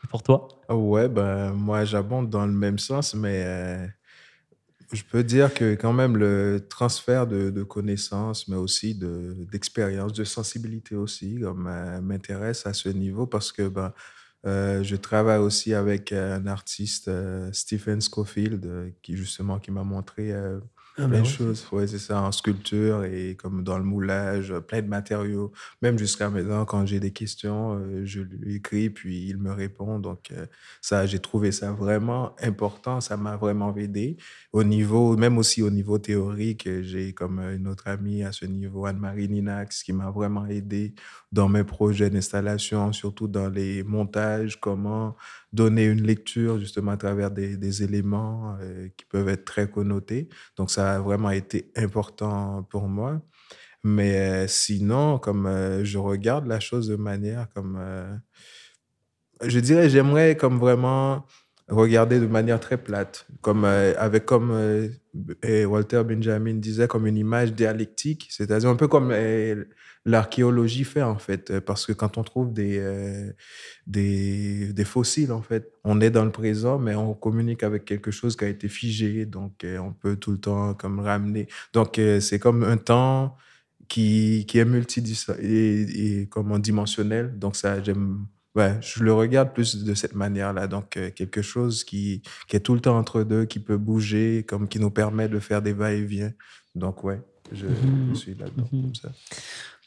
pour 0.09 0.23
toi? 0.23 0.47
Ouais, 0.69 1.07
ben 1.07 1.51
moi 1.53 1.85
j'abonde 1.85 2.29
dans 2.29 2.45
le 2.45 2.53
même 2.53 2.79
sens, 2.79 3.15
mais 3.15 3.43
euh, 3.45 3.87
je 4.91 5.03
peux 5.03 5.23
dire 5.23 5.53
que 5.53 5.75
quand 5.75 5.93
même 5.93 6.17
le 6.17 6.65
transfert 6.69 7.27
de, 7.27 7.49
de 7.49 7.63
connaissances, 7.63 8.47
mais 8.47 8.55
aussi 8.55 8.95
d'expérience, 9.51 10.13
de, 10.13 10.23
sensibilité 10.23 10.95
aussi, 10.95 11.43
euh, 11.43 11.53
m'intéresse 12.01 12.65
à 12.65 12.73
ce 12.73 12.89
niveau 12.89 13.25
parce 13.27 13.51
que 13.51 13.67
ben, 13.67 13.93
euh, 14.45 14.83
je 14.83 14.95
travaille 14.95 15.39
aussi 15.39 15.73
avec 15.73 16.11
un 16.11 16.45
artiste, 16.45 17.09
Stephen 17.51 17.99
Schofield, 18.01 18.93
qui 19.01 19.17
justement 19.17 19.59
qui 19.59 19.71
m'a 19.71 19.83
montré 19.83 20.31
ah, 20.97 21.07
plein 21.07 21.21
de 21.21 21.25
choses, 21.25 21.67
ouais, 21.73 21.87
c'est 21.87 21.99
ça, 21.99 22.21
en 22.21 22.31
sculpture 22.31 23.03
et 23.03 23.35
comme 23.35 23.63
dans 23.63 23.77
le 23.77 23.83
moulage, 23.83 24.53
plein 24.67 24.81
de 24.81 24.87
matériaux. 24.87 25.51
Même 25.81 25.99
jusqu'à 25.99 26.29
maintenant, 26.29 26.63
quand 26.63 26.85
j'ai 26.85 27.01
des 27.01 27.11
questions, 27.11 27.73
euh, 27.73 28.05
je 28.05 28.21
lui 28.21 28.55
écris, 28.55 28.89
puis 28.89 29.27
il 29.27 29.37
me 29.37 29.51
répond. 29.51 29.99
Donc, 29.99 30.31
euh, 30.31 30.45
ça, 30.81 31.05
j'ai 31.05 31.19
trouvé 31.19 31.51
ça 31.51 31.73
vraiment 31.73 32.33
important. 32.41 33.01
Ça 33.01 33.17
m'a 33.17 33.35
vraiment 33.35 33.75
aidé. 33.75 34.15
Au 34.53 34.63
niveau, 34.63 35.17
même 35.17 35.37
aussi 35.37 35.61
au 35.61 35.69
niveau 35.69 35.97
théorique, 35.97 36.69
j'ai 36.81 37.11
comme 37.13 37.39
une 37.39 37.67
autre 37.67 37.87
amie 37.87 38.23
à 38.23 38.31
ce 38.31 38.45
niveau, 38.45 38.85
Anne-Marie 38.85 39.27
Ninax, 39.27 39.83
qui 39.83 39.91
m'a 39.91 40.11
vraiment 40.11 40.45
aidé 40.45 40.93
dans 41.33 41.49
mes 41.49 41.65
projets 41.65 42.09
d'installation, 42.09 42.93
surtout 42.93 43.27
dans 43.27 43.49
les 43.49 43.83
montages, 43.83 44.59
comment 44.61 45.17
donner 45.55 45.85
une 45.85 46.03
lecture 46.03 46.59
justement 46.59 46.91
à 46.91 46.97
travers 46.97 47.31
des, 47.31 47.83
éléments 47.83 48.57
euh, 48.61 48.89
qui 48.97 49.05
peuvent 49.05 49.29
être 49.29 49.45
très 49.45 49.69
connotés. 49.69 50.29
Donc 50.57 50.69
ça 50.69 50.95
a 50.95 50.99
vraiment 50.99 51.31
été 51.31 51.71
important 51.75 52.63
pour 52.69 52.87
moi. 52.87 53.21
Mais 53.83 54.17
euh, 54.17 54.47
sinon, 54.47 55.19
comme 55.19 55.45
euh, 55.47 55.83
je 55.85 55.97
regarde 55.97 56.47
la 56.47 56.59
chose 56.59 56.87
de 56.87 56.95
manière 56.95 57.47
comme... 57.53 57.79
je 59.41 59.59
dirais, 59.59 59.89
j'aimerais 59.89 60.35
comme 60.37 60.59
vraiment 60.59 61.25
regarder 61.67 62.19
de 62.19 62.27
manière 62.27 62.59
très 62.59 62.77
plate, 62.77 63.25
comme 63.41 63.65
euh, 63.65 63.93
avec 63.97 64.25
comme 64.25 64.51
euh, 64.51 65.65
Walter 65.65 66.03
Benjamin 66.03 66.53
disait, 66.55 66.87
comme 66.87 67.07
une 67.07 67.17
image 67.17 67.53
dialectique, 67.53 68.27
c'est-à-dire 68.29 68.69
un 68.69 68.75
peu 68.75 68.87
comme 68.87 69.09
euh, 69.11 69.65
l'archéologie 70.05 70.83
fait 70.83 71.01
en 71.01 71.17
fait, 71.17 71.59
parce 71.61 71.87
que 71.87 71.93
quand 71.93 72.19
on 72.19 72.23
trouve 72.23 72.53
des, 72.53 72.79
des, 73.87 74.85
fossiles 74.85 75.31
en 75.31 75.41
fait, 75.41 75.71
on 75.83 75.99
est 76.01 76.11
dans 76.11 76.25
le 76.25 76.31
présent, 76.31 76.77
mais 76.77 76.93
on 76.93 77.15
communique 77.15 77.63
avec 77.63 77.85
quelque 77.85 78.11
chose 78.11 78.35
qui 78.35 78.45
a 78.45 78.47
été 78.47 78.69
figé, 78.69 79.25
donc 79.25 79.65
on 79.79 79.93
peut 79.93 80.15
tout 80.17 80.31
le 80.31 80.37
temps 80.37 80.75
comme 80.75 80.99
ramener. 80.99 81.47
Donc 81.73 81.99
c'est 82.19 82.37
comme 82.37 82.63
un 82.63 82.77
temps 82.77 83.35
qui, 83.87 84.45
qui 84.47 84.59
est 84.59 84.65
multi 84.65 85.03
et, 85.41 86.29
donc 87.33 87.55
ça 87.55 87.81
j'aime 87.81 88.27
Ouais, 88.55 88.75
je 88.81 89.03
le 89.03 89.13
regarde 89.13 89.53
plus 89.53 89.83
de 89.83 89.93
cette 89.93 90.15
manière-là. 90.15 90.67
Donc, 90.67 90.95
euh, 90.97 91.09
quelque 91.11 91.41
chose 91.41 91.83
qui, 91.83 92.21
qui 92.47 92.55
est 92.55 92.61
tout 92.61 92.73
le 92.73 92.79
temps 92.79 92.97
entre 92.97 93.23
deux, 93.23 93.45
qui 93.45 93.59
peut 93.59 93.77
bouger, 93.77 94.43
comme 94.47 94.67
qui 94.67 94.79
nous 94.79 94.91
permet 94.91 95.27
de 95.27 95.39
faire 95.39 95.61
des 95.61 95.73
va-et-vient. 95.73 96.31
Donc, 96.73 97.03
ouais, 97.03 97.19
je, 97.51 97.67
Mhm. 97.67 98.07
je 98.09 98.13
suis 98.15 98.33
là-dedans, 98.35 98.67
Mhm. 98.71 98.81
comme 98.83 98.95
ça. 98.95 99.09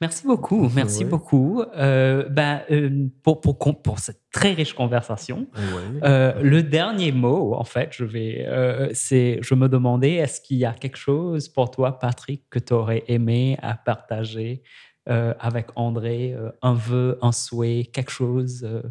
Merci 0.00 0.26
beaucoup, 0.28 0.68
merci 0.76 1.02
Ouais. 1.02 1.10
beaucoup. 1.10 1.60
Euh, 1.76 2.28
ben, 2.28 2.60
euh, 2.70 3.08
pour, 3.24 3.40
pour, 3.40 3.58
pour 3.58 3.98
cette 3.98 4.20
très 4.32 4.52
riche 4.52 4.72
conversation, 4.74 5.48
Ouais. 5.56 6.00
euh, 6.04 6.40
le 6.40 6.62
dernier 6.62 7.10
mot, 7.10 7.54
en 7.54 7.64
fait, 7.64 7.88
je 7.92 8.04
vais, 8.04 8.44
euh, 8.46 8.90
c'est, 8.92 9.38
je 9.42 9.54
me 9.56 9.68
demandais, 9.68 10.12
est-ce 10.14 10.40
qu'il 10.40 10.58
y 10.58 10.64
a 10.64 10.72
quelque 10.72 10.98
chose 10.98 11.48
pour 11.48 11.70
toi, 11.72 11.98
Patrick, 11.98 12.44
que 12.48 12.60
tu 12.60 12.74
aurais 12.74 13.02
aimé 13.08 13.58
à 13.60 13.74
partager 13.74 14.62
euh, 15.08 15.34
avec 15.40 15.68
André, 15.74 16.34
euh, 16.34 16.50
un 16.62 16.74
vœu, 16.74 17.18
un 17.22 17.32
souhait, 17.32 17.88
quelque 17.92 18.10
chose 18.10 18.62
euh, 18.64 18.82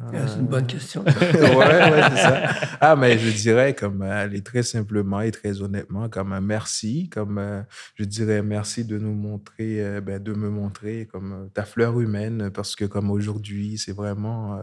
Ah, 0.00 0.26
C'est 0.26 0.38
une 0.38 0.46
bonne 0.46 0.66
question. 0.66 1.04
ouais, 1.04 1.56
ouais, 1.56 2.02
c'est 2.10 2.16
ça. 2.16 2.50
Ah, 2.80 2.96
mais 2.96 3.18
je 3.18 3.30
dirais, 3.30 3.74
comme, 3.74 4.00
aller 4.00 4.42
très 4.42 4.62
simplement 4.62 5.20
et 5.20 5.30
très 5.30 5.60
honnêtement, 5.60 6.08
comme 6.08 6.32
un 6.32 6.40
merci, 6.40 7.10
comme, 7.10 7.36
euh, 7.36 7.62
je 7.96 8.04
dirais 8.04 8.42
merci 8.42 8.84
de 8.86 8.96
nous 8.96 9.12
montrer, 9.12 9.84
euh, 9.84 10.00
ben, 10.00 10.22
de 10.22 10.32
me 10.32 10.48
montrer 10.48 11.06
comme 11.12 11.32
euh, 11.32 11.46
ta 11.52 11.64
fleur 11.64 12.00
humaine, 12.00 12.50
parce 12.50 12.74
que 12.74 12.86
comme 12.86 13.10
aujourd'hui, 13.10 13.76
c'est 13.76 13.92
vraiment, 13.92 14.58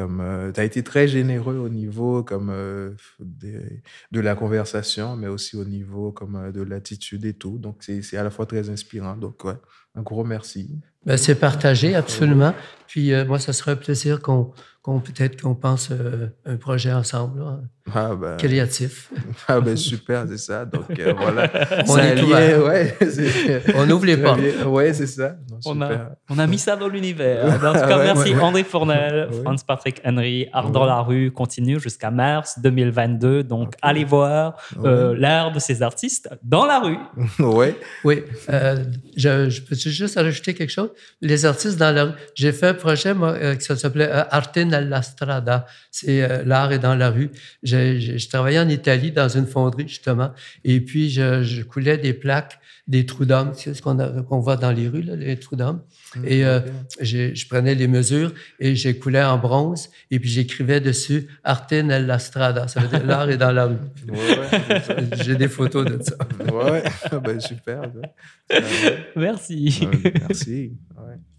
euh, 0.00 0.46
comme, 0.46 0.52
tu 0.52 0.60
as 0.60 0.64
été 0.64 0.82
très 0.82 1.08
généreux 1.08 1.56
au 1.56 1.68
niveau, 1.68 2.22
comme, 2.22 2.50
euh, 2.50 2.94
de, 3.20 4.20
la 4.20 4.34
conversation, 4.34 5.16
mais 5.16 5.28
aussi 5.28 5.56
au 5.56 5.64
niveau, 5.64 6.12
comme, 6.12 6.36
euh, 6.36 6.52
de 6.52 6.62
l'attitude 6.62 7.24
et 7.24 7.34
tout. 7.34 7.58
Donc, 7.58 7.82
c'est 7.82 8.02
c'est 8.02 8.16
à 8.16 8.24
la 8.24 8.30
fois 8.30 8.46
très 8.46 8.70
inspirant. 8.70 9.16
Donc, 9.16 9.44
ouais, 9.44 9.54
un 9.94 10.02
gros 10.02 10.24
merci. 10.24 10.80
Ben, 11.06 11.16
c'est 11.16 11.34
partagé, 11.34 11.94
absolument. 11.94 12.54
Puis 12.86 13.12
euh, 13.12 13.24
moi, 13.24 13.38
ça 13.38 13.52
serait 13.52 13.72
un 13.72 13.76
plaisir 13.76 14.20
qu'on 14.20 14.52
qu'on 14.82 15.00
peut-être 15.00 15.40
qu'on 15.40 15.54
pense 15.54 15.88
euh, 15.90 16.26
un 16.44 16.56
projet 16.58 16.92
ensemble, 16.92 17.40
là, 17.40 17.58
Ah, 17.94 18.14
ben, 18.14 18.36
créatif. 18.36 19.10
Ah 19.48 19.58
ben 19.58 19.76
super, 19.78 20.26
c'est 20.28 20.36
ça. 20.36 20.66
Donc 20.66 20.90
euh, 20.98 21.14
voilà. 21.16 21.50
On 21.88 21.96
est 21.96 22.14
lien, 22.16 22.60
ouais. 22.60 22.94
c'est- 23.10 23.74
On 23.76 23.88
ouvre 23.88 24.04
les 24.04 24.18
portes. 24.18 24.40
Ouais, 24.66 24.92
c'est 24.92 25.06
ça. 25.06 25.36
Non, 25.50 25.58
on, 25.64 25.80
a, 25.80 26.10
on 26.28 26.38
a 26.38 26.46
mis 26.46 26.58
ça 26.58 26.76
dans 26.76 26.88
l'univers. 26.88 27.46
En 27.46 27.72
tout 27.72 27.78
cas, 27.78 27.96
Ouais, 27.98 28.04
merci 28.04 28.30
ouais, 28.32 28.36
ouais. 28.36 28.42
André 28.42 28.62
Fournel, 28.64 29.28
Ouais. 29.32 29.40
Franz 29.42 29.64
Patrick 29.66 30.02
Henry, 30.04 30.48
Art 30.52 30.70
dans 30.70 30.84
la 30.84 31.00
rue 31.00 31.30
continue 31.30 31.80
jusqu'à 31.80 32.10
mars 32.10 32.58
2022. 32.62 33.42
Donc, 33.42 33.72
allez 33.80 34.04
voir 34.04 34.56
euh, 34.84 35.14
l'art 35.18 35.50
de 35.50 35.60
ces 35.60 35.80
artistes 35.82 36.28
dans 36.42 36.66
la 36.66 36.80
rue. 36.80 36.98
ouais. 37.38 37.74
Oui, 38.04 38.22
euh, 38.50 38.84
je, 39.16 39.48
je 39.48 39.62
peux 39.62 39.74
juste 39.76 40.16
rajouter 40.16 40.52
quelque 40.52 40.70
chose? 40.72 40.90
Les 41.20 41.44
artistes 41.44 41.78
dans 41.78 41.94
la 41.94 42.04
rue. 42.04 42.12
J'ai 42.34 42.52
fait 42.52 42.68
un 42.68 42.74
projet, 42.74 43.14
moi, 43.14 43.32
euh, 43.32 43.54
qui 43.54 43.64
s'appelait 43.64 44.08
euh, 44.08 44.24
Arte 44.30 44.56
nella 44.56 45.02
strada. 45.02 45.66
C'est 45.90 46.22
euh, 46.22 46.42
l'art 46.44 46.72
est 46.72 46.78
dans 46.78 46.94
la 46.94 47.10
rue. 47.10 47.30
Je 47.62 48.28
travaillais 48.28 48.58
en 48.58 48.68
Italie 48.68 49.12
dans 49.12 49.28
une 49.28 49.46
fonderie, 49.46 49.88
justement, 49.88 50.32
et 50.64 50.80
puis 50.80 51.10
je, 51.10 51.62
coulais 51.62 51.98
des 51.98 52.14
plaques, 52.14 52.58
des 52.86 53.06
trous 53.06 53.24
d'hommes, 53.24 53.52
c'est 53.54 53.74
ce 53.74 53.82
qu'on 53.82 54.38
voit 54.40 54.56
dans 54.56 54.72
les 54.72 54.88
rues, 54.88 55.02
les 55.02 55.38
trous 55.38 55.56
d'hommes? 55.56 55.80
Et 56.24 56.44
euh, 56.44 56.60
je 57.00 57.48
prenais 57.48 57.74
les 57.74 57.88
mesures 57.88 58.32
et 58.60 58.76
j'ai 58.76 58.98
coulé 58.98 59.22
en 59.22 59.38
bronze, 59.38 59.90
et 60.10 60.18
puis 60.18 60.28
j'écrivais 60.28 60.80
dessus 60.80 61.26
Arte 61.42 61.72
nella 61.72 62.18
strada. 62.18 62.68
Ça 62.68 62.80
veut 62.80 62.88
dire 62.88 63.04
l'art 63.04 63.30
est 63.30 63.36
dans 63.36 63.52
la 63.52 63.66
rue. 63.66 63.76
Ouais, 64.08 64.16
ouais, 64.16 64.46
c'est 64.68 64.84
ça. 64.84 64.96
J'ai 65.24 65.36
des 65.36 65.48
photos 65.48 65.84
de 65.86 66.02
ça. 66.02 66.16
Ouais, 66.52 66.82
ben 67.24 67.40
super. 67.40 67.82
ça. 67.82 68.58
Merci. 69.16 69.88
Ouais, 69.90 70.12
Merci. 70.20 70.72
Ouais. 70.96 71.33